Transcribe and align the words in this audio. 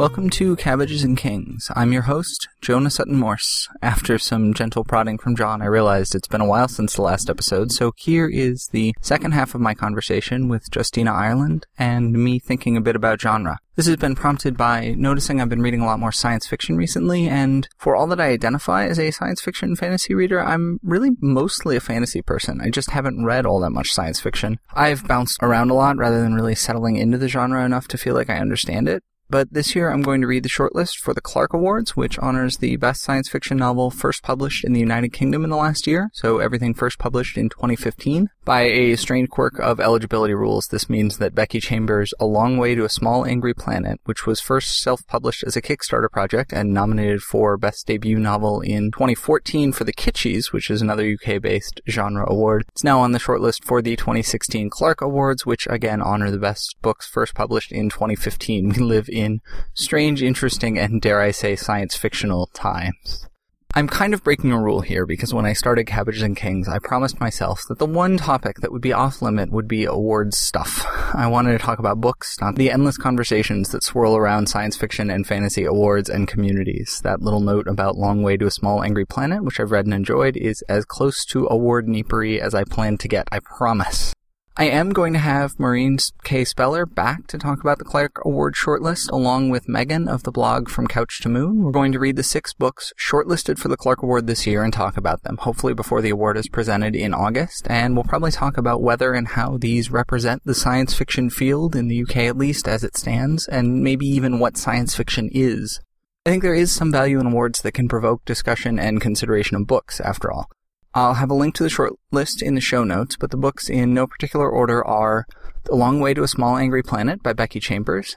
Welcome 0.00 0.30
to 0.30 0.56
Cabbages 0.56 1.04
and 1.04 1.14
Kings. 1.14 1.70
I'm 1.76 1.92
your 1.92 2.00
host, 2.00 2.48
Jonah 2.62 2.88
Sutton 2.88 3.16
Morse. 3.16 3.68
After 3.82 4.16
some 4.16 4.54
gentle 4.54 4.82
prodding 4.82 5.18
from 5.18 5.36
John, 5.36 5.60
I 5.60 5.66
realized 5.66 6.14
it's 6.14 6.26
been 6.26 6.40
a 6.40 6.46
while 6.46 6.68
since 6.68 6.94
the 6.94 7.02
last 7.02 7.28
episode, 7.28 7.70
so 7.70 7.92
here 7.98 8.26
is 8.26 8.70
the 8.72 8.94
second 9.02 9.32
half 9.32 9.54
of 9.54 9.60
my 9.60 9.74
conversation 9.74 10.48
with 10.48 10.74
Justina 10.74 11.12
Ireland 11.12 11.66
and 11.78 12.14
me 12.14 12.38
thinking 12.38 12.78
a 12.78 12.80
bit 12.80 12.96
about 12.96 13.20
genre. 13.20 13.58
This 13.76 13.86
has 13.88 13.96
been 13.96 14.14
prompted 14.14 14.56
by 14.56 14.94
noticing 14.96 15.38
I've 15.38 15.50
been 15.50 15.60
reading 15.60 15.82
a 15.82 15.86
lot 15.86 16.00
more 16.00 16.12
science 16.12 16.46
fiction 16.46 16.78
recently, 16.78 17.28
and 17.28 17.68
for 17.76 17.94
all 17.94 18.06
that 18.06 18.20
I 18.20 18.28
identify 18.28 18.86
as 18.86 18.98
a 18.98 19.10
science 19.10 19.42
fiction 19.42 19.76
fantasy 19.76 20.14
reader, 20.14 20.42
I'm 20.42 20.80
really 20.82 21.10
mostly 21.20 21.76
a 21.76 21.80
fantasy 21.80 22.22
person. 22.22 22.62
I 22.62 22.70
just 22.70 22.92
haven't 22.92 23.26
read 23.26 23.44
all 23.44 23.60
that 23.60 23.70
much 23.70 23.92
science 23.92 24.18
fiction. 24.18 24.60
I've 24.72 25.06
bounced 25.06 25.42
around 25.42 25.68
a 25.68 25.74
lot 25.74 25.98
rather 25.98 26.22
than 26.22 26.32
really 26.32 26.54
settling 26.54 26.96
into 26.96 27.18
the 27.18 27.28
genre 27.28 27.66
enough 27.66 27.86
to 27.88 27.98
feel 27.98 28.14
like 28.14 28.30
I 28.30 28.38
understand 28.38 28.88
it. 28.88 29.04
But 29.30 29.52
this 29.52 29.76
year 29.76 29.92
I'm 29.92 30.02
going 30.02 30.20
to 30.22 30.26
read 30.26 30.42
the 30.42 30.48
shortlist 30.48 30.96
for 30.96 31.14
the 31.14 31.20
Clarke 31.20 31.54
Awards, 31.54 31.96
which 31.96 32.18
honors 32.18 32.56
the 32.56 32.74
best 32.76 33.00
science 33.00 33.28
fiction 33.28 33.58
novel 33.58 33.90
first 33.90 34.24
published 34.24 34.64
in 34.64 34.72
the 34.72 34.80
United 34.80 35.12
Kingdom 35.12 35.44
in 35.44 35.50
the 35.50 35.56
last 35.56 35.86
year, 35.86 36.10
so 36.12 36.38
everything 36.38 36.74
first 36.74 36.98
published 36.98 37.38
in 37.38 37.48
2015. 37.48 38.28
By 38.50 38.62
a 38.62 38.96
strange 38.96 39.28
quirk 39.28 39.60
of 39.60 39.78
eligibility 39.78 40.34
rules, 40.34 40.66
this 40.66 40.90
means 40.90 41.18
that 41.18 41.36
Becky 41.36 41.60
Chambers' 41.60 42.12
A 42.18 42.26
Long 42.26 42.56
Way 42.56 42.74
to 42.74 42.84
a 42.84 42.88
Small 42.88 43.24
Angry 43.24 43.54
Planet, 43.54 44.00
which 44.06 44.26
was 44.26 44.40
first 44.40 44.82
self-published 44.82 45.44
as 45.44 45.54
a 45.54 45.62
Kickstarter 45.62 46.10
project 46.10 46.52
and 46.52 46.74
nominated 46.74 47.22
for 47.22 47.56
Best 47.56 47.86
Debut 47.86 48.18
Novel 48.18 48.60
in 48.60 48.90
2014 48.90 49.70
for 49.70 49.84
the 49.84 49.92
Kitschies, 49.92 50.52
which 50.52 50.68
is 50.68 50.82
another 50.82 51.14
UK-based 51.14 51.80
genre 51.88 52.28
award, 52.28 52.64
it's 52.70 52.82
now 52.82 52.98
on 52.98 53.12
the 53.12 53.20
shortlist 53.20 53.62
for 53.62 53.80
the 53.80 53.94
2016 53.94 54.68
Clarke 54.68 55.00
Awards, 55.00 55.46
which 55.46 55.68
again 55.70 56.02
honor 56.02 56.32
the 56.32 56.36
best 56.36 56.74
books 56.82 57.06
first 57.06 57.36
published 57.36 57.70
in 57.70 57.88
2015. 57.88 58.70
We 58.70 58.78
live 58.78 59.08
in 59.08 59.42
strange, 59.74 60.24
interesting, 60.24 60.76
and 60.76 61.00
dare 61.00 61.20
I 61.20 61.30
say 61.30 61.54
science 61.54 61.94
fictional 61.94 62.48
times. 62.52 63.28
I'm 63.72 63.86
kind 63.86 64.14
of 64.14 64.24
breaking 64.24 64.50
a 64.50 64.60
rule 64.60 64.80
here 64.80 65.06
because 65.06 65.32
when 65.32 65.46
I 65.46 65.52
started 65.52 65.84
Cabbages 65.86 66.22
and 66.22 66.36
Kings, 66.36 66.66
I 66.68 66.80
promised 66.80 67.20
myself 67.20 67.62
that 67.68 67.78
the 67.78 67.86
one 67.86 68.16
topic 68.16 68.56
that 68.60 68.72
would 68.72 68.82
be 68.82 68.92
off 68.92 69.22
limit 69.22 69.52
would 69.52 69.68
be 69.68 69.84
awards 69.84 70.36
stuff. 70.36 70.84
I 71.14 71.28
wanted 71.28 71.52
to 71.52 71.58
talk 71.58 71.78
about 71.78 72.00
books, 72.00 72.36
not 72.40 72.56
the 72.56 72.68
endless 72.68 72.98
conversations 72.98 73.70
that 73.70 73.84
swirl 73.84 74.16
around 74.16 74.48
science 74.48 74.76
fiction 74.76 75.08
and 75.08 75.24
fantasy 75.24 75.64
awards 75.64 76.10
and 76.10 76.26
communities. 76.26 77.00
That 77.04 77.22
little 77.22 77.40
note 77.40 77.68
about 77.68 77.96
Long 77.96 78.24
Way 78.24 78.36
to 78.38 78.46
a 78.46 78.50
Small 78.50 78.82
Angry 78.82 79.06
Planet, 79.06 79.44
which 79.44 79.60
I've 79.60 79.70
read 79.70 79.84
and 79.84 79.94
enjoyed, 79.94 80.36
is 80.36 80.62
as 80.68 80.84
close 80.84 81.24
to 81.26 81.46
award 81.48 81.86
neepery 81.86 82.40
as 82.40 82.54
I 82.54 82.64
plan 82.64 82.98
to 82.98 83.08
get, 83.08 83.28
I 83.30 83.38
promise. 83.38 84.12
I 84.56 84.64
am 84.64 84.90
going 84.90 85.12
to 85.12 85.20
have 85.20 85.60
Maureen 85.60 85.98
K. 86.24 86.44
Speller 86.44 86.84
back 86.84 87.28
to 87.28 87.38
talk 87.38 87.60
about 87.60 87.78
the 87.78 87.84
Clarke 87.84 88.20
Award 88.24 88.54
shortlist, 88.54 89.08
along 89.10 89.48
with 89.48 89.68
Megan 89.68 90.08
of 90.08 90.24
the 90.24 90.32
blog 90.32 90.68
From 90.68 90.88
Couch 90.88 91.20
to 91.20 91.28
Moon. 91.28 91.62
We're 91.62 91.70
going 91.70 91.92
to 91.92 92.00
read 92.00 92.16
the 92.16 92.24
six 92.24 92.52
books 92.52 92.92
shortlisted 93.00 93.58
for 93.58 93.68
the 93.68 93.76
Clarke 93.76 94.02
Award 94.02 94.26
this 94.26 94.48
year 94.48 94.64
and 94.64 94.72
talk 94.72 94.96
about 94.96 95.22
them, 95.22 95.36
hopefully 95.38 95.72
before 95.72 96.02
the 96.02 96.10
award 96.10 96.36
is 96.36 96.48
presented 96.48 96.96
in 96.96 97.14
August. 97.14 97.68
And 97.70 97.94
we'll 97.94 98.04
probably 98.04 98.32
talk 98.32 98.58
about 98.58 98.82
whether 98.82 99.14
and 99.14 99.28
how 99.28 99.56
these 99.56 99.92
represent 99.92 100.42
the 100.44 100.54
science 100.54 100.94
fiction 100.94 101.30
field, 101.30 101.76
in 101.76 101.86
the 101.86 102.02
UK 102.02 102.16
at 102.16 102.36
least, 102.36 102.66
as 102.66 102.82
it 102.82 102.96
stands, 102.96 103.46
and 103.46 103.84
maybe 103.84 104.04
even 104.04 104.40
what 104.40 104.56
science 104.56 104.96
fiction 104.96 105.30
is. 105.32 105.80
I 106.26 106.30
think 106.30 106.42
there 106.42 106.54
is 106.54 106.72
some 106.72 106.90
value 106.90 107.20
in 107.20 107.28
awards 107.28 107.62
that 107.62 107.72
can 107.72 107.88
provoke 107.88 108.24
discussion 108.24 108.80
and 108.80 109.00
consideration 109.00 109.56
of 109.56 109.68
books, 109.68 110.00
after 110.00 110.30
all. 110.30 110.50
I'll 110.92 111.14
have 111.14 111.30
a 111.30 111.34
link 111.34 111.54
to 111.54 111.62
the 111.62 111.70
short 111.70 111.92
list 112.10 112.42
in 112.42 112.56
the 112.56 112.60
show 112.60 112.82
notes, 112.82 113.16
but 113.16 113.30
the 113.30 113.36
books 113.36 113.70
in 113.70 113.94
no 113.94 114.08
particular 114.08 114.50
order 114.50 114.84
are 114.84 115.24
The 115.64 115.76
Long 115.76 116.00
Way 116.00 116.14
to 116.14 116.24
a 116.24 116.28
Small 116.28 116.56
Angry 116.56 116.82
Planet 116.82 117.22
by 117.22 117.32
Becky 117.32 117.60
Chambers, 117.60 118.16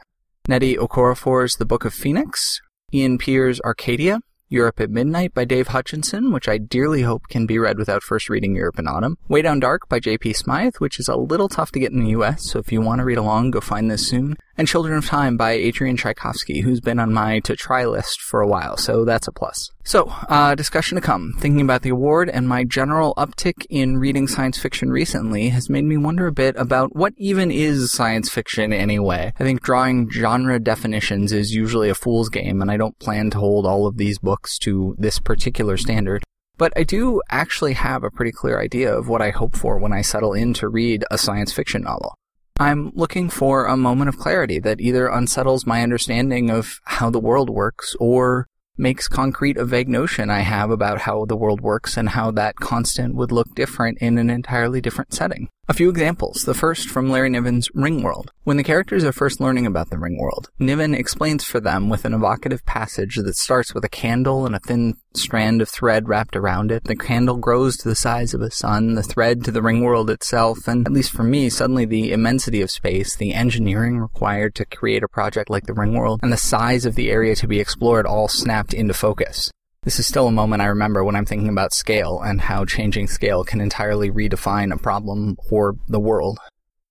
Nnedi 0.49 0.77
Okorafor's 0.77 1.55
The 1.57 1.65
Book 1.65 1.85
of 1.85 1.93
Phoenix, 1.93 2.61
Iain 2.91 3.19
Pears' 3.19 3.61
Arcadia, 3.61 4.21
Europe 4.49 4.79
at 4.79 4.89
Midnight 4.89 5.35
by 5.35 5.45
Dave 5.45 5.67
Hutchinson, 5.67 6.31
which 6.31 6.47
I 6.47 6.57
dearly 6.57 7.03
hope 7.03 7.27
can 7.27 7.45
be 7.45 7.59
read 7.59 7.77
without 7.77 8.01
first 8.01 8.27
reading 8.27 8.55
Europe 8.55 8.79
in 8.79 8.87
Autumn. 8.87 9.17
Way 9.27 9.43
Down 9.43 9.59
Dark 9.59 9.87
by 9.87 9.99
J.P. 9.99 10.33
Smythe, 10.33 10.75
which 10.77 10.99
is 10.99 11.07
a 11.07 11.15
little 11.15 11.49
tough 11.49 11.71
to 11.73 11.79
get 11.79 11.91
in 11.91 12.03
the 12.03 12.09
US, 12.11 12.49
so 12.49 12.57
if 12.57 12.71
you 12.71 12.81
want 12.81 12.99
to 12.99 13.05
read 13.05 13.19
along, 13.19 13.51
go 13.51 13.61
find 13.61 13.89
this 13.89 14.07
soon. 14.07 14.35
And 14.55 14.67
Children 14.67 14.97
of 14.97 15.07
Time 15.07 15.35
by 15.35 15.53
Adrian 15.53 15.97
Tchaikovsky, 15.97 16.61
who's 16.61 16.79
been 16.79 16.99
on 16.99 17.11
my 17.11 17.39
to 17.39 17.55
try 17.55 17.85
list 17.85 18.21
for 18.21 18.39
a 18.39 18.47
while, 18.47 18.77
so 18.77 19.03
that's 19.03 19.27
a 19.27 19.31
plus. 19.31 19.71
So, 19.83 20.13
uh, 20.29 20.53
discussion 20.53 20.95
to 20.95 21.01
come. 21.01 21.33
Thinking 21.39 21.61
about 21.61 21.81
the 21.81 21.89
award 21.89 22.29
and 22.29 22.47
my 22.47 22.63
general 22.63 23.15
uptick 23.15 23.65
in 23.71 23.97
reading 23.97 24.27
science 24.27 24.59
fiction 24.59 24.91
recently 24.91 25.49
has 25.49 25.71
made 25.71 25.85
me 25.85 25.97
wonder 25.97 26.27
a 26.27 26.31
bit 26.31 26.55
about 26.55 26.95
what 26.95 27.13
even 27.17 27.49
is 27.49 27.91
science 27.91 28.29
fiction 28.29 28.71
anyway. 28.71 29.33
I 29.39 29.43
think 29.43 29.63
drawing 29.63 30.11
genre 30.11 30.59
definitions 30.59 31.31
is 31.31 31.55
usually 31.55 31.89
a 31.89 31.95
fool's 31.95 32.29
game, 32.29 32.61
and 32.61 32.69
I 32.69 32.77
don't 32.77 32.99
plan 32.99 33.31
to 33.31 33.39
hold 33.39 33.65
all 33.65 33.87
of 33.87 33.97
these 33.97 34.19
books 34.19 34.59
to 34.59 34.95
this 34.99 35.17
particular 35.17 35.77
standard. 35.77 36.23
But 36.57 36.73
I 36.77 36.83
do 36.83 37.23
actually 37.31 37.73
have 37.73 38.03
a 38.03 38.11
pretty 38.11 38.31
clear 38.31 38.61
idea 38.61 38.95
of 38.95 39.09
what 39.09 39.23
I 39.23 39.31
hope 39.31 39.55
for 39.55 39.79
when 39.79 39.93
I 39.93 40.01
settle 40.01 40.33
in 40.33 40.53
to 40.55 40.69
read 40.69 41.03
a 41.09 41.17
science 41.17 41.51
fiction 41.51 41.81
novel. 41.81 42.15
I'm 42.63 42.93
looking 42.95 43.29
for 43.29 43.65
a 43.65 43.75
moment 43.75 44.07
of 44.07 44.17
clarity 44.17 44.57
that 44.59 44.79
either 44.79 45.07
unsettles 45.07 45.65
my 45.65 45.83
understanding 45.83 46.49
of 46.49 46.79
how 46.85 47.09
the 47.09 47.19
world 47.19 47.49
works 47.49 47.93
or 47.99 48.47
makes 48.77 49.09
concrete 49.09 49.57
a 49.57 49.65
vague 49.65 49.89
notion 49.89 50.29
I 50.29 50.39
have 50.39 50.71
about 50.71 51.01
how 51.01 51.25
the 51.25 51.35
world 51.35 51.59
works 51.59 51.97
and 51.97 52.07
how 52.07 52.31
that 52.31 52.55
constant 52.55 53.15
would 53.15 53.33
look 53.33 53.53
different 53.53 53.97
in 53.97 54.17
an 54.17 54.29
entirely 54.29 54.79
different 54.79 55.13
setting. 55.13 55.49
A 55.69 55.73
few 55.73 55.89
examples. 55.89 56.43
The 56.43 56.53
first 56.53 56.89
from 56.89 57.09
Larry 57.09 57.29
Niven's 57.29 57.69
Ringworld. 57.69 58.27
When 58.43 58.57
the 58.57 58.65
characters 58.65 59.05
are 59.05 59.13
first 59.13 59.39
learning 59.39 59.65
about 59.65 59.89
the 59.89 59.95
Ringworld, 59.95 60.49
Niven 60.59 60.93
explains 60.93 61.45
for 61.45 61.61
them 61.61 61.87
with 61.87 62.03
an 62.03 62.13
evocative 62.13 62.65
passage 62.65 63.15
that 63.15 63.37
starts 63.37 63.73
with 63.73 63.85
a 63.85 63.89
candle 63.89 64.45
and 64.45 64.53
a 64.53 64.59
thin 64.59 64.95
strand 65.15 65.61
of 65.61 65.69
thread 65.69 66.09
wrapped 66.09 66.35
around 66.35 66.69
it. 66.69 66.83
The 66.83 66.97
candle 66.97 67.37
grows 67.37 67.77
to 67.77 67.87
the 67.87 67.95
size 67.95 68.33
of 68.33 68.41
a 68.41 68.51
sun, 68.51 68.95
the 68.95 69.03
thread 69.03 69.45
to 69.45 69.51
the 69.51 69.61
Ringworld 69.61 70.09
itself, 70.09 70.67
and 70.67 70.85
at 70.85 70.91
least 70.91 71.13
for 71.13 71.23
me, 71.23 71.49
suddenly 71.49 71.85
the 71.85 72.11
immensity 72.11 72.61
of 72.61 72.69
space, 72.69 73.15
the 73.15 73.33
engineering 73.33 73.99
required 73.99 74.55
to 74.55 74.65
create 74.65 75.01
a 75.01 75.07
project 75.07 75.49
like 75.49 75.65
the 75.65 75.71
Ringworld, 75.71 76.19
and 76.21 76.33
the 76.33 76.37
size 76.37 76.85
of 76.85 76.95
the 76.95 77.09
area 77.09 77.35
to 77.37 77.47
be 77.47 77.61
explored 77.61 78.05
all 78.05 78.27
snapped 78.27 78.73
into 78.73 78.93
focus. 78.93 79.49
This 79.83 79.99
is 79.99 80.07
still 80.07 80.27
a 80.27 80.31
moment 80.31 80.61
I 80.61 80.67
remember 80.67 81.03
when 81.03 81.17
I'm 81.17 81.25
thinking 81.25 81.49
about 81.49 81.73
scale 81.73 82.21
and 82.21 82.39
how 82.39 82.63
changing 82.63 83.07
scale 83.07 83.43
can 83.43 83.59
entirely 83.59 84.09
redefine 84.09 84.73
a 84.73 84.77
problem 84.77 85.35
or 85.51 85.75
the 85.89 85.99
world. 85.99 86.39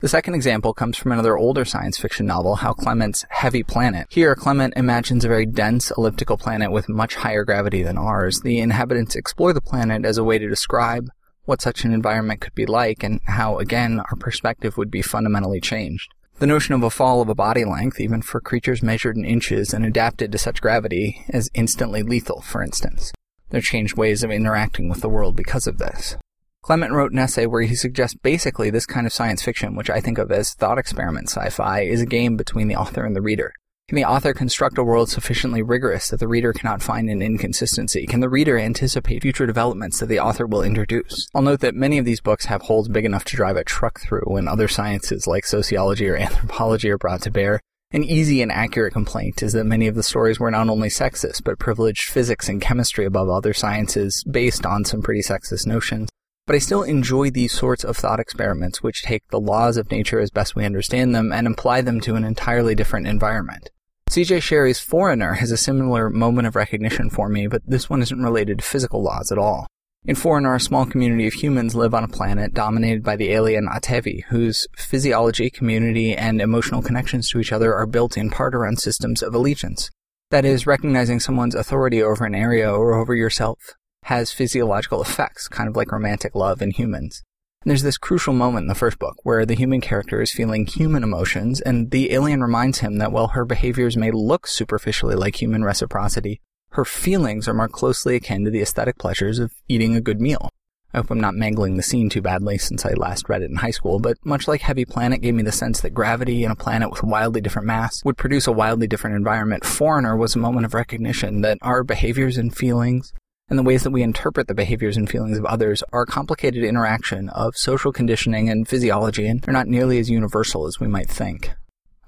The 0.00 0.10
second 0.10 0.34
example 0.34 0.75
comes 0.75 0.98
from 0.98 1.12
another 1.12 1.38
older 1.38 1.64
science 1.64 1.97
fiction 1.97 2.26
novel, 2.26 2.56
Hal 2.56 2.75
Clement's 2.75 3.25
Heavy 3.31 3.62
Planet. 3.62 4.08
Here, 4.10 4.34
Clement 4.34 4.75
imagines 4.76 5.25
a 5.25 5.28
very 5.28 5.47
dense 5.47 5.91
elliptical 5.97 6.36
planet 6.36 6.70
with 6.70 6.91
much 6.91 7.14
higher 7.14 7.47
gravity 7.47 7.82
than 7.82 7.97
ours. 7.97 8.42
The 8.42 8.58
inhabitants 8.58 9.16
explore 9.16 9.54
the 9.54 9.62
planet 9.62 10.04
as 10.04 10.19
a 10.19 10.25
way 10.25 10.38
to 10.38 10.48
describe 10.48 11.08
what 11.44 11.62
such 11.62 11.84
an 11.84 11.94
environment 11.94 12.42
could 12.42 12.54
be 12.54 12.66
like 12.66 13.02
and 13.02 13.20
how, 13.25 13.58
again, 13.58 14.00
our 14.00 14.16
perspective 14.16 14.76
would 14.76 14.91
be 14.91 15.00
fundamentally 15.00 15.62
changed. 15.62 16.12
The 16.42 16.48
notion 16.48 16.75
of 16.75 16.82
a 16.82 16.91
fall 16.91 17.20
of 17.20 17.28
a 17.28 17.36
body 17.36 17.64
length, 17.64 18.00
even 18.00 18.20
for 18.20 18.41
creatures 18.41 18.82
measured 18.82 19.16
in 19.16 19.25
inches 19.25 19.72
and 19.72 19.86
adapted 19.86 20.32
to 20.32 20.38
such 20.38 20.60
gravity, 20.60 21.25
is 21.28 21.48
instantly 21.54 22.03
lethal, 22.03 22.41
for 22.41 22.64
instance. 22.64 23.12
There 23.50 23.60
changed 23.60 23.97
ways 23.97 24.25
of 24.25 24.32
interacting 24.32 24.88
with 24.88 25.02
the 25.02 25.08
world 25.08 25.36
because 25.36 25.69
of 25.69 25.78
this. 25.78 26.16
Clement 26.64 26.94
wrote 26.94 27.12
an 27.12 27.20
essay 27.20 27.47
where 27.47 27.62
he 27.62 27.76
suggests 27.76 28.16
basically 28.16 28.70
this 28.70 28.86
kind 28.86 29.06
of 29.06 29.12
science 29.12 29.41
fiction, 29.41 29.76
which 29.76 29.88
I 29.88 30.00
think 30.00 30.19
of 30.19 30.32
as 30.32 30.52
thought 30.52 30.78
experiment 30.78 31.28
sci-fi, 31.28 31.82
is 31.82 32.00
a 32.00 32.06
game 32.06 32.36
between 32.36 32.66
the 32.66 32.75
author 32.75 33.04
and 33.04 33.14
the 33.14 33.22
reader. 33.22 33.54
Can 33.88 33.97
the 33.97 34.04
author 34.04 34.32
construct 34.32 34.78
a 34.78 34.84
world 34.84 35.10
sufficiently 35.10 35.60
rigorous 35.60 36.09
that 36.09 36.20
the 36.20 36.28
reader 36.28 36.53
cannot 36.53 36.82
find 36.82 37.10
an 37.10 37.20
inconsistency? 37.20 38.06
Can 38.06 38.20
the 38.20 38.28
reader 38.28 38.56
anticipate 38.56 39.22
future 39.22 39.44
developments 39.44 40.00
that 40.00 40.06
the 40.06 40.20
author 40.20 40.46
will 40.46 40.62
introduce? 40.62 41.29
I'll 41.34 41.43
note 41.43 41.61
that 41.61 41.75
many 41.75 41.99
of 41.99 42.05
these 42.05 42.20
books 42.20 42.46
have 42.46 42.62
holes 42.62 42.88
big 42.88 43.05
enough 43.05 43.25
to 43.26 43.37
drive 43.37 43.56
a 43.56 43.64
truck 43.64 44.00
through 44.00 44.25
when 44.25 44.49
other 44.49 44.69
sciences 44.69 45.26
like 45.26 45.44
sociology 45.44 46.08
or 46.08 46.17
anthropology 46.19 46.90
are 46.90 46.96
brought 46.96 47.23
to 47.23 47.31
bear. 47.31 47.61
An 47.90 48.05
easy 48.05 48.40
and 48.40 48.50
accurate 48.50 48.94
complaint 48.94 49.43
is 49.43 49.52
that 49.52 49.64
many 49.64 49.87
of 49.88 49.94
the 49.94 50.02
stories 50.02 50.40
were 50.40 50.50
not 50.50 50.70
only 50.70 50.88
sexist, 50.88 51.44
but 51.44 51.58
privileged 51.58 52.08
physics 52.08 52.49
and 52.49 52.62
chemistry 52.62 53.05
above 53.05 53.29
other 53.29 53.52
sciences 53.52 54.25
based 54.25 54.64
on 54.64 54.87
some 54.87 55.02
pretty 55.02 55.20
sexist 55.20 55.67
notions. 55.67 56.08
But 56.44 56.56
I 56.56 56.59
still 56.59 56.83
enjoy 56.83 57.31
these 57.31 57.53
sorts 57.53 57.85
of 57.85 57.97
thought 57.97 58.19
experiments 58.19 58.83
which 58.83 59.03
take 59.03 59.23
the 59.29 59.39
laws 59.39 59.77
of 59.77 59.93
nature 59.93 60.19
as 60.19 60.33
best 60.33 60.56
we 60.56 60.65
understand 60.65 61.15
them 61.15 61.33
and 61.33 61.47
apply 61.47 61.83
them 61.83 62.00
to 62.00 62.17
an 62.17 62.25
entirely 62.25 62.75
different 62.75 63.06
environment. 63.06 63.71
C.J. 64.09 64.41
Cherryh's 64.41 64.81
Foreigner 64.81 65.35
has 65.35 65.53
a 65.53 65.56
similar 65.56 66.11
moment 66.11 66.49
of 66.49 66.56
recognition 66.56 67.11
for 67.11 67.29
me, 67.29 67.47
but 67.47 67.62
this 67.65 67.89
one 67.89 68.03
isn't 68.03 68.23
related 68.23 68.59
to 68.59 68.65
physical 68.65 69.03
laws 69.03 69.31
at 69.31 69.39
all. 69.39 69.69
In 70.05 70.17
Foreigner, 70.17 70.56
a 70.56 70.61
small 70.61 70.85
community 70.85 71.29
of 71.29 71.35
humans 71.35 71.77
live 71.77 71.94
on 71.94 72.03
a 72.03 72.09
planet 72.09 72.53
dominated 72.53 73.05
by 73.05 73.15
the 73.15 73.31
alien 73.31 73.69
Atevi, 73.69 74.25
whose 74.25 74.67
physiology, 74.77 75.49
community, 75.49 76.12
and 76.17 76.43
emotional 76.43 76.83
connections 76.83 77.31
to 77.31 77.39
each 77.39 77.53
other 77.53 77.73
are 77.73 77.87
built 77.87 78.17
in 78.17 78.31
part 78.31 78.53
around 78.53 78.81
systems 78.81 79.23
of 79.23 79.33
allegiance. 79.33 79.91
That 80.31 80.44
is, 80.44 80.67
recognizing 80.67 81.21
someone's 81.21 81.55
authority 81.55 82.03
over 82.03 82.25
an 82.25 82.35
area 82.35 82.69
or 82.69 82.94
over 82.94 83.15
yourself 83.15 83.77
has 84.04 84.32
physiological 84.32 85.02
effects, 85.02 85.49
kind 85.49 85.69
of 85.69 85.76
like 85.76 85.93
romantic 85.93 86.34
love 86.34 86.62
in 86.62 86.70
humans. 86.70 87.22
And 87.62 87.70
there's 87.70 87.82
this 87.82 87.99
crucial 87.99 88.34
moment 88.34 88.64
in 88.64 88.69
the 88.69 88.75
first 88.75 88.99
book 88.99 89.16
where 89.22 89.46
the 89.46 89.54
human 89.54 89.81
character 89.81 90.20
is 90.20 90.32
feeling 90.32 90.66
human 90.66 91.04
emotions, 91.04 91.60
and 91.60 91.90
the 91.93 92.12
alien 92.12 92.43
reminds 92.43 92.78
him 92.78 92.99
that 92.99 93.12
while 93.12 93.28
her 93.28 93.44
behaviors 93.44 93.96
may 93.96 94.10
look 94.10 94.49
superficially 94.49 95.14
like 95.14 95.40
human 95.40 95.62
reciprocity, 95.62 96.40
her 96.70 96.84
feelings 96.84 97.46
are 97.46 97.54
more 97.54 97.69
closely 97.69 98.16
akin 98.16 98.44
to 98.44 98.50
the 98.50 98.62
aesthetic 98.62 98.99
pleasures 98.99 99.38
of 99.38 99.52
eating 99.69 99.94
a 99.94 100.00
good 100.00 100.20
meal. 100.20 100.48
I 100.94 100.98
hope 100.98 101.10
I'm 101.10 101.20
not 101.20 101.34
mangling 101.34 101.76
the 101.76 101.82
scene 101.82 102.10
too 102.10 102.20
badly 102.20 102.58
since 102.58 102.84
I 102.84 102.93
last 102.93 103.28
read 103.28 103.43
it 103.43 103.50
in 103.50 103.56
high 103.56 103.70
school, 103.70 103.98
but 103.98 104.19
much 104.25 104.46
like 104.46 104.60
Heavy 104.60 104.84
Planet 104.84 105.22
gave 105.22 105.34
me 105.34 105.43
the 105.43 105.52
sense 105.52 105.81
that 105.81 105.94
gravity 105.94 106.44
in 106.44 106.50
a 106.50 106.56
planet 106.56 106.90
with 106.90 107.02
wildly 107.02 107.40
different 107.40 107.66
mass 107.66 108.05
would 108.05 108.19
produce 108.19 108.46
a 108.46 108.52
wildly 108.52 108.87
different 108.87 109.16
environment, 109.16 109.64
Foreigner 109.64 110.16
was 110.16 110.34
a 110.34 110.38
moment 110.38 110.66
of 110.66 110.75
recognition 110.75 111.40
that 111.43 111.58
our 111.62 111.82
behaviors 111.84 112.37
and 112.37 112.55
feelings 112.55 113.12
and 113.52 113.58
the 113.58 113.62
ways 113.62 113.82
that 113.82 113.90
we 113.90 114.02
interpret 114.02 114.49
the 114.49 114.54
behaviors 114.54 114.96
and 114.96 115.10
feelings 115.10 115.37
of 115.37 115.44
others 115.44 115.82
are 115.93 116.04
a 116.04 116.06
complicated 116.06 116.64
interaction 116.64 117.28
of 117.28 117.54
social 117.54 117.93
conditioning 117.93 118.49
and 118.49 118.66
physiology, 118.66 119.26
and 119.26 119.43
they're 119.43 119.52
not 119.52 119.66
nearly 119.66 119.99
as 119.99 120.08
universal 120.08 120.66
as 120.66 120.81
we 120.81 120.88
might 120.88 121.10
think. 121.10 121.52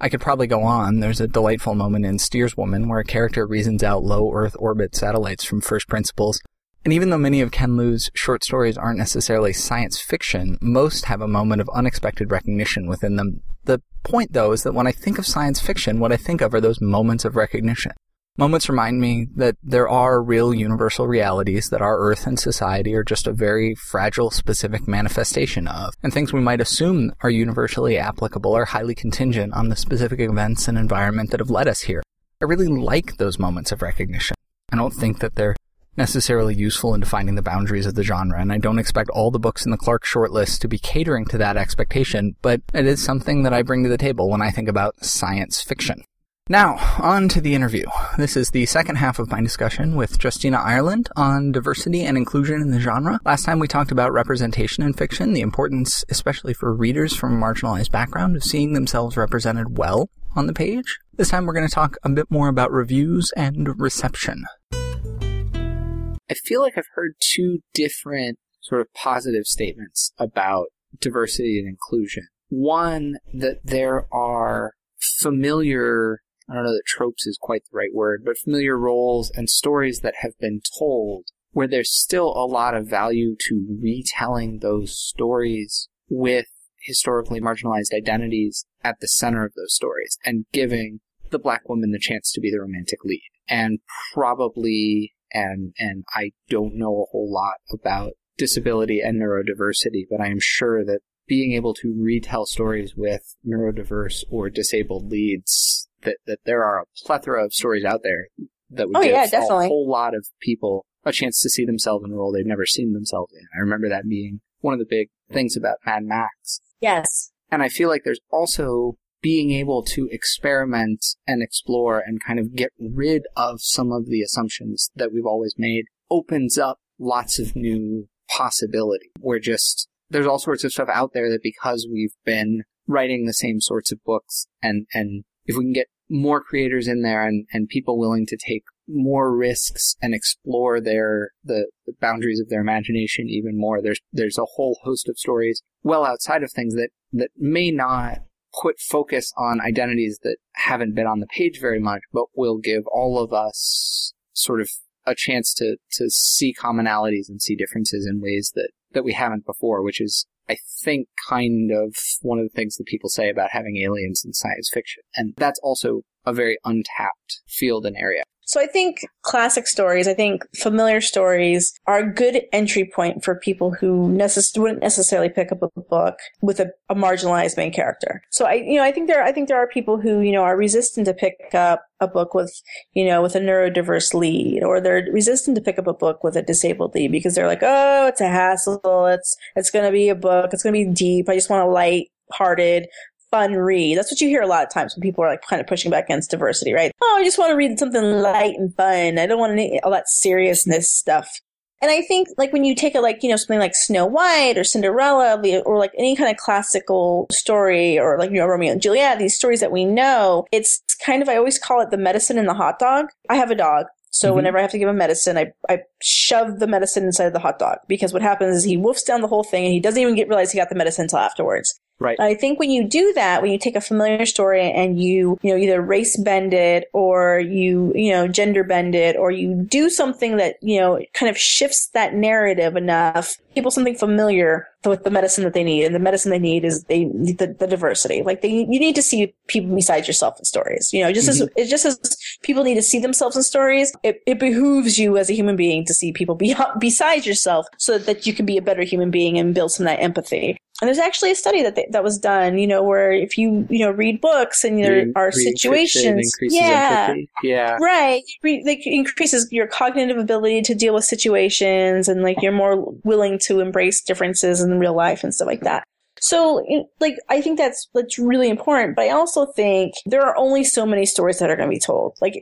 I 0.01 0.09
could 0.09 0.23
probably 0.23 0.47
go 0.47 0.63
on. 0.63 1.01
There's 1.01 1.21
a 1.21 1.29
delightful 1.29 1.75
moment 1.75 2.07
in 2.07 2.17
Steerswoman 2.17 2.89
where 2.89 3.01
a 3.01 3.05
character 3.05 3.47
reasons 3.47 3.83
out 3.83 4.03
low 4.03 4.33
Earth 4.33 4.57
orbit 4.59 4.97
satellites 4.97 5.45
from 5.45 5.61
first 5.61 5.87
principles 5.87 6.41
and 6.83 6.93
even 6.93 7.11
though 7.11 7.19
many 7.19 7.41
of 7.41 7.51
Ken 7.51 7.77
Liu's 7.77 8.11
short 8.15 8.45
stories 8.45 8.77
aren't 8.77 8.99
necessarily 8.99 9.55
science 9.55 10.01
fiction, 10.01 10.59
most 10.61 11.07
have 11.07 11.23
a 11.23 11.29
moment 11.29 11.63
of 11.63 11.71
unexpected 11.75 12.31
recognition 12.31 12.87
within 12.87 13.17
them. 13.17 13.41
The 13.65 13.81
point, 14.03 14.35
though, 14.35 14.53
is 14.53 14.65
that 14.65 14.75
when 14.75 14.87
I 14.87 14.93
think 14.93 15.19
of 15.19 15.27
science 15.27 15.61
fiction, 15.61 15.99
what 15.99 16.13
I 16.13 16.19
think 16.19 16.43
of 16.43 16.53
are 16.53 16.61
those 16.61 16.83
moments 16.83 17.25
of 17.25 17.37
recognition. 17.37 17.93
Moments 18.37 18.69
remind 18.69 19.01
me 19.01 19.29
that 19.37 19.55
there 19.63 19.89
are 19.89 20.21
real 20.21 20.53
universal 20.53 21.07
realities 21.07 21.69
that 21.69 21.81
our 21.81 21.97
Earth 22.01 22.27
and 22.27 22.37
society 22.37 22.93
are 22.93 23.05
just 23.05 23.29
a 23.29 23.33
very 23.33 23.77
fragile, 23.77 24.29
specific 24.33 24.89
manifestation 24.89 25.69
of, 25.69 25.95
and 26.03 26.13
things 26.13 26.33
we 26.33 26.41
might 26.41 26.61
assume 26.61 27.13
are 27.21 27.31
universally 27.31 27.97
applicable 27.97 28.53
are 28.53 28.65
highly 28.65 28.93
contingent 28.93 29.55
on 29.55 29.69
the 29.69 29.77
specific 29.77 30.19
events 30.19 30.67
and 30.67 30.77
environment 30.77 31.31
that 31.31 31.39
have 31.39 31.49
led 31.49 31.69
us 31.69 31.83
here. 31.83 32.03
I 32.43 32.47
really 32.47 32.67
like 32.67 33.19
those 33.19 33.39
moments 33.39 33.71
of 33.71 33.83
recognition. 33.83 34.35
I 34.73 34.79
don't 34.79 34.95
think 34.95 35.21
that 35.21 35.37
they're 35.37 35.55
necessarily 35.97 36.57
useful 36.57 36.93
in 36.93 36.99
defining 36.99 37.37
the 37.37 37.41
boundaries 37.41 37.87
of 37.87 37.95
the 37.95 38.03
genre, 38.03 38.41
and 38.41 38.53
I 38.53 38.59
don't 38.59 38.81
expect 38.81 39.11
all 39.11 39.31
the 39.31 39.39
books 39.39 39.65
in 39.65 39.71
the 39.71 39.79
Clarke 39.79 40.05
shortlist 40.05 40.59
to 40.63 40.67
be 40.67 40.79
catering 40.79 41.27
to 41.27 41.39
that 41.39 41.57
expectation, 41.57 42.35
but 42.43 42.63
it 42.75 42.85
is 42.85 43.01
something 43.01 43.45
that 43.45 43.55
I 43.55 43.63
bring 43.63 43.85
to 43.85 43.89
the 43.89 43.97
table 43.97 44.29
when 44.29 44.43
I 44.43 44.51
think 44.51 44.69
about 44.69 45.05
science 45.05 45.63
fiction. 45.63 46.03
Now, 46.51 46.77
on 46.99 47.31
to 47.31 47.41
the 47.41 47.55
interview. 47.55 47.87
This 48.19 48.37
is 48.37 48.51
the 48.51 48.67
second 48.67 48.97
half 48.97 49.19
of 49.19 49.31
my 49.31 49.41
discussion 49.41 49.97
with 49.97 50.23
Justina 50.23 50.59
Ireland 50.59 51.09
on 51.17 51.53
diversity 51.53 52.03
and 52.03 52.19
inclusion 52.19 52.61
in 52.61 52.71
the 52.71 52.81
genre. 52.81 53.19
Last 53.25 53.47
time 53.47 53.59
we 53.59 53.67
talked 53.67 53.91
about 53.91 54.13
representation 54.13 54.85
in 54.85 54.93
fiction, 54.93 55.33
the 55.33 55.41
importance, 55.41 56.05
especially 56.11 56.53
for 56.53 56.75
readers 56.75 57.17
from 57.17 57.33
a 57.33 57.43
marginalized 57.43 57.91
background, 57.91 58.37
of 58.37 58.45
seeing 58.45 58.75
themselves 58.75 59.17
represented 59.17 59.79
well 59.79 60.11
on 60.37 60.47
the 60.47 60.53
page. 60.53 60.99
This 61.15 61.31
time 61.31 61.47
we're 61.47 61.55
going 61.55 61.67
to 61.67 61.75
talk 61.75 61.97
a 62.03 62.11
bit 62.11 62.31
more 62.31 62.49
about 62.49 62.71
reviews 62.71 63.33
and 63.39 63.81
reception. 63.81 64.45
I 64.71 66.35
feel 66.45 66.61
like 66.61 66.77
I've 66.77 66.85
heard 66.95 67.15
two 67.21 67.61
different 67.73 68.39
sort 68.61 68.83
of 68.83 68.93
positive 68.93 69.47
statements 69.47 70.13
about 70.19 70.67
diversity 71.01 71.59
and 71.59 71.67
inclusion. 71.67 72.29
One, 72.51 73.15
that 73.33 73.61
there 73.65 74.07
are 74.13 74.73
familiar, 75.01 76.21
I 76.49 76.55
don't 76.55 76.65
know 76.65 76.73
that 76.73 76.83
tropes 76.87 77.27
is 77.27 77.39
quite 77.41 77.63
the 77.65 77.77
right 77.77 77.93
word, 77.93 78.23
but 78.25 78.39
familiar 78.39 78.79
roles 78.79 79.31
and 79.35 79.49
stories 79.49 80.01
that 80.01 80.17
have 80.21 80.39
been 80.39 80.61
told 80.79 81.27
where 81.53 81.69
there's 81.69 81.93
still 81.93 82.35
a 82.37 82.47
lot 82.47 82.75
of 82.75 82.89
value 82.89 83.37
to 83.49 83.79
retelling 83.81 84.59
those 84.59 84.99
stories 84.99 85.89
with 86.09 86.47
historically 86.83 87.41
marginalized 87.41 87.95
identities 87.97 88.67
at 88.83 88.97
the 89.01 89.09
center 89.09 89.45
of 89.45 89.55
those 89.55 89.75
stories 89.75 90.19
and 90.25 90.45
giving 90.53 91.01
the 91.31 91.39
black 91.39 91.67
woman 91.69 91.93
the 91.93 91.99
chance 91.99 92.31
to 92.33 92.41
be 92.41 92.51
the 92.51 92.61
romantic 92.61 92.99
lead. 93.05 93.23
And 93.49 93.79
probably 94.13 95.15
and 95.33 95.75
and 95.79 96.05
I 96.15 96.33
don't 96.49 96.77
know 96.77 97.03
a 97.03 97.11
whole 97.11 97.31
lot 97.33 97.57
about 97.73 98.13
disability 98.37 99.01
and 99.01 99.21
neurodiversity, 99.21 100.05
but 100.11 100.21
I 100.21 100.29
am 100.29 100.39
sure 100.41 100.85
that 100.85 101.01
being 101.27 101.53
able 101.53 101.75
to 101.75 101.95
retell 101.99 102.47
stories 102.47 102.95
with 102.97 103.37
neurodiverse 103.47 104.25
or 104.31 104.51
disabled 104.51 105.11
leads 105.11 105.89
that 106.05 106.19
that 106.27 106.39
there 106.45 106.65
are 106.65 106.81
a 106.81 106.85
plethora 107.05 107.45
of 107.45 107.53
stories 107.53 107.85
out 107.85 108.01
there 108.03 108.29
that 108.71 108.89
would 108.89 108.97
oh, 108.97 109.03
give 109.03 109.13
yeah, 109.13 109.29
a 109.33 109.69
whole 109.69 109.89
lot 109.89 110.15
of 110.15 110.27
people 110.41 110.87
a 111.05 111.13
chance 111.13 111.41
to 111.43 111.51
see 111.51 111.65
themselves 111.65 112.05
in 112.05 112.13
a 112.13 112.15
role 112.15 112.33
they've 112.33 112.47
never 112.47 112.67
seen 112.67 112.93
themselves 112.93 113.33
in. 113.35 113.47
I 113.55 113.61
remember 113.61 113.89
that 113.89 114.09
being 114.09 114.41
one 114.61 114.73
of 114.73 114.81
the 114.81 114.87
big 114.89 115.09
things 115.31 115.57
about 115.57 115.79
Mad 115.85 116.05
Max. 116.05 116.61
Yes. 116.81 117.31
And 117.51 117.63
I 117.63 117.69
feel 117.69 117.89
like 117.89 118.03
there's 118.05 118.21
also 118.31 118.97
being 119.23 119.53
able 119.53 119.83
to 119.83 120.09
experiment 120.11 121.05
and 121.27 121.43
explore 121.43 121.99
and 121.99 122.23
kind 122.23 122.39
of 122.39 122.55
get 122.55 122.71
rid 122.79 123.23
of 123.37 123.61
some 123.61 123.93
of 123.93 124.07
the 124.07 124.23
assumptions 124.23 124.91
that 124.97 125.13
we've 125.13 125.27
always 125.27 125.55
made 125.57 125.85
opens 126.11 126.59
up 126.59 126.79
lots 126.99 127.39
of 127.39 127.57
new 127.57 128.09
possibility. 128.29 129.11
We're 129.19 129.39
just, 129.39 129.89
there's 130.11 130.27
all 130.27 130.39
sorts 130.39 130.65
of 130.65 130.73
stuff 130.73 130.89
out 130.93 131.13
there 131.15 131.31
that 131.31 131.43
because 131.43 131.87
we've 131.91 132.15
been 132.25 132.65
writing 132.87 133.25
the 133.25 133.33
same 133.33 133.61
sorts 133.61 133.93
of 133.93 134.05
books 134.05 134.47
and, 134.63 134.87
and 134.93 135.25
if 135.47 135.57
we 135.57 135.65
can 135.65 135.73
get 135.73 135.89
more 136.11 136.43
creators 136.43 136.87
in 136.87 137.03
there 137.03 137.27
and, 137.27 137.47
and 137.53 137.69
people 137.69 137.99
willing 137.99 138.27
to 138.27 138.37
take 138.37 138.65
more 138.87 139.35
risks 139.35 139.97
and 140.03 140.15
explore 140.15 140.81
their 140.81 141.31
the, 141.43 141.71
the 141.87 141.95
boundaries 142.01 142.41
of 142.41 142.51
their 142.51 142.61
imagination 142.61 143.29
even 143.29 143.59
more. 143.59 143.81
There's 143.81 144.01
there's 144.13 144.39
a 144.39 144.45
whole 144.57 144.79
host 144.83 145.09
of 145.09 145.19
stories 145.19 145.63
well 145.83 146.05
outside 146.05 146.43
of 146.43 146.53
things 146.53 146.75
that 146.75 146.91
that 147.13 147.31
may 147.37 147.71
not 147.71 148.19
put 148.61 148.79
focus 148.79 149.33
on 149.37 149.61
identities 149.61 150.21
that 150.23 150.37
haven't 150.55 150.95
been 150.95 151.07
on 151.07 151.21
the 151.21 151.27
page 151.27 151.61
very 151.61 151.81
much, 151.81 152.03
but 152.13 152.27
will 152.35 152.59
give 152.59 152.87
all 152.87 153.23
of 153.23 153.33
us 153.33 154.13
sort 154.33 154.61
of 154.61 154.69
a 155.07 155.15
chance 155.15 155.53
to, 155.55 155.77
to 155.93 156.09
see 156.09 156.55
commonalities 156.55 157.29
and 157.29 157.43
see 157.43 157.57
differences 157.57 158.07
in 158.09 158.21
ways 158.21 158.53
that, 158.55 158.71
that 158.93 159.05
we 159.05 159.13
haven't 159.13 159.45
before, 159.45 159.83
which 159.83 160.01
is, 160.01 160.27
I 160.49 160.57
think, 160.83 161.09
kind 161.29 161.71
of 161.73 161.97
one 162.23 162.39
of 162.39 162.45
the 162.45 162.55
things 162.55 162.77
that 162.77 162.87
people 162.87 163.09
say 163.09 163.31
about 163.31 163.51
having 163.53 163.79
aliens 163.79 164.23
in 164.25 164.33
science 164.33 164.71
fiction. 164.73 165.03
And 165.17 165.35
that's 165.37 165.61
also 165.63 166.03
a 166.27 166.33
very 166.33 166.59
untapped 166.65 167.41
field 167.47 167.87
and 167.87 167.97
area. 167.97 168.23
So 168.47 168.61
I 168.61 168.67
think 168.67 169.01
classic 169.23 169.67
stories, 169.67 170.07
I 170.07 170.15
think 170.15 170.45
familiar 170.55 171.01
stories 171.01 171.73
are 171.87 171.99
a 171.99 172.13
good 172.13 172.43
entry 172.53 172.85
point 172.85 173.25
for 173.25 173.35
people 173.35 173.73
who 173.73 174.09
necess- 174.09 174.59
wouldn't 174.59 174.83
necessarily 174.83 175.29
pick 175.29 175.51
up 175.51 175.63
a 175.63 175.81
book 175.81 176.19
with 176.43 176.61
a, 176.61 176.71
a, 176.89 176.95
marginalized 176.95 177.57
main 177.57 177.73
character. 177.73 178.23
So 178.31 178.45
I, 178.45 178.55
you 178.55 178.77
know, 178.77 178.85
I 178.85 178.93
think 178.93 179.09
there, 179.09 179.23
I 179.23 179.33
think 179.33 179.49
there 179.49 179.59
are 179.59 179.67
people 179.67 179.99
who, 179.99 180.21
you 180.21 180.33
know, 180.33 180.43
are 180.43 180.57
resistant 180.57 181.07
to 181.07 181.15
pick 181.15 181.37
up 181.55 181.85
a 182.01 182.09
book 182.09 182.35
with, 182.35 182.61
you 182.93 183.05
know, 183.07 183.23
with 183.23 183.35
a 183.35 183.41
neurodiverse 183.41 184.13
lead, 184.15 184.63
or 184.63 184.81
they're 184.81 185.09
resistant 185.11 185.57
to 185.57 185.63
pick 185.63 185.79
up 185.79 185.87
a 185.87 185.95
book 185.95 186.23
with 186.23 186.37
a 186.37 186.43
disabled 186.43 186.95
lead 186.95 187.13
because 187.13 187.35
they're 187.35 187.47
like, 187.47 187.63
oh, 187.63 188.07
it's 188.07 188.21
a 188.21 188.29
hassle. 188.29 189.07
It's, 189.07 189.37
it's 189.57 189.71
going 189.71 189.87
to 189.87 189.93
be 189.93 190.09
a 190.09 190.15
book. 190.15 190.53
It's 190.53 190.63
going 190.63 190.75
to 190.75 190.85
be 190.85 190.95
deep. 190.95 191.29
I 191.29 191.35
just 191.35 191.51
want 191.51 191.67
a 191.67 191.71
light 191.71 192.09
hearted 192.33 192.89
fun 193.35 193.55
read. 193.55 193.99
That's 193.99 194.13
what 194.13 194.21
you 194.21 194.29
hear 194.29 194.43
a 194.43 194.47
lot 194.47 194.63
of 194.63 194.73
times 194.73 194.95
when 194.95 195.03
people 195.03 195.25
are 195.25 195.29
like 195.29 195.43
kind 195.43 195.61
of 195.61 195.67
pushing 195.67 195.91
back 195.91 196.05
against 196.05 196.31
diversity, 196.31 196.73
right? 196.73 196.93
Oh, 197.03 197.17
I 197.19 197.25
just 197.25 197.37
want 197.37 197.51
to 197.51 197.57
read 197.57 197.81
something 197.81 198.01
light 198.01 198.55
and 198.57 198.73
fun. 198.77 199.19
I 199.19 199.27
don't 199.27 199.41
want 199.41 199.53
any, 199.53 199.81
all 199.81 199.91
that 199.91 200.09
seriousness 200.09 200.89
stuff. 200.89 201.41
And 201.83 201.91
I 201.91 202.01
think 202.03 202.29
like 202.39 202.53
when 202.53 202.65
you 202.65 202.77
take 202.77 202.95
a 202.95 203.01
like, 203.01 203.25
you 203.25 203.29
know, 203.29 203.37
something 203.37 203.59
like 203.59 203.75
Snow 203.75 204.07
White 204.07 204.57
or 204.57 204.63
Cinderella 204.63 205.43
or 205.67 205.79
like 205.79 205.91
any 205.99 206.15
kind 206.15 206.31
of 206.31 206.37
classical 206.37 207.27
story 207.33 207.99
or 207.99 208.19
like, 208.19 208.31
you 208.31 208.37
know, 208.37 208.47
Romeo 208.47 208.71
and 208.71 208.81
Juliet, 208.81 209.19
these 209.19 209.35
stories 209.35 209.59
that 209.59 209.73
we 209.73 209.85
know, 209.85 210.47
it's 210.53 210.81
kind 211.05 211.21
of, 211.21 211.29
I 211.29 211.37
always 211.37 211.59
call 211.59 211.81
it 211.81 211.91
the 211.91 211.99
medicine 211.99 212.39
in 212.39 212.47
the 212.47 212.55
hot 212.55 212.79
dog. 212.79 213.07
I 213.29 213.35
have 213.35 213.51
a 213.51 213.57
dog. 213.57 213.87
So 214.13 214.29
mm-hmm. 214.29 214.37
whenever 214.37 214.59
I 214.59 214.63
have 214.63 214.71
to 214.71 214.79
give 214.79 214.89
him 214.89 214.97
medicine, 214.97 215.37
I, 215.37 215.53
I 215.69 215.81
shove 216.01 216.61
the 216.61 216.69
medicine 216.69 217.03
inside 217.03 217.27
of 217.27 217.33
the 217.33 217.41
hot 217.41 217.59
dog 217.59 217.79
because 217.89 218.13
what 218.13 218.23
happens 218.23 218.57
is 218.57 218.63
he 218.63 218.79
woofs 218.79 219.05
down 219.05 219.23
the 219.23 219.29
whole 219.29 219.43
thing 219.43 219.65
and 219.65 219.75
he 219.75 219.81
doesn't 219.81 220.01
even 220.01 220.15
get 220.15 220.29
realize 220.29 220.53
he 220.53 220.59
got 220.59 220.69
the 220.69 220.77
medicine 220.77 221.03
until 221.03 221.19
afterwards. 221.19 221.81
Right. 222.01 222.19
I 222.19 222.35
think 222.35 222.59
when 222.59 222.71
you 222.71 222.85
do 222.85 223.13
that, 223.15 223.41
when 223.41 223.53
you 223.53 223.59
take 223.59 223.77
a 223.77 223.81
familiar 223.81 224.27
story 224.27 224.61
and 224.61 225.01
you, 225.01 225.39
you 225.43 225.53
know, 225.53 225.57
either 225.57 225.81
race 225.81 226.17
bend 226.17 226.53
it 226.53 226.89
or 226.93 227.39
you, 227.39 227.93
you 227.95 228.11
know, 228.11 228.27
gender 228.27 228.65
bend 228.65 228.97
it 228.97 229.17
or 229.17 229.31
you 229.31 229.55
do 229.55 229.89
something 229.89 230.37
that, 230.37 230.57
you 230.61 230.81
know, 230.81 231.01
kind 231.15 231.31
of 231.31 231.39
shifts 231.39 231.89
that 231.95 232.15
narrative 232.15 232.75
enough, 232.75 233.37
people 233.55 233.71
something 233.71 233.95
familiar 233.95 234.67
with 234.85 235.05
the 235.05 235.11
medicine 235.11 235.45
that 235.45 235.55
they 235.55 235.63
need. 235.63 235.85
And 235.85 235.95
the 235.95 236.01
medicine 236.01 236.33
they 236.33 236.39
need 236.39 236.65
is 236.65 236.83
they 236.85 237.05
need 237.05 237.39
the, 237.39 237.47
the 237.47 237.69
diversity. 237.69 238.23
Like 238.23 238.43
they, 238.43 238.51
you 238.51 238.81
need 238.81 238.97
to 238.97 239.03
see 239.03 239.33
people 239.47 239.75
besides 239.75 240.09
yourself 240.09 240.37
in 240.39 240.45
stories. 240.45 240.93
You 240.93 241.05
know, 241.05 241.13
just 241.13 241.29
mm-hmm. 241.29 241.45
as, 241.45 241.49
it 241.57 241.71
just 241.71 241.87
as 241.87 242.17
people 242.43 242.65
need 242.65 242.75
to 242.75 242.83
see 242.83 242.99
themselves 242.99 243.37
in 243.37 243.45
stories, 243.45 243.95
it, 244.03 244.21
it 244.27 244.41
behooves 244.41 244.99
you 244.99 245.17
as 245.17 245.31
a 245.31 245.35
human 245.35 245.55
being 245.55 245.85
to 245.85 245.95
see 245.95 246.13
people 246.13 246.35
be, 246.35 246.57
besides 246.81 247.25
yourself 247.25 247.67
so 247.79 247.99
that 247.99 248.27
you 248.27 248.35
can 248.35 248.45
be 248.45 248.59
a 248.59 248.63
better 248.63 248.83
human 248.83 249.13
being 249.13 249.39
and 249.39 249.55
build 249.55 249.71
some 249.71 249.87
of 249.87 249.93
that 249.93 250.03
empathy. 250.03 250.59
And 250.81 250.89
there's 250.89 250.99
actually 250.99 251.31
a 251.31 251.37
study 251.37 251.63
that 251.63 251.77
they, 251.77 251.87
that 251.93 252.03
was 252.03 252.19
done, 252.19 252.59
you 252.59 252.67
know, 252.67 252.83
where 252.83 253.13
if 253.13 253.39
you 253.39 253.67
you 253.71 253.79
know 253.79 253.93
read 253.93 254.21
books 254.21 254.65
and 254.65 254.83
there 254.83 255.07
are 255.15 255.31
situations, 255.31 256.37
yeah, 256.41 257.07
empathy. 257.11 257.31
yeah, 257.45 257.77
right, 257.81 258.23
like 258.43 258.85
increases 258.85 259.47
your 259.53 259.69
cognitive 259.69 260.19
ability 260.19 260.63
to 260.63 260.75
deal 260.75 260.93
with 260.95 261.05
situations, 261.05 262.09
and 262.09 262.23
like 262.23 262.43
you're 262.43 262.51
more 262.51 262.93
willing 263.05 263.39
to 263.41 263.61
embrace 263.61 264.03
differences 264.03 264.61
in 264.61 264.81
real 264.81 264.95
life 264.95 265.23
and 265.23 265.33
stuff 265.33 265.47
like 265.47 265.61
that. 265.61 265.85
So, 266.21 266.65
like, 267.01 267.17
I 267.29 267.41
think 267.41 267.59
that's 267.59 267.89
that's 267.95 268.19
really 268.19 268.49
important. 268.49 268.97
But 268.97 269.03
I 269.03 269.11
also 269.11 269.47
think 269.47 269.95
there 270.07 270.23
are 270.23 270.37
only 270.37 270.65
so 270.65 270.87
many 270.87 271.07
stories 271.07 271.39
that 271.39 271.51
are 271.51 271.57
going 271.57 271.69
to 271.69 271.75
be 271.75 271.79
told. 271.79 272.17
Like, 272.21 272.35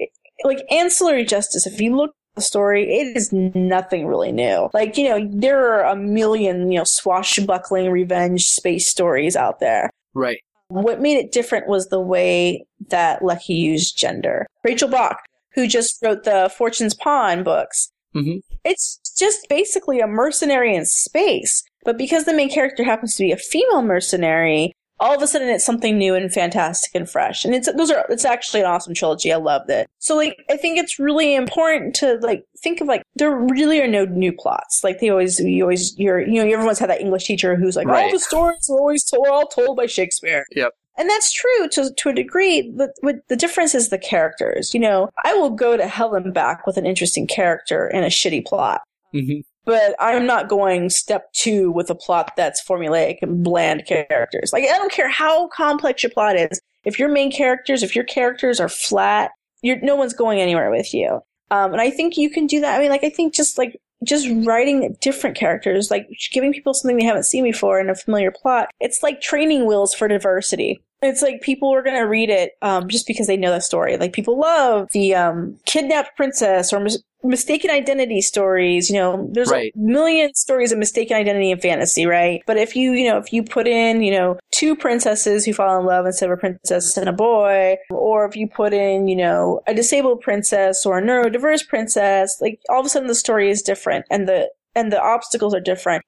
like 0.45 0.65
ancillary 0.71 1.25
justice. 1.25 1.67
If 1.67 1.81
you 1.81 1.97
look 1.97 2.15
story, 2.39 2.85
it 2.85 3.17
is 3.17 3.33
nothing 3.33 4.07
really 4.07 4.33
new. 4.33 4.69
Like, 4.73 4.97
you 4.97 5.09
know, 5.09 5.29
there 5.31 5.75
are 5.75 5.85
a 5.85 5.97
million, 5.97 6.71
you 6.71 6.79
know, 6.79 6.85
swashbuckling 6.85 7.91
revenge 7.91 8.47
space 8.47 8.89
stories 8.89 9.37
out 9.37 9.61
there. 9.61 9.91
Right. 10.15 10.41
What 10.69 11.01
made 11.01 11.19
it 11.19 11.33
different 11.33 11.69
was 11.69 11.89
the 11.89 12.01
way 12.01 12.65
that 12.89 13.23
Leckie 13.23 13.55
used 13.55 13.99
gender. 13.99 14.47
Rachel 14.65 14.89
Bach, 14.89 15.19
who 15.55 15.67
just 15.67 15.99
wrote 16.03 16.25
the 16.25 16.51
Fortune's 16.57 16.95
Pawn 16.95 17.45
books, 17.45 17.93
mm-hmm. 18.15 18.39
it's 18.65 18.99
just 19.19 19.47
basically 19.51 20.01
a 20.01 20.07
mercenary 20.07 20.75
in 20.75 20.87
space. 20.87 21.63
But 21.85 21.99
because 21.99 22.25
the 22.25 22.35
main 22.35 22.49
character 22.49 22.85
happens 22.85 23.17
to 23.17 23.25
be 23.25 23.33
a 23.33 23.37
female 23.37 23.83
mercenary, 23.83 24.73
all 25.03 25.17
of 25.17 25.21
a 25.21 25.27
sudden 25.27 25.49
it's 25.49 25.65
something 25.65 25.99
new 25.99 26.15
and 26.15 26.33
fantastic 26.33 26.95
and 26.95 27.11
fresh. 27.11 27.45
And 27.45 27.55
it's 27.55 27.71
those 27.73 27.91
are 27.91 28.07
it's 28.09 28.25
actually 28.25 28.61
an 28.61 28.67
awesome 28.67 28.95
trilogy. 28.95 29.33
I 29.33 29.37
loved 29.37 29.69
it. 29.69 29.89
So 29.99 30.17
like 30.17 30.37
I 30.49 30.57
think 30.57 30.79
it's 30.79 30.99
really 30.99 31.35
important 31.35 31.97
to 31.97 32.19
like 32.23 32.45
think 32.63 32.81
of 32.81 32.87
like 32.87 33.03
there 33.17 33.37
really 33.37 33.81
are 33.81 33.89
no 33.89 34.05
new 34.05 34.33
plots. 34.33 34.83
Like 34.85 35.01
they 35.01 35.11
always 35.11 35.41
you 35.41 35.65
always 35.65 35.99
you're 35.99 36.21
you 36.21 36.35
know 36.35 36.51
everyone's 36.51 36.79
had 36.79 36.89
that 36.89 37.01
English 37.01 37.25
teacher 37.25 37.57
who's 37.57 37.75
like 37.75 37.89
right. 37.89 38.05
all 38.05 38.13
the 38.13 38.21
stories 38.21 38.71
are 38.71 38.79
always 38.79 39.05
told, 39.05 39.27
all 39.27 39.47
told 39.47 39.77
by 39.77 39.87
Shakespeare. 39.87 40.47
Yep. 40.53 40.73
And 40.97 41.11
that's 41.11 41.33
true 41.33 41.69
to 41.73 41.93
to 41.93 42.09
a 42.11 42.15
degree, 42.15 42.73
but 42.77 42.91
what 43.01 43.17
the 43.29 43.37
difference 43.37 43.75
is 43.75 43.89
the 43.89 43.99
characters. 43.99 44.73
You 44.73 44.81
know, 44.81 45.09
I 45.25 45.35
will 45.35 45.51
go 45.51 45.77
to 45.77 45.89
hell 45.89 46.15
and 46.15 46.33
back 46.33 46.65
with 46.65 46.77
an 46.77 46.87
interesting 46.87 47.27
character 47.27 47.89
and 47.89 48.05
a 48.05 48.09
shitty 48.09 48.47
plot. 48.47 48.83
Mm-hmm 49.13 49.41
but 49.65 49.95
I'm 50.01 50.27
not 50.27 50.49
going 50.49 50.91
step 50.91 51.33
two 51.33 51.71
with 51.71 51.91
a 51.91 51.95
plot 51.95 52.33
that's 52.37 52.63
formulaic 52.63 53.19
and 53.23 53.45
bland 53.45 53.87
characters. 53.87 54.51
Like, 54.53 54.65
I 54.65 54.79
don't 54.79 54.93
care 54.93 55.09
how 55.09 55.49
complex 55.49 56.03
your 56.03 56.11
plot 56.11 56.37
is. 56.37 56.61
If 56.85 56.99
your 56.99 57.09
main 57.09 57.31
characters, 57.31 57.83
if 57.83 57.95
your 57.95 58.05
characters 58.05 58.59
are 58.61 58.69
flat, 58.69 59.31
you're, 59.63 59.81
no 59.81 59.95
one's 59.95 60.15
going 60.15 60.41
anywhere 60.41 60.71
with 60.71 60.93
you. 60.93 61.21
Um, 61.51 61.73
and 61.73 61.81
I 61.81 61.91
think 61.91 62.17
you 62.17 62.31
can 62.31 62.47
do 62.47 62.61
that. 62.61 62.77
I 62.77 62.81
mean, 62.81 62.91
like, 62.91 63.05
I 63.05 63.11
think 63.11 63.35
just 63.35 63.59
like, 63.59 63.79
just 64.05 64.27
writing 64.45 64.97
different 65.01 65.37
characters, 65.37 65.91
like 65.91 66.09
giving 66.33 66.53
people 66.53 66.75
something 66.75 66.97
they 66.97 67.05
haven't 67.05 67.23
seen 67.23 67.45
before 67.45 67.79
in 67.79 67.89
a 67.89 67.95
familiar 67.95 68.33
plot, 68.33 68.69
it's 68.81 69.01
like 69.01 69.21
training 69.21 69.67
wheels 69.67 69.95
for 69.95 70.09
diversity. 70.09 70.83
It's 71.03 71.23
like 71.23 71.41
people 71.41 71.73
are 71.73 71.83
going 71.83 71.97
to 71.97 72.09
read 72.09 72.31
it 72.31 72.53
um, 72.63 72.89
just 72.89 73.07
because 73.07 73.27
they 73.27 73.37
know 73.37 73.53
the 73.53 73.61
story. 73.61 73.97
Like 73.97 74.13
people 74.13 74.39
love 74.39 74.89
the 74.93 75.15
um, 75.15 75.59
kidnapped 75.67 76.17
princess 76.17 76.73
or 76.73 76.85
mistaken 77.23 77.71
identity 77.71 78.21
stories. 78.21 78.91
You 78.91 78.97
know, 78.97 79.29
there's 79.33 79.51
right. 79.51 79.73
a 79.75 79.79
million 79.79 80.35
stories 80.35 80.73
of 80.73 80.79
mistaken 80.79 81.17
identity 81.17 81.51
in 81.51 81.61
fantasy, 81.61 82.07
right? 82.07 82.43
But 82.47 82.57
if 82.57 82.77
you, 82.77 82.93
you 82.93 83.11
know, 83.11 83.19
if 83.19 83.33
you 83.33 83.43
put 83.43 83.67
in, 83.67 84.03
you 84.03 84.13
know, 84.13 84.39
two 84.51 84.77
princesses 84.77 85.45
who 85.45 85.53
fall 85.53 85.79
in 85.79 85.87
love 85.87 86.07
instead 86.07 86.31
of 86.31 86.39
a 86.39 86.41
princess 86.41 86.97
and 86.97 87.09
a 87.09 87.13
boy, 87.13 87.77
or 87.91 88.25
if 88.25 88.37
you 88.37 88.49
put 88.49 88.73
in, 88.73 89.09
you 89.09 89.17
know, 89.17 89.61
a 89.67 89.75
disabled 89.75 90.21
princess 90.21 90.85
or 90.87 90.99
a 90.99 91.03
neurodiverse 91.03 91.67
princess, 91.69 92.39
like 92.41 92.61
all 92.69 92.81
of 92.81 92.87
a 92.87 92.89
sudden 92.89 93.09
the 93.09 93.15
story 93.15 93.51
is 93.51 93.63
different 93.63 94.05
and 94.11 94.29
the 94.29 94.49
and 94.75 94.91
the 94.91 95.01
obstacles 95.01 95.55
are 95.55 95.61
different. 95.61 96.03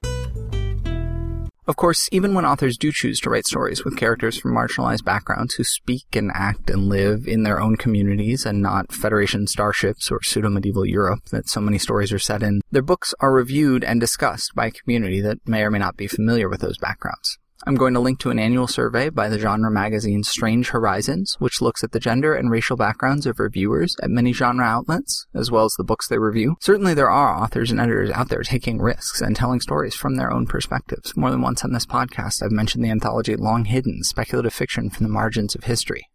Of 1.66 1.76
course, 1.76 2.11
even 2.12 2.35
when 2.35 2.44
authors 2.44 2.76
do 2.76 2.92
choose 2.92 3.18
to 3.21 3.30
write 3.30 3.47
stories 3.47 3.85
with 3.85 3.97
characters 3.97 4.37
from 4.37 4.54
marginalized 4.54 5.02
backgrounds 5.02 5.54
who 5.54 5.64
speak 5.64 6.04
and 6.14 6.30
act 6.35 6.68
and 6.68 6.90
live 6.90 7.26
in 7.26 7.42
their 7.42 7.59
own 7.59 7.76
communities 7.76 8.44
and 8.44 8.61
not 8.61 8.92
Federation 8.92 9.47
starships 9.47 10.11
or 10.11 10.23
pseudo-medieval 10.23 10.85
Europe 10.85 11.25
that 11.30 11.49
so 11.49 11.62
many 11.62 11.78
stories 11.78 12.12
are 12.12 12.18
set 12.18 12.42
in, 12.42 12.61
their 12.71 12.83
books 12.83 13.14
are 13.18 13.33
reviewed 13.33 13.83
and 13.83 13.99
discussed 13.99 14.54
by 14.54 14.66
a 14.66 14.71
community 14.71 15.23
that 15.23 15.38
may 15.47 15.62
or 15.62 15.71
may 15.71 15.78
not 15.78 15.97
be 15.97 16.06
familiar 16.06 16.50
with 16.50 16.61
those 16.61 16.76
backgrounds. 16.76 17.38
I'm 17.66 17.76
going 17.76 17.94
to 17.94 18.00
link 18.00 18.18
to 18.21 18.30
an 18.30 18.38
annual 18.38 18.66
survey 18.66 19.09
by 19.09 19.30
the 19.30 19.38
genre 19.38 19.71
magazine 19.71 20.23
Strange 20.23 20.68
Horizons, 20.68 21.35
which 21.38 21.62
looks 21.62 21.83
at 21.83 21.92
the 21.92 22.00
gender 22.00 22.35
and 22.35 22.50
racial 22.50 22.76
backgrounds 22.76 23.25
of 23.25 23.40
reviewers 23.40 23.97
at 24.02 24.11
many 24.11 24.35
genre 24.35 24.66
outlets, 24.66 25.26
as 25.35 25.50
well 25.50 25.64
as 25.64 25.73
the 25.78 25.85
books 25.85 26.06
they 26.06 26.18
review. 26.18 26.56
Certainly 26.61 26.92
there 26.92 27.11
are 27.11 27.42
authors 27.42 27.71
and 27.71 27.80
editors 27.80 28.11
out 28.11 28.28
there 28.28 28.42
taking 28.42 28.83
risks 28.83 29.23
and 29.23 29.35
telling 29.35 29.61
stories 29.61 29.94
from 29.94 30.16
their 30.16 30.30
own 30.30 30.47
perspectives. 30.47 31.16
More 31.16 31.30
than 31.30 31.40
once 31.40 31.64
on 31.64 31.73
this 31.73 31.87
podcast, 31.87 32.42
I've 32.42 32.52
mentioned 32.52 32.85
the 32.85 32.90
anthology 32.90 33.35
Long 33.35 33.64
Hidden, 33.64 34.04
speculative 34.04 34.52
fiction 34.52 34.90
from 34.90 35.04
the 35.04 35.12
margins 35.12 35.54
of 35.54 35.64
history 35.64 36.06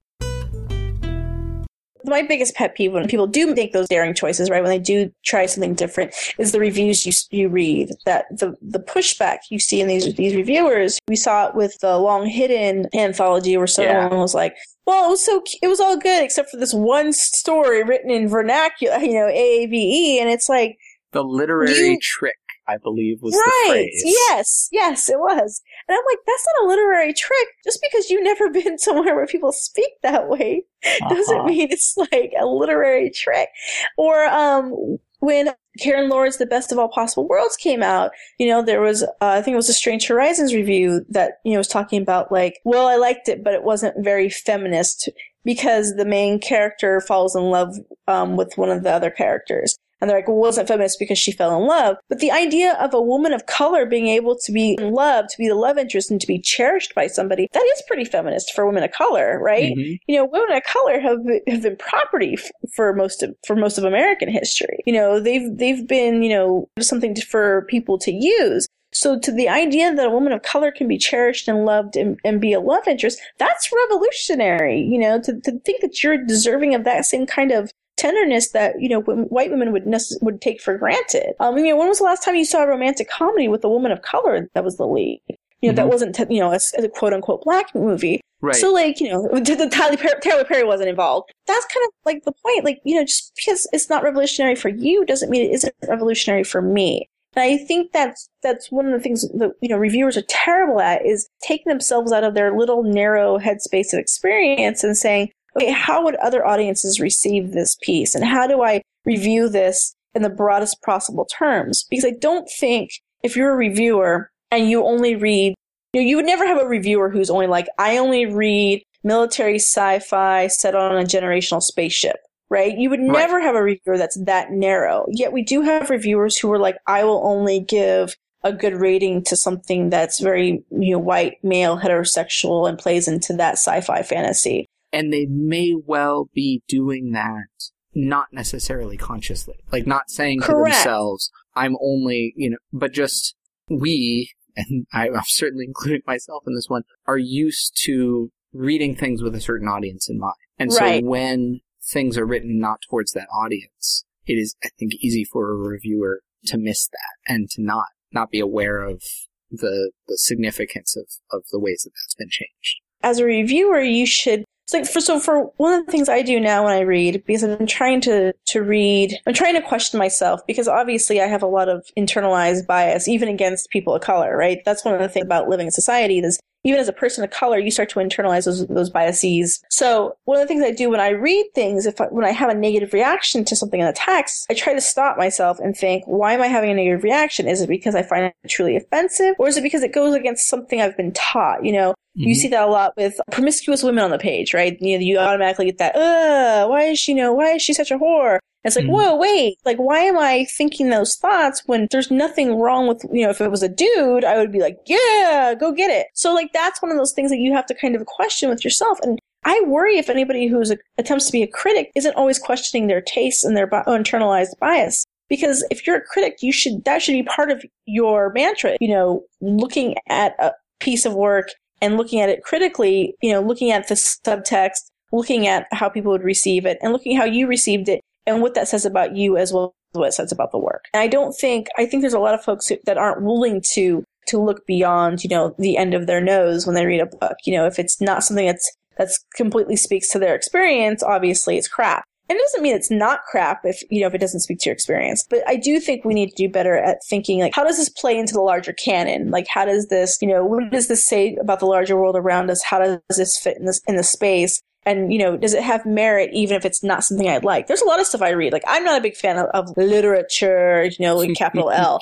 my 2.09 2.21
biggest 2.21 2.55
pet 2.55 2.75
peeve 2.75 2.93
when 2.93 3.07
people 3.07 3.27
do 3.27 3.53
make 3.53 3.73
those 3.73 3.87
daring 3.87 4.13
choices, 4.13 4.49
right? 4.49 4.61
When 4.61 4.69
they 4.69 4.79
do 4.79 5.11
try 5.23 5.45
something 5.45 5.75
different, 5.75 6.13
is 6.37 6.51
the 6.51 6.59
reviews 6.59 7.05
you 7.05 7.13
you 7.31 7.49
read. 7.49 7.91
That 8.05 8.25
the 8.29 8.55
the 8.61 8.79
pushback 8.79 9.39
you 9.49 9.59
see 9.59 9.81
in 9.81 9.87
these 9.87 10.13
these 10.15 10.35
reviewers. 10.35 10.99
We 11.07 11.15
saw 11.15 11.47
it 11.47 11.55
with 11.55 11.77
the 11.79 11.97
Long 11.97 12.25
Hidden 12.25 12.87
anthology, 12.93 13.55
where 13.57 13.67
someone 13.67 14.11
yeah. 14.11 14.17
was 14.17 14.33
like, 14.33 14.55
"Well, 14.85 15.07
it 15.07 15.09
was 15.09 15.25
so 15.25 15.43
it 15.61 15.67
was 15.67 15.79
all 15.79 15.97
good 15.97 16.23
except 16.23 16.49
for 16.49 16.57
this 16.57 16.73
one 16.73 17.13
story 17.13 17.83
written 17.83 18.11
in 18.11 18.27
vernacular, 18.27 18.97
you 18.99 19.13
know, 19.13 19.27
AAVE," 19.27 20.19
and 20.19 20.29
it's 20.29 20.49
like 20.49 20.77
the 21.11 21.23
literary 21.23 21.91
you, 21.91 21.99
trick. 22.01 22.35
I 22.67 22.77
believe 22.77 23.23
was 23.23 23.33
right. 23.33 23.63
the 23.63 23.71
phrase. 23.71 24.03
Yes, 24.05 24.69
yes, 24.71 25.09
it 25.09 25.17
was. 25.17 25.61
And 25.89 25.97
I'm 25.97 26.03
like, 26.05 26.19
that's 26.27 26.47
not 26.53 26.65
a 26.65 26.67
literary 26.67 27.13
trick. 27.13 27.47
Just 27.63 27.79
because 27.81 28.09
you've 28.09 28.23
never 28.23 28.49
been 28.51 28.77
somewhere 28.77 29.15
where 29.15 29.25
people 29.25 29.51
speak 29.51 29.89
that 30.03 30.29
way 30.29 30.63
uh-huh. 30.85 31.09
doesn't 31.09 31.45
mean 31.45 31.67
it's 31.71 31.97
like 31.97 32.31
a 32.39 32.45
literary 32.45 33.09
trick. 33.09 33.49
Or 33.97 34.25
um, 34.25 34.99
when 35.19 35.49
Karen 35.79 36.07
Lord's 36.07 36.37
The 36.37 36.45
Best 36.45 36.71
of 36.71 36.77
All 36.77 36.89
Possible 36.89 37.27
Worlds 37.27 37.57
came 37.57 37.81
out, 37.81 38.11
you 38.37 38.47
know, 38.47 38.61
there 38.61 38.81
was, 38.81 39.01
uh, 39.03 39.07
I 39.21 39.41
think 39.41 39.53
it 39.53 39.57
was 39.57 39.69
a 39.69 39.73
Strange 39.73 40.05
Horizons 40.07 40.53
review 40.53 41.03
that, 41.09 41.39
you 41.43 41.53
know, 41.53 41.57
was 41.57 41.67
talking 41.67 42.01
about 42.01 42.31
like, 42.31 42.59
well, 42.65 42.87
I 42.87 42.95
liked 42.95 43.27
it, 43.27 43.43
but 43.43 43.55
it 43.55 43.63
wasn't 43.63 44.03
very 44.03 44.29
feminist 44.29 45.09
because 45.43 45.95
the 45.95 46.05
main 46.05 46.39
character 46.39 47.01
falls 47.01 47.35
in 47.35 47.43
love 47.45 47.75
um, 48.07 48.37
with 48.37 48.53
one 48.57 48.69
of 48.69 48.83
the 48.83 48.91
other 48.91 49.09
characters. 49.09 49.75
And 50.01 50.09
they're 50.09 50.17
like, 50.17 50.27
well, 50.27 50.37
wasn't 50.37 50.67
feminist 50.67 50.99
because 50.99 51.17
she 51.17 51.31
fell 51.31 51.59
in 51.59 51.67
love. 51.67 51.97
But 52.07 52.19
the 52.19 52.31
idea 52.31 52.73
of 52.79 52.93
a 52.93 53.01
woman 53.01 53.33
of 53.33 53.45
color 53.45 53.85
being 53.85 54.07
able 54.07 54.37
to 54.37 54.51
be 54.51 54.77
in 54.79 54.93
love, 54.93 55.27
to 55.27 55.37
be 55.37 55.47
the 55.47 55.55
love 55.55 55.77
interest, 55.77 56.09
and 56.09 56.21
to 56.21 56.27
be 56.27 56.39
cherished 56.39 56.95
by 56.95 57.07
somebody, 57.07 57.49
that 57.51 57.69
is 57.75 57.83
pretty 57.87 58.05
feminist 58.05 58.53
for 58.53 58.65
women 58.65 58.83
of 58.83 58.91
color, 58.91 59.39
right? 59.41 59.73
Mm-hmm. 59.73 59.95
You 60.07 60.17
know, 60.17 60.25
women 60.25 60.55
of 60.55 60.63
color 60.63 60.99
have 60.99 61.19
have 61.47 61.63
been 61.63 61.75
property 61.77 62.35
f- 62.37 62.51
for 62.73 62.93
most 62.93 63.23
of 63.23 63.35
for 63.45 63.55
most 63.55 63.77
of 63.77 63.83
American 63.83 64.29
history. 64.29 64.79
You 64.85 64.93
know, 64.93 65.19
they've 65.19 65.57
they've 65.57 65.87
been 65.87 66.23
you 66.23 66.29
know 66.29 66.69
something 66.79 67.13
to, 67.15 67.25
for 67.25 67.65
people 67.69 67.97
to 67.99 68.11
use. 68.11 68.67
So 68.91 69.19
to 69.19 69.31
the 69.31 69.47
idea 69.47 69.93
that 69.93 70.07
a 70.07 70.09
woman 70.09 70.33
of 70.33 70.41
color 70.41 70.71
can 70.71 70.87
be 70.87 70.97
cherished 70.97 71.47
and 71.47 71.65
loved 71.65 71.95
and, 71.95 72.19
and 72.23 72.41
be 72.41 72.53
a 72.53 72.59
love 72.59 72.87
interest, 72.87 73.21
that's 73.37 73.69
revolutionary. 73.71 74.81
You 74.81 74.99
know, 74.99 75.21
to, 75.21 75.39
to 75.41 75.59
think 75.59 75.81
that 75.81 76.03
you're 76.03 76.17
deserving 76.17 76.73
of 76.73 76.85
that 76.85 77.05
same 77.05 77.27
kind 77.27 77.51
of 77.51 77.71
tenderness 77.99 78.51
that 78.51 78.81
you 78.81 78.89
know 78.89 79.01
white 79.01 79.51
women 79.51 79.71
would 79.71 79.85
necess- 79.85 80.21
would 80.21 80.41
take 80.41 80.61
for 80.61 80.77
granted. 80.77 81.33
Um, 81.39 81.53
I 81.53 81.61
mean, 81.61 81.77
when 81.77 81.87
was 81.87 81.99
the 81.99 82.05
last 82.05 82.23
time 82.23 82.35
you 82.35 82.45
saw 82.45 82.63
a 82.63 82.67
romantic 82.67 83.09
comedy 83.09 83.47
with 83.47 83.63
a 83.63 83.69
woman 83.69 83.91
of 83.91 84.01
color 84.01 84.49
that 84.53 84.63
was 84.63 84.77
the 84.77 84.87
lead? 84.87 85.21
You 85.27 85.35
know, 85.35 85.69
mm-hmm. 85.69 85.75
that 85.75 85.87
wasn't 85.89 86.15
te- 86.15 86.33
you 86.33 86.39
know 86.39 86.53
a, 86.53 86.59
a 86.81 86.89
quote 86.89 87.13
unquote 87.13 87.43
black 87.43 87.75
movie. 87.75 88.21
Right. 88.41 88.55
So 88.55 88.71
like 88.71 88.99
you 89.01 89.09
know, 89.09 89.27
the 89.33 89.69
Tyler 89.71 89.97
Perry, 89.97 90.19
Tyler 90.21 90.45
Perry 90.45 90.63
wasn't 90.63 90.89
involved. 90.89 91.31
That's 91.45 91.65
kind 91.65 91.85
of 91.85 91.91
like 92.05 92.23
the 92.23 92.33
point. 92.43 92.63
Like 92.63 92.79
you 92.85 92.95
know, 92.95 93.03
just 93.03 93.33
because 93.35 93.67
it's 93.73 93.89
not 93.89 94.03
revolutionary 94.03 94.55
for 94.55 94.69
you 94.69 95.05
doesn't 95.05 95.29
mean 95.29 95.49
it 95.49 95.53
isn't 95.53 95.75
revolutionary 95.87 96.43
for 96.43 96.61
me. 96.61 97.09
And 97.35 97.43
I 97.43 97.57
think 97.57 97.91
that's 97.91 98.29
that's 98.41 98.71
one 98.71 98.85
of 98.85 98.93
the 98.93 98.99
things 98.99 99.27
that 99.29 99.51
you 99.61 99.69
know 99.69 99.77
reviewers 99.77 100.17
are 100.17 100.23
terrible 100.27 100.79
at 100.79 101.05
is 101.05 101.29
taking 101.41 101.69
themselves 101.69 102.11
out 102.11 102.23
of 102.23 102.33
their 102.33 102.57
little 102.57 102.83
narrow 102.83 103.37
headspace 103.37 103.93
of 103.93 103.99
experience 103.99 104.83
and 104.83 104.97
saying, 104.97 105.31
okay, 105.55 105.71
how 105.71 106.03
would 106.03 106.15
other 106.15 106.45
audiences 106.45 106.99
receive 106.99 107.51
this 107.51 107.77
piece? 107.81 108.15
And 108.15 108.23
how 108.23 108.47
do 108.47 108.63
I 108.63 108.81
review 109.05 109.49
this 109.49 109.95
in 110.13 110.21
the 110.21 110.29
broadest 110.29 110.81
possible 110.81 111.25
terms? 111.25 111.85
Because 111.89 112.05
I 112.05 112.11
don't 112.19 112.49
think 112.59 112.91
if 113.23 113.35
you're 113.35 113.53
a 113.53 113.57
reviewer 113.57 114.29
and 114.51 114.69
you 114.69 114.83
only 114.83 115.15
read, 115.15 115.55
you 115.93 116.01
know, 116.01 116.07
you 116.07 116.15
would 116.15 116.25
never 116.25 116.45
have 116.45 116.61
a 116.61 116.67
reviewer 116.67 117.09
who's 117.09 117.29
only 117.29 117.47
like, 117.47 117.67
I 117.77 117.97
only 117.97 118.25
read 118.25 118.83
military 119.03 119.55
sci-fi 119.55 120.47
set 120.47 120.75
on 120.75 120.97
a 120.97 121.03
generational 121.03 121.61
spaceship. 121.61 122.17
Right? 122.51 122.75
You 122.75 122.89
would 122.89 122.99
never 122.99 123.39
have 123.39 123.53
a 123.53 123.61
reviewer 123.61 123.99
that's 123.99 124.17
that 124.23 124.51
narrow. 124.51 125.05
Yet 125.09 125.31
we 125.31 125.43
do 125.43 125.61
have 125.61 125.91
reviewers 125.91 126.35
who 126.35 126.51
are 126.51 126.57
like, 126.57 126.77
I 126.87 127.03
will 127.03 127.21
only 127.23 127.59
give 127.59 128.15
a 128.43 128.51
good 128.51 128.73
rating 128.73 129.23
to 129.25 129.35
something 129.35 129.89
that's 129.89 130.19
very 130.19 130.63
you 130.71 130.93
know 130.93 130.99
white 130.99 131.43
male 131.43 131.77
heterosexual 131.77 132.67
and 132.67 132.79
plays 132.79 133.07
into 133.07 133.33
that 133.33 133.53
sci-fi 133.53 134.01
fantasy 134.01 134.65
and 134.91 135.13
they 135.13 135.25
may 135.25 135.75
well 135.75 136.29
be 136.33 136.61
doing 136.67 137.11
that 137.11 137.47
not 137.93 138.27
necessarily 138.31 138.97
consciously. 138.97 139.55
Like 139.71 139.87
not 139.87 140.09
saying 140.09 140.41
Correct. 140.41 140.75
to 140.75 140.83
themselves, 140.83 141.31
I'm 141.55 141.75
only, 141.81 142.33
you 142.35 142.51
know, 142.51 142.57
but 142.71 142.93
just 142.93 143.35
we, 143.69 144.31
and 144.55 144.85
I'm 144.93 145.13
certainly 145.25 145.65
including 145.67 146.01
myself 146.05 146.43
in 146.47 146.55
this 146.55 146.69
one, 146.69 146.83
are 147.07 147.17
used 147.17 147.79
to 147.85 148.31
reading 148.53 148.95
things 148.95 149.21
with 149.21 149.35
a 149.35 149.41
certain 149.41 149.67
audience 149.67 150.09
in 150.09 150.19
mind. 150.19 150.33
And 150.57 150.73
so 150.73 150.99
when 151.01 151.61
things 151.83 152.17
are 152.17 152.25
written 152.25 152.59
not 152.59 152.79
towards 152.89 153.13
that 153.13 153.27
audience, 153.33 154.05
it 154.25 154.33
is, 154.33 154.55
I 154.63 154.69
think, 154.77 154.95
easy 154.95 155.23
for 155.23 155.51
a 155.51 155.55
reviewer 155.55 156.21
to 156.45 156.57
miss 156.57 156.87
that 156.87 157.33
and 157.33 157.49
to 157.51 157.61
not, 157.61 157.85
not 158.11 158.29
be 158.29 158.39
aware 158.39 158.83
of 158.83 159.01
the, 159.49 159.91
the 160.07 160.17
significance 160.17 160.95
of, 160.95 161.05
of 161.31 161.45
the 161.51 161.59
ways 161.59 161.83
that 161.83 161.91
that's 161.91 162.15
been 162.15 162.29
changed. 162.29 162.81
as 163.01 163.19
a 163.19 163.25
reviewer, 163.25 163.79
you 163.79 164.05
should. 164.05 164.43
Like 164.73 164.85
for 164.85 165.01
so 165.01 165.19
for 165.19 165.45
one 165.57 165.79
of 165.79 165.85
the 165.85 165.91
things 165.91 166.09
I 166.09 166.21
do 166.21 166.39
now 166.39 166.65
when 166.65 166.73
I 166.73 166.81
read 166.81 167.23
because 167.25 167.43
I'm 167.43 167.65
trying 167.65 168.01
to 168.01 168.33
to 168.47 168.61
read, 168.61 169.17
I'm 169.25 169.33
trying 169.33 169.55
to 169.55 169.61
question 169.61 169.97
myself 169.97 170.41
because 170.47 170.67
obviously 170.67 171.21
I 171.21 171.27
have 171.27 171.43
a 171.43 171.47
lot 171.47 171.69
of 171.69 171.85
internalized 171.97 172.67
bias 172.67 173.07
even 173.07 173.29
against 173.29 173.69
people 173.69 173.95
of 173.95 174.01
color. 174.01 174.35
Right, 174.37 174.59
that's 174.65 174.85
one 174.85 174.93
of 174.93 174.99
the 174.99 175.09
things 175.09 175.25
about 175.25 175.49
living 175.49 175.67
in 175.67 175.71
society 175.71 176.19
is 176.19 176.39
even 176.63 176.79
as 176.79 176.87
a 176.87 176.93
person 176.93 177.23
of 177.23 177.29
color, 177.31 177.57
you 177.57 177.71
start 177.71 177.89
to 177.89 177.99
internalize 177.99 178.45
those 178.45 178.67
those 178.67 178.89
biases. 178.89 179.61
So 179.69 180.17
one 180.25 180.37
of 180.37 180.43
the 180.43 180.47
things 180.47 180.63
I 180.63 180.71
do 180.71 180.89
when 180.89 180.99
I 180.99 181.09
read 181.09 181.45
things, 181.55 181.85
if 181.85 181.99
I, 182.01 182.05
when 182.05 182.25
I 182.25 182.31
have 182.31 182.49
a 182.49 182.53
negative 182.53 182.93
reaction 182.93 183.45
to 183.45 183.55
something 183.55 183.79
in 183.79 183.87
the 183.87 183.93
text, 183.93 184.45
I 184.49 184.53
try 184.53 184.73
to 184.73 184.81
stop 184.81 185.17
myself 185.17 185.59
and 185.59 185.75
think, 185.75 186.03
why 186.05 186.33
am 186.33 186.41
I 186.41 186.47
having 186.47 186.69
a 186.71 186.73
negative 186.73 187.03
reaction? 187.03 187.47
Is 187.47 187.61
it 187.61 187.69
because 187.69 187.95
I 187.95 188.03
find 188.03 188.25
it 188.25 188.33
truly 188.49 188.75
offensive, 188.75 189.35
or 189.39 189.47
is 189.47 189.57
it 189.57 189.63
because 189.63 189.83
it 189.83 189.93
goes 189.93 190.13
against 190.15 190.47
something 190.47 190.81
I've 190.81 190.97
been 190.97 191.13
taught? 191.13 191.63
You 191.63 191.71
know, 191.71 191.93
you 192.15 192.33
Mhm. 192.35 192.37
see 192.37 192.47
that 192.49 192.63
a 192.67 192.71
lot 192.71 192.93
with 192.97 193.19
promiscuous 193.31 193.83
women 193.83 194.03
on 194.03 194.11
the 194.11 194.17
page, 194.17 194.53
right? 194.53 194.77
You 194.81 194.97
know, 194.97 195.05
you 195.05 195.17
automatically 195.17 195.65
get 195.65 195.77
that, 195.77 195.95
uh, 195.95 196.67
why 196.67 196.83
is 196.83 196.99
she, 196.99 197.13
you 197.13 197.17
know, 197.17 197.33
why 197.33 197.51
is 197.53 197.61
she 197.61 197.73
such 197.73 197.91
a 197.91 197.97
whore? 197.97 198.39
It's 198.65 198.75
like, 198.75 198.85
Mhm. 198.85 198.91
whoa, 198.91 199.15
wait, 199.15 199.57
like, 199.65 199.77
why 199.77 199.99
am 199.99 200.19
I 200.19 200.45
thinking 200.57 200.89
those 200.89 201.15
thoughts 201.15 201.63
when 201.65 201.87
there's 201.91 202.11
nothing 202.11 202.55
wrong 202.55 202.87
with, 202.87 203.05
you 203.11 203.23
know, 203.23 203.29
if 203.29 203.39
it 203.39 203.49
was 203.49 203.63
a 203.63 203.69
dude, 203.69 204.25
I 204.25 204.37
would 204.37 204.51
be 204.51 204.59
like, 204.59 204.77
yeah, 204.85 205.53
go 205.57 205.71
get 205.71 205.89
it. 205.89 206.07
So, 206.13 206.33
like, 206.33 206.51
that's 206.53 206.81
one 206.81 206.91
of 206.91 206.97
those 206.97 207.13
things 207.13 207.31
that 207.31 207.39
you 207.39 207.53
have 207.53 207.65
to 207.67 207.73
kind 207.73 207.95
of 207.95 208.05
question 208.05 208.49
with 208.49 208.65
yourself. 208.65 208.99
And 209.01 209.17
I 209.45 209.61
worry 209.65 209.97
if 209.97 210.09
anybody 210.09 210.47
who's 210.47 210.71
a, 210.71 210.77
attempts 210.97 211.27
to 211.27 211.31
be 211.31 211.41
a 211.41 211.47
critic 211.47 211.89
isn't 211.95 212.15
always 212.15 212.37
questioning 212.37 212.87
their 212.87 212.99
tastes 213.01 213.45
and 213.45 213.55
their 213.55 213.67
bi- 213.67 213.83
internalized 213.83 214.59
bias. 214.59 215.05
Because 215.29 215.63
if 215.71 215.87
you're 215.87 215.95
a 215.95 216.01
critic, 216.01 216.39
you 216.41 216.51
should, 216.51 216.83
that 216.83 217.01
should 217.01 217.13
be 217.13 217.23
part 217.23 217.51
of 217.51 217.63
your 217.85 218.33
mantra, 218.33 218.75
you 218.81 218.89
know, 218.89 219.23
looking 219.39 219.95
at 220.09 220.33
a 220.39 220.51
piece 220.81 221.05
of 221.05 221.13
work 221.13 221.49
and 221.81 221.95
looking 221.95 222.19
at 222.19 222.29
it 222.29 222.43
critically, 222.43 223.15
you 223.21 223.31
know, 223.31 223.39
looking 223.39 223.71
at 223.71 223.87
the 223.87 223.95
subtext, 223.95 224.89
looking 225.13 225.47
at 225.47 225.67
how 225.71 225.87
people 225.87 226.11
would 226.11 226.23
receive 226.23 226.65
it, 226.65 226.77
and 226.81 226.91
looking 226.91 227.15
how 227.15 227.23
you 227.23 227.47
received 227.47 227.87
it 227.87 228.01
and 228.29 228.41
what 228.41 228.53
that 228.53 228.67
says 228.67 228.85
about 228.85 229.15
you 229.15 229.37
as 229.37 229.51
well 229.51 229.75
as 229.93 229.99
what 229.99 230.07
it 230.07 230.13
says 230.13 230.31
about 230.31 230.51
the 230.51 230.59
work. 230.59 230.85
And 230.93 231.01
I 231.01 231.07
don't 231.07 231.33
think 231.33 231.67
I 231.77 231.85
think 231.85 232.01
there's 232.01 232.13
a 232.13 232.19
lot 232.19 232.33
of 232.33 232.43
folks 232.43 232.67
who, 232.67 232.77
that 232.85 232.97
aren't 232.97 233.23
willing 233.23 233.61
to 233.73 234.03
to 234.27 234.37
look 234.37 234.65
beyond, 234.67 235.23
you 235.23 235.29
know, 235.29 235.55
the 235.57 235.75
end 235.77 235.93
of 235.93 236.05
their 236.05 236.21
nose 236.21 236.65
when 236.65 236.75
they 236.75 236.85
read 236.85 237.01
a 237.01 237.05
book. 237.05 237.37
You 237.45 237.55
know, 237.55 237.65
if 237.65 237.79
it's 237.79 237.99
not 237.99 238.23
something 238.23 238.45
that's 238.45 238.71
that's 238.97 239.23
completely 239.35 239.75
speaks 239.75 240.09
to 240.09 240.19
their 240.19 240.35
experience, 240.35 241.01
obviously 241.01 241.57
it's 241.57 241.67
crap. 241.67 242.03
And 242.29 242.37
it 242.37 242.41
doesn't 242.43 242.61
mean 242.61 242.75
it's 242.75 242.91
not 242.91 243.21
crap 243.23 243.61
if 243.63 243.81
you 243.89 244.01
know 244.01 244.07
if 244.07 244.13
it 244.13 244.21
doesn't 244.21 244.41
speak 244.41 244.59
to 244.59 244.69
your 244.69 244.73
experience. 244.73 245.25
But 245.27 245.41
I 245.47 245.55
do 245.55 245.79
think 245.79 246.05
we 246.05 246.13
need 246.13 246.29
to 246.29 246.35
do 246.35 246.47
better 246.47 246.77
at 246.77 246.99
thinking 247.09 247.39
like 247.39 247.53
how 247.55 247.63
does 247.63 247.77
this 247.77 247.89
play 247.89 248.19
into 248.19 248.33
the 248.33 248.41
larger 248.41 248.73
canon? 248.73 249.31
Like 249.31 249.47
how 249.47 249.65
does 249.65 249.87
this, 249.87 250.19
you 250.21 250.27
know, 250.27 250.45
what 250.45 250.69
does 250.69 250.87
this 250.87 251.03
say 251.05 251.35
about 251.41 251.59
the 251.59 251.65
larger 251.65 251.95
world 251.95 252.15
around 252.15 252.51
us? 252.51 252.63
How 252.63 252.79
does 252.79 253.17
this 253.17 253.39
fit 253.39 253.57
in 253.57 253.65
this 253.65 253.81
in 253.87 253.95
the 253.95 254.03
space? 254.03 254.61
And 254.85 255.11
you 255.11 255.19
know, 255.19 255.37
does 255.37 255.53
it 255.53 255.63
have 255.63 255.85
merit 255.85 256.29
even 256.33 256.55
if 256.55 256.65
it's 256.65 256.83
not 256.83 257.03
something 257.03 257.27
I'd 257.27 257.43
like? 257.43 257.67
There's 257.67 257.81
a 257.81 257.85
lot 257.85 257.99
of 257.99 258.07
stuff 258.07 258.21
I 258.21 258.29
read. 258.29 258.53
Like 258.53 258.63
I'm 258.67 258.83
not 258.83 258.97
a 258.97 259.01
big 259.01 259.15
fan 259.15 259.37
of, 259.37 259.47
of 259.47 259.75
literature, 259.77 260.85
you 260.85 261.05
know, 261.05 261.17
with 261.17 261.35
capital 261.35 261.71
L. 261.73 261.99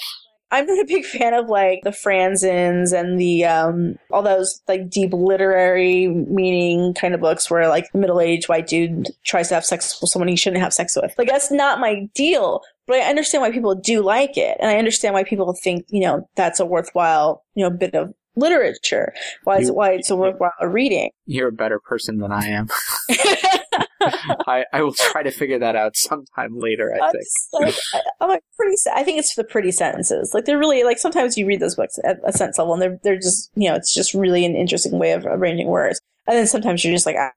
I'm 0.49 0.65
not 0.65 0.79
a 0.79 0.85
big 0.85 1.03
fan 1.03 1.33
of 1.33 1.49
like 1.49 1.81
the 1.83 1.89
Franzens 1.89 2.97
and 2.97 3.19
the 3.19 3.43
um 3.45 3.95
all 4.11 4.21
those 4.21 4.61
like 4.67 4.89
deep 4.89 5.11
literary 5.11 6.07
meaning 6.07 6.93
kind 6.93 7.13
of 7.13 7.19
books 7.19 7.51
where 7.51 7.67
like 7.67 7.91
the 7.91 7.97
middle 7.97 8.21
aged 8.21 8.47
white 8.47 8.67
dude 8.67 9.09
tries 9.25 9.49
to 9.49 9.55
have 9.55 9.65
sex 9.65 9.99
with 9.99 10.09
someone 10.09 10.29
he 10.29 10.37
shouldn't 10.37 10.63
have 10.63 10.73
sex 10.73 10.95
with. 10.95 11.13
Like 11.17 11.27
that's 11.27 11.51
not 11.51 11.79
my 11.79 12.07
deal. 12.15 12.61
But 12.85 12.97
I 12.97 13.09
understand 13.09 13.41
why 13.41 13.51
people 13.51 13.75
do 13.75 14.01
like 14.01 14.37
it, 14.37 14.55
and 14.61 14.71
I 14.71 14.77
understand 14.77 15.13
why 15.13 15.25
people 15.25 15.53
think 15.53 15.85
you 15.89 15.99
know 15.99 16.29
that's 16.35 16.61
a 16.61 16.65
worthwhile 16.65 17.43
you 17.53 17.63
know 17.63 17.69
bit 17.69 17.93
of 17.93 18.13
literature. 18.37 19.13
Why 19.43 19.57
is 19.57 19.67
You- 19.67 19.73
why 19.73 19.91
it's 19.91 20.09
a 20.09 20.15
worthwhile 20.15 20.51
reading? 20.61 21.09
You're 21.25 21.49
a 21.49 21.51
better 21.51 21.79
person 21.79 22.19
than 22.19 22.31
I 22.31 22.45
am. 22.47 22.67
I, 24.47 24.63
I 24.71 24.81
will 24.81 24.93
try 24.93 25.23
to 25.23 25.31
figure 25.31 25.59
that 25.59 25.75
out 25.75 25.97
sometime 25.97 26.57
later, 26.57 26.93
I 26.93 27.05
I'm 27.07 27.11
think. 27.11 27.25
like, 27.53 27.75
I- 27.93 28.01
I'm 28.21 28.29
like 28.29 28.43
pretty. 28.55 28.75
I 28.93 29.03
think 29.03 29.19
it's 29.19 29.35
the 29.35 29.43
pretty 29.43 29.71
sentences. 29.71 30.31
Like 30.33 30.45
they're 30.45 30.57
really 30.59 30.83
like 30.83 30.97
sometimes 30.99 31.37
you 31.37 31.45
read 31.45 31.59
those 31.59 31.75
books 31.75 31.97
at 32.05 32.17
a 32.23 32.31
sense 32.31 32.57
level, 32.57 32.73
and 32.73 32.81
they're 32.81 32.99
they're 33.03 33.15
just 33.17 33.51
you 33.55 33.69
know 33.69 33.75
it's 33.75 33.93
just 33.93 34.13
really 34.13 34.45
an 34.45 34.55
interesting 34.55 34.97
way 34.99 35.11
of 35.11 35.25
arranging 35.25 35.67
words. 35.67 35.99
And 36.27 36.37
then 36.37 36.47
sometimes 36.47 36.83
you're 36.83 36.93
just 36.93 37.05
like, 37.05 37.15
ah. 37.19 37.31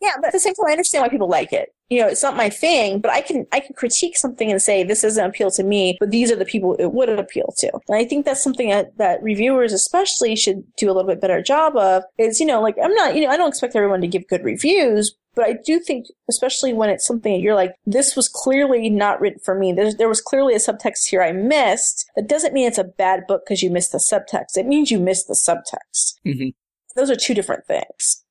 Yeah, 0.00 0.12
but 0.16 0.26
at 0.26 0.32
the 0.32 0.40
same 0.40 0.54
time, 0.54 0.66
I 0.68 0.72
understand 0.72 1.02
why 1.02 1.08
people 1.08 1.28
like 1.28 1.52
it. 1.52 1.70
You 1.90 2.00
know, 2.00 2.08
it's 2.08 2.22
not 2.22 2.36
my 2.36 2.48
thing, 2.48 3.00
but 3.00 3.10
I 3.10 3.20
can 3.20 3.46
I 3.52 3.60
can 3.60 3.74
critique 3.74 4.16
something 4.16 4.50
and 4.50 4.60
say 4.60 4.82
this 4.82 5.02
doesn't 5.02 5.24
appeal 5.24 5.50
to 5.52 5.62
me, 5.62 5.96
but 6.00 6.10
these 6.10 6.32
are 6.32 6.36
the 6.36 6.44
people 6.46 6.74
it 6.76 6.92
would 6.92 7.10
appeal 7.10 7.54
to. 7.58 7.70
And 7.88 7.98
I 7.98 8.04
think 8.04 8.24
that's 8.24 8.42
something 8.42 8.70
that, 8.70 8.96
that 8.96 9.22
reviewers 9.22 9.72
especially 9.72 10.34
should 10.34 10.64
do 10.76 10.90
a 10.90 10.92
little 10.92 11.08
bit 11.08 11.20
better 11.20 11.42
job 11.42 11.76
of. 11.76 12.02
Is 12.18 12.40
you 12.40 12.46
know 12.46 12.62
like 12.62 12.76
I'm 12.82 12.94
not 12.94 13.14
you 13.14 13.22
know 13.22 13.28
I 13.28 13.36
don't 13.36 13.48
expect 13.48 13.76
everyone 13.76 14.00
to 14.00 14.06
give 14.08 14.26
good 14.28 14.42
reviews, 14.44 15.14
but 15.34 15.44
I 15.44 15.58
do 15.64 15.78
think, 15.78 16.06
especially 16.28 16.72
when 16.72 16.88
it's 16.88 17.06
something 17.06 17.32
that 17.34 17.40
you're 17.40 17.54
like, 17.54 17.74
this 17.84 18.16
was 18.16 18.28
clearly 18.28 18.88
not 18.88 19.20
written 19.20 19.40
for 19.44 19.54
me. 19.54 19.72
There's, 19.72 19.96
there 19.96 20.08
was 20.08 20.20
clearly 20.20 20.54
a 20.54 20.58
subtext 20.58 21.08
here 21.10 21.22
I 21.22 21.32
missed. 21.32 22.06
That 22.16 22.28
doesn't 22.28 22.54
mean 22.54 22.66
it's 22.66 22.78
a 22.78 22.84
bad 22.84 23.26
book 23.26 23.42
because 23.44 23.62
you 23.62 23.70
missed 23.70 23.92
the 23.92 23.98
subtext. 23.98 24.56
It 24.56 24.66
means 24.66 24.90
you 24.90 24.98
missed 24.98 25.28
the 25.28 25.34
subtext. 25.34 26.14
Mhm. 26.26 26.54
Those 26.96 27.10
are 27.10 27.16
two 27.16 27.34
different 27.34 27.66
things. 27.66 28.23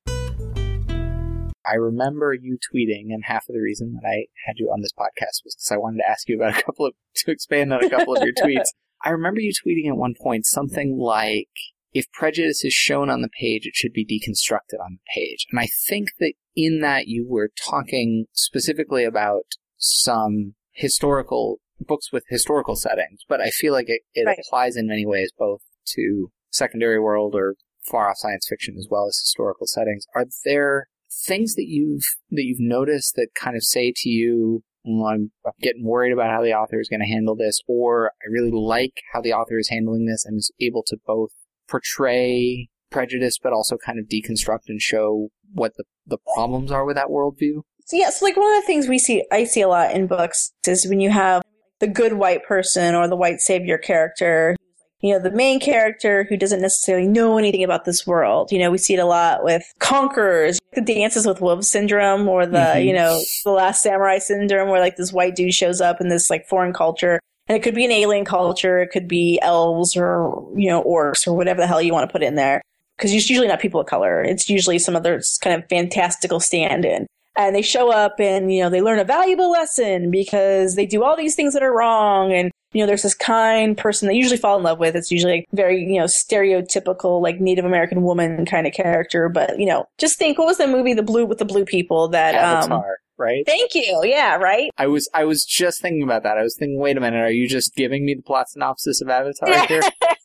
I 1.66 1.76
remember 1.76 2.34
you 2.34 2.58
tweeting, 2.58 3.14
and 3.14 3.24
half 3.26 3.44
of 3.50 3.54
the 3.54 3.62
reason 3.62 3.94
that 4.02 4.08
I 4.08 4.26
had 4.46 4.56
you 4.58 4.68
on 4.68 4.82
this 4.82 4.92
podcast 4.92 5.44
was 5.46 5.56
because 5.56 5.72
I 5.72 5.78
wanted 5.78 5.98
to 6.00 6.10
ask 6.10 6.28
you 6.28 6.36
about 6.36 6.58
a 6.58 6.64
couple 6.64 6.86
of, 6.86 6.94
to 7.16 7.32
expand 7.32 7.72
on 7.74 7.84
a 7.84 7.90
couple 7.90 8.16
of 8.16 8.24
your 8.24 8.34
tweets. 8.38 8.70
I 9.06 9.10
remember 9.10 9.40
you 9.42 9.52
tweeting 9.52 9.88
at 9.90 9.98
one 9.98 10.16
point 10.22 10.46
something 10.46 10.98
like, 10.98 11.50
if 11.94 12.12
prejudice 12.12 12.64
is 12.66 12.74
shown 12.74 13.10
on 13.10 13.22
the 13.22 13.30
page, 13.40 13.66
it 13.68 13.76
should 13.76 13.94
be 13.94 14.06
deconstructed 14.06 14.84
on 14.84 14.98
the 14.98 15.12
page. 15.14 15.46
And 15.52 15.60
I 15.60 15.68
think 15.88 16.10
that 16.20 16.34
in 16.56 16.80
that 16.82 17.08
you 17.08 17.26
were 17.28 17.52
talking 17.70 18.26
specifically 18.34 19.04
about 19.04 19.44
some 19.78 20.56
historical 20.72 21.60
books 21.80 22.12
with 22.12 22.24
historical 22.30 22.76
settings, 22.76 23.22
but 23.28 23.42
I 23.42 23.50
feel 23.50 23.74
like 23.74 23.90
it, 23.90 24.02
it 24.14 24.26
Right. 24.26 24.38
applies 24.40 24.76
in 24.76 24.88
many 24.88 25.06
ways 25.06 25.32
both 25.38 25.62
to 25.96 26.32
secondary 26.52 27.00
world 27.00 27.36
or 27.36 27.56
far 27.90 28.10
off 28.10 28.18
science 28.18 28.48
fiction 28.50 28.76
as 28.78 28.88
well 28.90 29.08
as 29.08 29.20
historical 29.20 29.68
settings. 29.68 30.06
Are 30.16 30.26
there 30.46 30.88
things 31.26 31.56
that 31.56 31.66
you've 31.68 32.04
that 32.32 32.44
you've 32.44 32.60
noticed 32.60 33.16
that 33.16 33.30
kind 33.36 33.56
of 33.56 33.64
say 33.64 33.94
to 33.96 34.10
you, 34.10 34.64
well, 34.86 35.08
I'm, 35.08 35.32
I'm 35.46 35.54
getting 35.62 35.86
worried 35.86 36.12
about 36.12 36.30
how 36.30 36.44
the 36.44 36.54
author 36.54 36.80
is 36.80 36.90
going 36.90 37.00
to 37.00 37.06
handle 37.08 37.36
this, 37.36 37.62
or 37.68 38.12
I 38.22 38.32
really 38.32 38.52
like 38.52 39.02
how 39.14 39.22
the 39.22 39.34
author 39.34 39.58
is 39.58 39.70
handling 39.70 40.06
this 40.06 40.26
and 40.26 40.38
is 40.38 40.52
able 40.60 40.84
to 40.88 40.98
both 41.06 41.30
portray 41.70 42.70
prejudice 42.92 43.38
but 43.42 43.54
also 43.54 43.78
kind 43.84 44.00
of 44.00 44.06
deconstruct 44.06 44.68
and 44.68 44.82
show 44.82 45.30
what 45.54 45.74
the, 45.78 45.84
the 46.06 46.18
problems 46.36 46.72
are 46.72 46.86
with 46.86 46.96
that 46.96 47.08
worldview? 47.08 47.62
So 47.86 47.98
yeah, 47.98 48.10
so 48.10 48.26
like 48.26 48.38
one 48.38 48.56
of 48.56 48.62
the 48.62 48.68
things 48.68 48.88
we 48.88 49.00
see, 49.00 49.24
I 49.32 49.44
see 49.44 49.62
a 49.62 49.68
lot 49.68 49.94
in 49.94 50.08
books 50.08 50.54
is 50.68 50.88
when 50.88 51.00
you 51.00 51.10
have 51.10 51.42
the 51.80 51.88
good 51.88 52.14
white 52.14 52.46
person 52.46 52.96
or 52.96 53.08
the 53.08 53.16
white 53.16 53.42
savior 53.42 53.78
character, 53.78 54.56
you 55.04 55.12
know, 55.12 55.20
the 55.20 55.30
main 55.32 55.60
character 55.60 56.26
who 56.30 56.38
doesn't 56.38 56.62
necessarily 56.62 57.06
know 57.06 57.38
anything 57.38 57.62
about 57.62 57.84
this 57.84 58.08
world. 58.08 58.54
You 58.54 58.60
know, 58.60 58.72
we 58.72 58.78
see 58.78 58.94
it 58.94 59.00
a 59.00 59.06
lot 59.06 59.44
with 59.44 59.62
conquerors, 59.80 60.60
the 60.72 60.82
dances 60.82 61.28
with 61.28 61.42
wolves 61.42 61.70
syndrome 61.70 62.30
or 62.30 62.46
the, 62.46 62.58
Mhm. 62.58 62.86
you 62.86 62.94
know, 62.94 63.22
the 63.44 63.52
last 63.52 63.84
samurai 63.84 64.18
syndrome 64.20 64.70
where 64.70 64.80
like 64.80 64.96
this 64.96 65.12
white 65.12 65.36
dude 65.36 65.54
shows 65.54 65.82
up 65.82 66.00
in 66.00 66.08
this 66.08 66.30
like 66.30 66.48
foreign 66.48 66.72
culture. 66.72 67.20
And 67.50 67.58
it 67.58 67.62
could 67.62 67.76
be 67.76 67.84
an 67.84 67.92
alien 67.92 68.24
culture, 68.24 68.82
it 68.82 68.92
could 68.92 69.10
be 69.10 69.40
elves 69.42 69.98
or, 69.98 70.48
you 70.56 70.70
know, 70.70 70.82
orcs 70.84 71.28
or 71.28 71.34
whatever 71.34 71.60
the 71.60 71.68
hell 71.68 71.82
you 71.82 71.92
want 71.92 72.08
to 72.10 72.12
put 72.12 72.24
in 72.24 72.36
there. 72.36 72.62
Because 72.98 73.14
it's 73.14 73.30
usually 73.30 73.50
not 73.50 73.60
people 73.60 73.82
of 73.82 73.88
color. 73.88 74.24
It's 74.24 74.50
usually 74.50 74.80
some 74.80 74.96
other 74.96 75.22
kind 75.42 75.62
of 75.62 75.68
fantastical 75.68 76.40
stand 76.40 76.86
in 76.86 77.08
and 77.36 77.56
they 77.56 77.62
show 77.62 77.92
up 77.92 78.20
and 78.20 78.54
you 78.54 78.62
know 78.62 78.70
they 78.70 78.82
learn 78.82 79.00
a 79.00 79.04
valuable 79.04 79.52
lesson 79.52 80.12
because 80.12 80.76
they 80.76 80.86
do 80.86 81.04
all 81.04 81.16
these 81.16 81.36
things 81.36 81.54
that 81.54 81.64
are 81.64 81.76
wrong 81.76 82.32
and 82.32 82.52
you 82.74 82.82
know 82.82 82.88
there's 82.88 83.04
this 83.04 83.14
kind 83.14 83.78
person 83.78 84.08
they 84.08 84.16
usually 84.16 84.38
fall 84.38 84.58
in 84.58 84.64
love 84.64 84.80
with 84.80 84.96
it's 84.96 85.12
usually 85.12 85.38
like 85.38 85.46
very 85.52 85.84
you 85.84 86.00
know 86.00 86.06
stereotypical 86.06 87.22
like 87.22 87.40
native 87.40 87.66
american 87.66 88.02
woman 88.02 88.46
kind 88.46 88.68
of 88.68 88.74
character 88.74 89.30
but 89.30 89.60
you 89.60 89.66
know 89.66 89.86
just 89.98 90.18
think 90.18 90.38
what 90.38 90.48
was 90.48 90.58
the 90.58 90.68
movie 90.68 90.94
the 90.94 91.04
blue 91.04 91.26
with 91.26 91.38
the 91.38 91.46
blue 91.46 91.66
people 91.66 92.08
that 92.08 92.36
um 92.36 92.72
Avatar, 92.72 92.98
right? 93.18 93.46
thank 93.46 93.76
you 93.76 94.02
yeah 94.04 94.36
right 94.36 94.72
I 94.78 94.88
was 94.88 95.10
I 95.14 95.26
was 95.26 95.46
just 95.46 95.82
thinking 95.82 96.04
about 96.04 96.24
that. 96.24 96.38
I 96.38 96.42
was 96.42 96.56
thinking, 96.58 96.80
wait 96.80 96.98
a 96.98 97.00
minute, 97.00 97.20
are 97.20 97.32
you 97.32 97.48
just 97.48 97.76
giving 97.76 98.06
me 98.06 98.16
the 98.16 98.24
plot 98.24 98.50
synopsis 98.50 99.02
of 99.02 99.10
Avatar 99.10 99.68
here? 99.68 99.82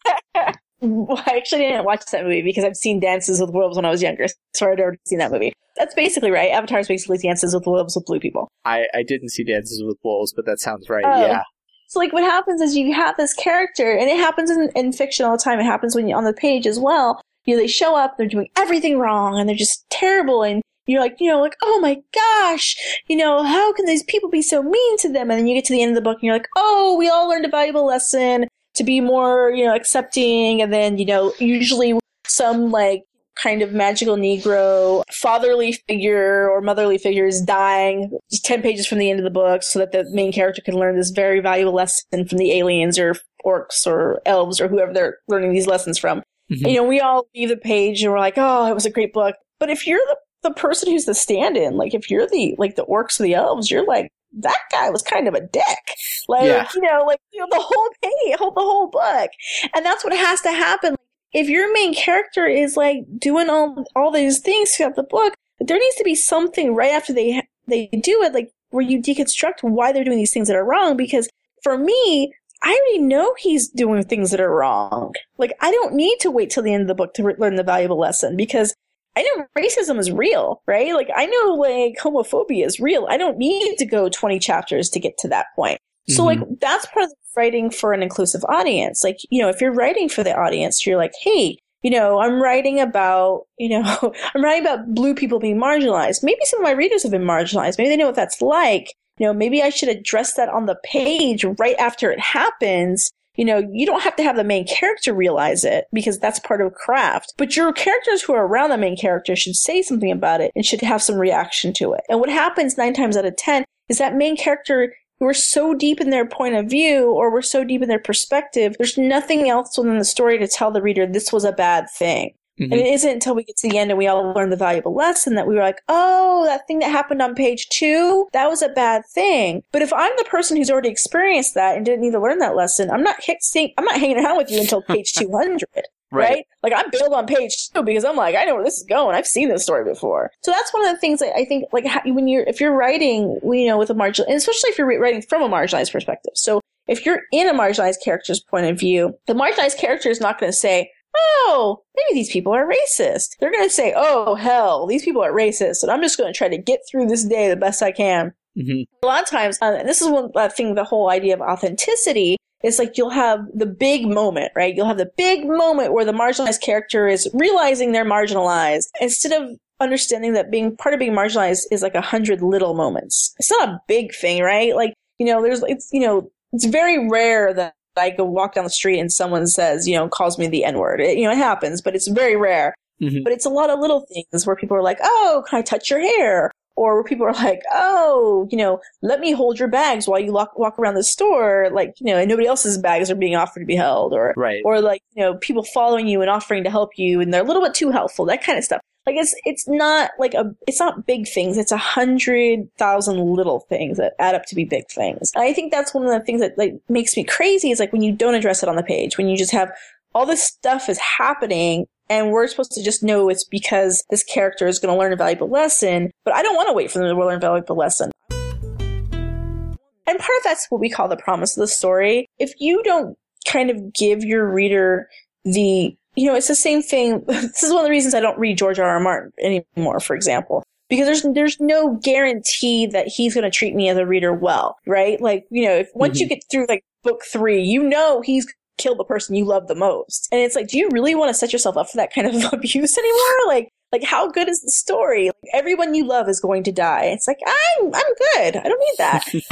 well, 0.81 1.23
I 1.27 1.37
actually 1.37 1.63
didn't 1.63 1.85
watch 1.85 2.05
that 2.13 2.25
movie 2.25 2.43
because 2.43 2.65
I've 2.65 2.77
seen 2.77 3.01
Dances 3.01 3.41
with 3.41 3.51
Wolves 3.51 3.77
when 3.77 3.85
I 3.85 3.91
was 3.91 4.03
younger, 4.03 4.27
so 4.55 4.71
I'd 4.71 4.81
already 4.81 4.99
seen 5.07 5.19
that 5.19 5.33
movie. 5.33 5.53
That's 5.77 5.95
basically 5.95 6.31
right. 6.31 6.51
Avatar 6.51 6.81
is 6.81 6.89
basically 6.89 7.19
Dances 7.19 7.55
with 7.55 7.67
Wolves 7.67 7.95
with 7.95 8.05
blue 8.07 8.21
people. 8.21 8.49
I, 8.65 8.87
I 8.95 9.03
didn't 9.03 9.31
see 9.31 9.45
Dances 9.45 9.83
with 9.85 9.97
Wolves, 10.03 10.33
but 10.35 10.45
that 10.47 10.61
sounds 10.61 10.89
right. 10.89 11.05
Oh. 11.07 11.27
Yeah. 11.27 11.43
So 11.89 12.01
like 12.01 12.13
what 12.13 12.25
happens 12.25 12.61
is 12.61 12.77
you 12.77 12.93
have 12.93 13.17
this 13.17 13.33
character 13.33 13.93
and 13.93 14.11
it 14.11 14.19
happens 14.19 14.51
in, 14.51 14.71
in 14.75 14.93
fiction 14.93 15.25
all 15.25 15.37
the 15.37 15.43
time. 15.43 15.59
It 15.59 15.65
happens 15.65 15.95
when 15.95 16.07
you're 16.07 16.19
on 16.19 16.25
the 16.25 16.35
page 16.35 16.67
as 16.67 16.79
well. 16.79 17.21
You 17.47 17.55
know, 17.55 17.63
they 17.63 17.67
show 17.67 17.97
up, 17.97 18.19
they're 18.19 18.27
doing 18.27 18.49
everything 18.57 18.99
wrong 18.99 19.39
and 19.39 19.49
they're 19.49 19.57
just 19.57 19.89
terrible 19.89 20.43
and 20.43 20.61
you're 20.87 21.01
like, 21.01 21.17
you 21.19 21.31
know, 21.31 21.41
like, 21.41 21.57
oh 21.63 21.81
my 21.81 21.99
gosh, 22.15 22.77
you 23.09 23.17
know, 23.17 23.43
how 23.43 23.73
can 23.73 23.87
these 23.87 24.03
people 24.03 24.29
be 24.29 24.43
so 24.43 24.63
mean 24.63 24.99
to 24.99 25.09
them? 25.09 25.31
And 25.31 25.39
then 25.39 25.47
you 25.47 25.55
get 25.55 25.65
to 25.67 25.73
the 25.73 25.83
end 25.83 25.91
of 25.91 25.95
the 25.95 26.03
book 26.03 26.17
and 26.17 26.25
you're 26.25 26.35
like, 26.35 26.49
oh, 26.57 26.97
we 26.99 27.09
all 27.09 27.29
learned 27.29 27.47
a 27.47 27.51
valuable 27.51 27.87
lesson 27.87 28.47
to 28.79 28.85
be 28.85 29.01
more, 29.01 29.51
you 29.51 29.65
know, 29.65 29.75
accepting. 29.75 30.63
And 30.63 30.73
then, 30.73 30.99
you 30.99 31.05
know, 31.05 31.33
usually 31.39 31.99
some 32.27 32.71
like 32.71 33.05
kind 33.43 33.63
of 33.63 33.73
magical 33.73 34.17
Negro 34.17 35.03
fatherly 35.11 35.73
figure 35.89 36.51
or 36.51 36.61
motherly 36.61 36.99
figure 36.99 37.27
is 37.27 37.41
dying 37.41 38.11
10 38.45 38.63
pages 38.63 38.87
from 38.87 38.99
the 38.99 39.11
end 39.11 39.21
of 39.21 39.25
the 39.25 39.31
book 39.31 39.63
so 39.63 39.79
that 39.79 39.93
the 39.93 40.05
main 40.11 40.33
character 40.33 40.63
can 40.63 40.75
learn 40.75 40.97
this 40.97 41.11
very 41.11 41.41
valuable 41.41 41.75
lesson 41.75 42.27
from 42.27 42.39
the 42.39 42.53
aliens 42.53 42.99
or 42.99 43.15
orcs 43.45 43.87
or 43.87 44.21
elves 44.27 44.61
or 44.61 44.69
whoever 44.69 44.93
they're 44.93 45.19
learning 45.29 45.53
these 45.53 45.67
lessons 45.67 45.99
from. 45.99 46.23
Mm-hmm. 46.51 46.67
You 46.67 46.75
know, 46.77 46.85
we 46.85 47.01
all 47.01 47.27
leave 47.35 47.51
the 47.51 47.57
page 47.57 48.03
and 48.03 48.13
we're 48.13 48.19
like, 48.19 48.35
oh, 48.37 48.67
it 48.67 48.75
was 48.75 48.87
a 48.87 48.91
great 48.91 49.13
book. 49.13 49.37
But 49.61 49.71
if 49.71 49.87
you're 49.87 50.01
the, 50.09 50.17
the 50.49 50.55
person 50.55 50.91
who's 50.91 51.05
the 51.05 51.15
stand-in, 51.15 51.77
like 51.77 51.95
if 51.95 52.11
you're 52.11 52.27
the, 52.27 52.55
like 52.59 52.77
the 52.77 52.87
orcs 52.87 53.21
or 53.21 53.25
the 53.25 53.35
elves, 53.35 53.71
you're 53.71 53.87
like, 53.87 54.11
that 54.41 54.59
guy 54.71 54.91
was 54.91 55.03
kind 55.03 55.29
of 55.29 55.35
a 55.35 55.41
dick. 55.41 55.95
Like, 56.29 56.45
yeah. 56.45 56.69
you 56.75 56.83
know, 56.83 57.05
like, 57.07 57.21
you 57.33 57.41
know, 57.41 57.47
the 57.51 57.61
whole 57.61 57.89
page, 58.03 58.39
the 58.39 58.53
whole 58.55 58.89
book. 58.89 59.31
And 59.75 59.85
that's 59.85 60.05
what 60.05 60.13
has 60.13 60.41
to 60.43 60.53
happen 60.53 60.97
if 61.33 61.49
your 61.49 61.73
main 61.73 61.95
character 61.95 62.47
is 62.47 62.77
like 62.77 63.05
doing 63.19 63.51
all 63.51 63.85
all 63.95 64.11
these 64.11 64.41
things 64.41 64.75
throughout 64.75 64.97
the 64.97 65.03
book, 65.03 65.35
there 65.61 65.79
needs 65.79 65.97
to 65.97 66.05
be 66.05 66.15
something 66.15 66.75
right 66.75 66.93
after 66.93 67.13
they 67.13 67.43
they 67.67 67.87
do 67.87 68.23
it, 68.23 68.33
like 68.33 68.51
where 68.71 68.85
you 68.85 69.01
deconstruct 69.01 69.63
why 69.63 69.93
they're 69.93 70.05
doing 70.05 70.19
these 70.19 70.33
things 70.33 70.49
that 70.49 70.57
are 70.57 70.65
wrong. 70.65 70.97
Because 70.97 71.29
for 71.63 71.77
me, 71.77 72.33
I 72.63 72.71
already 72.71 72.99
know 72.99 73.35
he's 73.39 73.69
doing 73.69 74.03
things 74.05 74.31
that 74.31 74.41
are 74.41 74.55
wrong. 74.55 75.15
Like 75.37 75.53
I 75.61 75.71
don't 75.71 75.95
need 75.95 76.19
to 76.21 76.31
wait 76.31 76.51
till 76.51 76.63
the 76.63 76.73
end 76.73 76.83
of 76.83 76.89
the 76.89 76.95
book 76.95 77.15
to 77.15 77.23
re- 77.23 77.35
learn 77.39 77.57
the 77.57 77.63
valuable 77.63 77.99
lesson 77.99 78.37
because 78.37 78.75
I 79.19 79.23
know 79.23 79.47
racism 79.59 79.99
is 79.99 80.13
real, 80.13 80.63
right? 80.69 80.95
Like 80.95 81.11
I 81.15 81.27
know 81.27 81.55
like 81.55 81.97
homophobia 82.01 82.65
is 82.65 82.79
real. 82.79 83.07
I 83.11 83.17
don't 83.17 83.37
need 83.37 83.77
to 83.79 83.85
go 83.85 84.09
20 84.09 84.39
chapters 84.39 84.89
to 84.91 85.01
get 85.01 85.19
to 85.19 85.29
that 85.29 85.47
point. 85.57 85.81
So 86.09 86.25
mm-hmm. 86.25 86.41
like 86.41 86.61
that's 86.61 86.87
part 86.87 87.07
of 87.07 87.13
writing 87.37 87.71
for 87.71 87.93
an 87.93 88.03
inclusive 88.03 88.45
audience. 88.49 89.03
Like, 89.03 89.19
you 89.31 89.43
know, 89.43 89.49
if 89.49 89.61
you're 89.61 89.75
writing 89.75 90.09
for 90.09 90.23
the 90.23 90.37
audience, 90.37 90.87
you're 90.87 90.97
like, 90.97 91.13
hey, 91.21 91.59
you 91.83 91.91
know, 91.91 92.21
I'm 92.21 92.41
writing 92.41 92.79
about, 92.79 93.47
you 93.59 93.69
know, 93.71 94.15
I'm 94.35 94.45
writing 94.45 94.65
about 94.65 94.95
blue 94.95 95.15
people 95.15 95.41
being 95.41 95.59
marginalized. 95.59 96.23
Maybe 96.23 96.41
some 96.45 96.61
of 96.61 96.65
my 96.65 96.73
readers 96.73 97.03
have 97.03 97.13
been 97.13 97.23
marginalized. 97.23 97.77
Maybe 97.77 97.91
they 97.91 97.97
know 97.97 98.07
what 98.07 98.15
that's 98.15 98.41
like. 98.41 98.95
You 99.19 99.27
know, 99.27 99.33
maybe 99.35 99.63
I 99.65 99.71
should 99.71 99.89
address 99.89 100.35
that 100.35 100.49
on 100.49 100.67
the 100.67 100.79
page 100.85 101.45
right 101.59 101.77
after 101.81 102.13
it 102.13 102.21
happens. 102.21 103.11
You 103.39 103.45
know, 103.45 103.67
you 103.73 103.87
don't 103.87 104.03
have 104.03 104.17
to 104.17 104.25
have 104.25 104.37
the 104.37 104.45
main 104.45 104.67
character 104.67 105.15
realize 105.15 105.65
it 105.65 105.87
because 105.93 106.19
that's 106.19 106.41
part 106.41 106.61
of 106.61 106.75
craft. 106.75 107.35
But 107.39 107.57
your 107.57 107.73
characters 107.73 108.21
who 108.21 108.35
are 108.35 108.47
around 108.47 108.71
the 108.71 108.77
main 108.77 108.97
character 108.97 109.37
should 109.37 109.55
say 109.55 109.81
something 109.81 110.11
about 110.11 110.41
it 110.41 110.51
and 110.57 110.67
should 110.67 110.81
have 110.81 111.01
some 111.01 111.17
reaction 111.17 111.73
to 111.75 111.93
it. 111.93 112.03
And 112.11 112.19
what 112.19 112.29
happens 112.29 112.77
nine 112.77 112.95
times 112.95 113.17
out 113.17 113.25
of 113.25 113.37
ten 113.37 113.65
is 113.89 113.99
that 113.99 114.17
main 114.17 114.37
character 114.37 114.93
we're 115.21 115.35
so 115.35 115.75
deep 115.75 116.01
in 116.01 116.11
their 116.11 116.27
point 116.27 116.55
of 116.55 116.67
view 116.67 117.13
or 117.13 117.33
we're 117.33 117.43
so 117.43 117.65
deep 117.65 117.83
in 117.83 117.89
their 117.89 117.99
perspective, 117.99 118.77
there's 118.79 118.99
nothing 118.99 119.49
else 119.49 119.77
within 119.79 119.99
the 119.99 120.05
story 120.05 120.39
to 120.39 120.49
tell 120.49 120.71
the 120.71 120.83
reader 120.83 121.07
this 121.07 121.33
was 121.33 121.45
a 121.45 121.53
bad 121.53 121.87
thing. 121.91 122.35
Mm-hmm. 122.59 122.73
And 122.73 122.81
it 122.81 122.87
isn't 122.87 123.11
until 123.11 123.35
we 123.35 123.45
get 123.45 123.57
to 123.59 123.69
the 123.69 123.79
end 123.79 123.91
and 123.91 123.99
we 123.99 124.07
all 124.07 124.33
learn 124.33 124.51
the 124.51 124.57
valuable 124.57 124.95
lesson 124.95 125.35
that 125.35 125.47
we 125.47 125.55
were 125.55 125.63
like, 125.63 125.81
oh, 125.89 126.45
that 126.47 126.67
thing 126.67 126.81
that 126.81 126.91
happened 126.91 127.23
on 127.23 127.35
page 127.35 127.69
two, 127.69 128.29
that 128.33 128.49
was 128.49 128.63
a 128.63 128.69
bad 128.69 129.03
thing. 129.13 129.63
But 129.73 129.83
if 129.83 129.93
I'm 129.93 130.13
the 130.19 130.25
person 130.25 130.57
who's 130.57 130.71
already 130.71 130.89
experienced 130.89 131.55
that 131.55 131.77
and 131.77 131.87
didn't 131.87 132.01
need 132.01 132.13
to 132.13 132.21
learn 132.21 132.39
that 132.39 132.57
lesson, 132.57 132.91
I'm 132.91 133.03
not 133.03 133.23
hit, 133.23 133.39
I'm 133.77 133.85
not 133.85 133.99
hanging 133.99 134.19
out 134.25 134.37
with 134.37 134.51
you 134.51 134.61
until 134.61 134.83
page 134.83 135.13
200. 135.15 135.65
Right. 136.11 136.31
right. 136.31 136.47
Like 136.63 136.73
I'm 136.75 136.91
built 136.91 137.13
on 137.13 137.27
page 137.27 137.69
two 137.69 137.83
because 137.83 138.05
I'm 138.05 138.17
like, 138.17 138.35
I 138.35 138.45
know 138.45 138.55
where 138.55 138.65
this 138.65 138.79
is 138.79 138.87
going. 138.89 139.15
I've 139.15 139.27
seen 139.27 139.49
this 139.49 139.63
story 139.63 139.85
before. 139.85 140.31
So 140.43 140.51
that's 140.51 140.73
one 140.73 140.87
of 140.87 140.93
the 140.93 140.99
things 140.99 141.21
that 141.21 141.37
I 141.37 141.45
think, 141.45 141.67
like, 141.73 141.85
when 142.07 142.27
you're, 142.27 142.45
if 142.45 142.61
you're 142.61 142.75
writing, 142.75 143.39
you 143.45 143.67
know, 143.67 143.79
with 143.79 143.91
a 143.91 143.95
marginal, 143.95 144.27
and 144.29 144.37
especially 144.37 144.71
if 144.71 144.79
you're 144.79 144.99
writing 144.99 145.23
from 145.23 145.43
a 145.43 145.49
marginalized 145.49 145.93
perspective. 145.93 146.33
So 146.35 146.61
if 146.87 147.05
you're 147.05 147.21
in 147.31 147.49
a 147.49 147.53
marginalized 147.53 148.03
character's 148.03 148.41
point 148.41 148.67
of 148.67 148.79
view, 148.79 149.15
the 149.27 149.35
marginalized 149.35 149.79
character 149.79 150.09
is 150.09 150.21
not 150.21 150.41
going 150.41 150.51
to 150.51 150.57
say, 150.57 150.91
oh, 151.17 151.83
maybe 151.97 152.19
these 152.19 152.33
people 152.33 152.53
are 152.53 152.69
racist. 152.69 153.31
They're 153.41 153.53
going 153.53 153.69
to 153.69 153.75
say, 153.75 153.93
oh, 153.97 154.35
hell, 154.35 154.87
these 154.87 155.05
people 155.05 155.23
are 155.23 155.33
racist. 155.33 155.83
And 155.83 155.91
I'm 155.91 156.03
just 156.03 156.19
going 156.19 156.33
to 156.33 156.37
try 156.37 156.49
to 156.49 156.59
get 156.59 156.81
through 156.91 157.07
this 157.07 157.25
day 157.25 157.49
the 157.49 157.57
best 157.57 157.83
I 157.83 157.93
can. 157.93 158.33
Mm-hmm. 158.57 158.83
A 159.03 159.07
lot 159.07 159.23
of 159.23 159.29
times, 159.29 159.59
uh, 159.61 159.83
this 159.85 160.03
is 160.03 160.09
one 160.09 160.31
uh, 160.35 160.49
thing, 160.49 160.75
the 160.75 160.85
whole 160.85 161.11
idea 161.11 161.35
of 161.35 161.41
authenticity 161.41 162.37
it's 162.63 162.79
like 162.79 162.99
you'll 162.99 163.11
have 163.11 163.41
the 163.55 163.67
big 163.67 164.07
moment, 164.07 164.53
right? 164.57 164.75
You'll 164.75 164.87
have 164.87 164.99
the 164.99 165.11
big 165.17 165.47
moment 165.47 165.93
where 165.93 166.05
the 166.05 166.13
marginalized 166.13 166.61
character 166.61 167.07
is 167.07 167.29
realizing 167.33 167.93
they're 167.93 168.05
marginalized 168.05 168.89
instead 169.01 169.33
of 169.33 169.57
understanding 169.81 170.33
that 170.33 170.51
being 170.51 170.77
part 170.77 170.93
of 170.93 170.99
being 170.99 171.13
marginalized 171.13 171.63
is 171.71 171.83
like 171.83 171.95
a 171.95 172.01
hundred 172.01 172.43
little 172.43 172.75
moments. 172.75 173.35
It's 173.39 173.51
not 173.51 173.69
a 173.69 173.81
big 173.87 174.13
thing, 174.13 174.43
right? 174.43 174.75
Like, 174.75 174.95
you 175.19 175.27
know, 175.27 175.41
there's, 175.41 175.63
it's, 175.65 175.89
you 175.93 176.01
know, 176.01 176.31
it's 176.53 176.65
very 176.65 177.09
rare 177.09 177.55
that 177.55 177.75
I 177.99 178.11
go 178.11 178.25
walk 178.25 178.55
down 178.55 178.65
the 178.65 178.71
street 178.71 178.99
and 178.99 179.13
someone 179.13 179.47
says, 179.47 179.89
you 179.89 179.97
know, 179.97 180.09
calls 180.09 180.39
me 180.39 180.47
the 180.47 180.65
N 180.65 180.79
word. 180.79 181.01
You 181.01 181.25
know, 181.25 181.33
it 181.33 181.39
happens, 181.39 181.81
but 181.81 181.95
it's 181.95 182.09
very 182.09 182.37
rare. 182.37 182.75
Mm-hmm. 183.01 183.23
But 183.23 183.33
it's 183.33 183.45
a 183.45 183.51
lot 183.51 183.71
of 183.71 183.79
little 183.79 184.07
things 184.13 184.47
where 184.47 184.57
people 184.57 184.77
are 184.77 184.83
like, 184.83 184.99
oh, 185.03 185.45
can 185.49 185.59
I 185.59 185.63
touch 185.63 185.91
your 185.91 186.01
hair? 186.01 186.51
or 186.79 186.95
where 186.95 187.05
people 187.05 187.27
are 187.27 187.33
like, 187.33 187.61
oh, 187.73 188.47
you 188.53 188.57
know, 188.57 188.81
let 189.03 189.19
me 189.19 189.33
hold 189.33 189.59
your 189.59 189.67
bags 189.67 190.07
while 190.07 190.21
you 190.21 190.33
walk, 190.33 190.57
walk 190.57 190.79
around 190.79 190.95
the 190.95 191.03
store, 191.03 191.69
like, 191.73 191.93
you 191.99 192.07
know, 192.07 192.17
and 192.17 192.29
nobody 192.29 192.47
else's 192.47 192.79
bags 192.79 193.11
are 193.11 193.17
being 193.17 193.35
offered 193.35 193.61
to 193.61 193.67
be 193.67 193.75
held, 193.75 194.15
or, 194.15 194.33
right. 194.37 194.63
or 194.65 194.81
like, 194.81 195.03
you 195.15 195.23
know, 195.23 195.35
people 195.39 195.65
following 195.65 196.07
you 196.07 196.21
and 196.21 196.31
offering 196.31 196.63
to 196.63 196.71
help 196.71 196.91
you, 196.97 197.21
and 197.21 197.35
they're 197.35 197.43
a 197.43 197.47
little 197.47 197.63
bit 197.63 197.75
too 197.75 197.91
helpful, 197.91 198.25
that 198.27 198.45
kind 198.45 198.57
of 198.57 198.65
stuff. 198.65 198.81
Like 199.09 199.17
it's 199.17 199.35
it's 199.47 199.67
not 199.67 200.11
like 200.19 200.35
a 200.35 200.55
it's 200.67 200.79
not 200.79 201.07
big 201.07 201.27
things. 201.27 201.57
It's 201.57 201.73
a 201.73 201.79
hundred 201.79 202.69
thousand 202.77 203.19
little 203.19 203.61
things 203.61 203.97
that 203.97 204.13
add 204.19 204.35
up 204.35 204.45
to 204.49 204.55
be 204.55 204.67
big 204.67 204.87
things. 204.91 205.33
And 205.35 205.43
I 205.43 205.55
think 205.55 205.73
that's 205.73 205.95
one 205.95 206.05
of 206.05 206.13
the 206.13 206.21
things 206.21 206.43
that 206.43 206.59
like 206.59 206.75
makes 206.91 207.17
me 207.17 207.25
crazy 207.25 207.71
is 207.71 207.81
like 207.81 207.91
when 207.91 208.03
you 208.03 208.13
don't 208.13 208.35
address 208.35 208.63
it 208.63 208.69
on 208.69 208.77
the 208.77 208.83
page, 208.83 209.17
when 209.17 209.27
you 209.27 209.39
just 209.39 209.53
have 209.53 209.73
all 210.15 210.27
this 210.27 210.43
stuff 210.43 210.91
is 210.91 210.99
happening 210.99 211.87
and 212.11 212.33
we're 212.33 212.47
supposed 212.49 212.73
to 212.73 212.85
just 212.85 213.03
know 213.03 213.31
it's 213.31 213.45
because 213.45 214.05
this 214.11 214.23
character 214.23 214.67
is 214.67 214.79
going 214.79 214.95
to 214.95 214.99
learn 214.99 215.15
a 215.15 215.17
valuable 215.17 215.49
lesson, 215.49 216.11
but 216.27 216.35
I 216.35 216.43
don't 216.43 216.55
want 216.55 216.69
to 216.69 216.75
wait 216.75 216.91
for 216.91 216.99
them 216.99 217.09
to 217.09 217.19
learn 217.19 217.37
a 217.37 217.41
valuable 217.41 217.77
lesson. 217.77 218.11
And 218.31 220.19
part 220.19 220.37
of 220.37 220.45
that's 220.45 220.67
what 220.69 220.83
we 220.83 220.91
call 220.91 221.09
the 221.09 221.17
promise 221.17 221.57
of 221.57 221.63
the 221.63 221.67
story. 221.67 222.27
If 222.39 222.53
you 222.59 222.83
don't 222.83 223.17
kind 223.47 223.71
of 223.71 223.95
give 223.95 224.23
your 224.23 224.53
reader 224.53 225.09
the, 225.47 225.97
you 226.15 226.27
know, 226.27 226.35
it's 226.35 226.49
the 226.49 226.55
same 226.55 226.83
thing. 226.83 227.25
This 227.27 227.63
is 227.63 227.73
one 227.73 227.81
of 227.81 227.85
the 227.85 227.91
reasons 227.91 228.15
I 228.15 228.21
don't 228.21 228.39
read 228.39 228.59
George 228.59 228.79
R. 228.79 228.89
R. 228.89 229.01
Martin 229.01 229.33
anymore, 229.41 230.01
for 230.01 230.15
example. 230.17 230.63
Because 230.89 231.07
there's 231.07 231.35
there's 231.35 231.61
no 231.61 231.97
guarantee 232.03 232.87
that 232.87 233.09
he's 233.09 233.35
going 233.35 233.45
to 233.45 233.51
treat 233.51 233.75
me 233.75 233.91
as 233.91 233.99
a 233.99 234.07
reader 234.07 234.33
well, 234.33 234.77
right? 234.87 235.21
Like 235.21 235.45
you 235.51 235.65
know, 235.65 235.75
if 235.75 235.91
once 235.95 236.15
mm-hmm. 236.15 236.23
you 236.23 236.29
get 236.29 236.43
through 236.51 236.67
like 236.69 236.83
book 237.03 237.23
three, 237.31 237.63
you 237.63 237.83
know 237.83 238.23
he's 238.23 238.47
kill 238.79 238.95
the 238.95 239.05
person 239.05 239.35
you 239.35 239.45
love 239.45 239.67
the 239.67 239.75
most. 239.75 240.29
And 240.33 240.41
it's 240.41 240.57
like, 240.57 240.69
do 240.69 240.79
you 240.79 240.89
really 240.91 241.15
want 241.15 241.29
to 241.29 241.35
set 241.35 241.53
yourself 241.53 241.77
up 241.77 241.91
for 241.91 241.99
that 241.99 242.15
kind 242.15 242.27
of 242.27 242.35
abuse 242.53 242.97
anymore? 242.97 243.47
Like, 243.47 243.69
like 243.93 244.05
how 244.05 244.31
good 244.31 244.49
is 244.49 244.63
the 244.63 244.71
story? 244.71 245.27
Like, 245.27 245.53
everyone 245.53 245.95
you 245.95 246.07
love 246.07 246.29
is 246.29 246.41
going 246.41 246.63
to 246.65 246.73
die. 246.73 247.05
It's 247.07 247.29
like, 247.29 247.41
I'm, 247.47 247.95
I'm 247.95 248.15
good. 248.35 248.57
I 248.57 248.69
don't 248.69 248.81
need 248.81 248.95
that. 248.99 249.25
and 249.35 249.43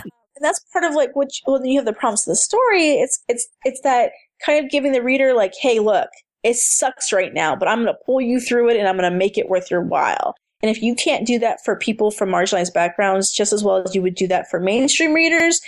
that's 0.41 0.61
part 0.73 0.85
of 0.85 0.95
like 0.95 1.15
what, 1.15 1.29
when 1.47 1.65
you 1.67 1.79
have 1.79 1.87
the 1.87 1.93
promise 1.93 2.27
of 2.27 2.33
the 2.33 2.37
story, 2.37 2.93
it's, 2.93 3.23
it's, 3.29 3.47
it's 3.65 3.81
that 3.83 4.13
kind 4.45 4.65
of 4.65 4.71
giving 4.71 4.93
the 4.93 5.03
reader 5.03 5.35
like, 5.35 5.53
hey, 5.61 5.81
look, 5.81 6.09
it 6.47 6.55
sucks 6.57 7.13
right 7.13 7.35
now, 7.35 7.57
but 7.57 7.67
I'm 7.67 7.83
going 7.83 7.93
to 7.93 8.05
pull 8.07 8.21
you 8.21 8.39
through 8.39 8.71
it 8.71 8.77
and 8.77 8.87
I'm 8.87 8.97
going 8.97 9.11
to 9.11 9.17
make 9.17 9.37
it 9.37 9.49
worth 9.49 9.69
your 9.69 9.83
while. 9.83 10.37
And 10.63 10.71
if 10.71 10.81
you 10.81 10.95
can't 10.95 11.27
do 11.27 11.41
that 11.41 11.59
for 11.65 11.77
people 11.77 12.13
from 12.13 12.31
marginalized 12.31 12.73
backgrounds 12.73 13.33
just 13.33 13.53
as 13.53 13.65
well 13.65 13.83
as 13.85 13.97
you 13.97 14.03
would 14.03 14.15
do 14.15 14.29
that 14.29 14.49
for 14.49 14.61
mainstream 14.61 15.13
readers, 15.13 15.61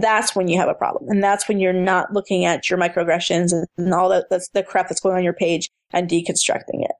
that's 0.00 0.36
when 0.36 0.46
you 0.46 0.58
have 0.58 0.68
a 0.68 0.74
problem. 0.74 1.08
And 1.08 1.24
that's 1.24 1.48
when 1.48 1.58
you're 1.58 1.72
not 1.72 2.12
looking 2.12 2.44
at 2.44 2.70
your 2.70 2.78
microaggressions 2.78 3.52
and 3.76 3.92
all 3.92 4.08
that, 4.10 4.26
that's 4.30 4.48
the 4.50 4.62
crap 4.62 4.88
that's 4.88 5.00
going 5.00 5.16
on 5.16 5.24
your 5.24 5.32
page 5.32 5.68
and 5.90 6.08
deconstructing 6.08 6.84
it. 6.84 6.92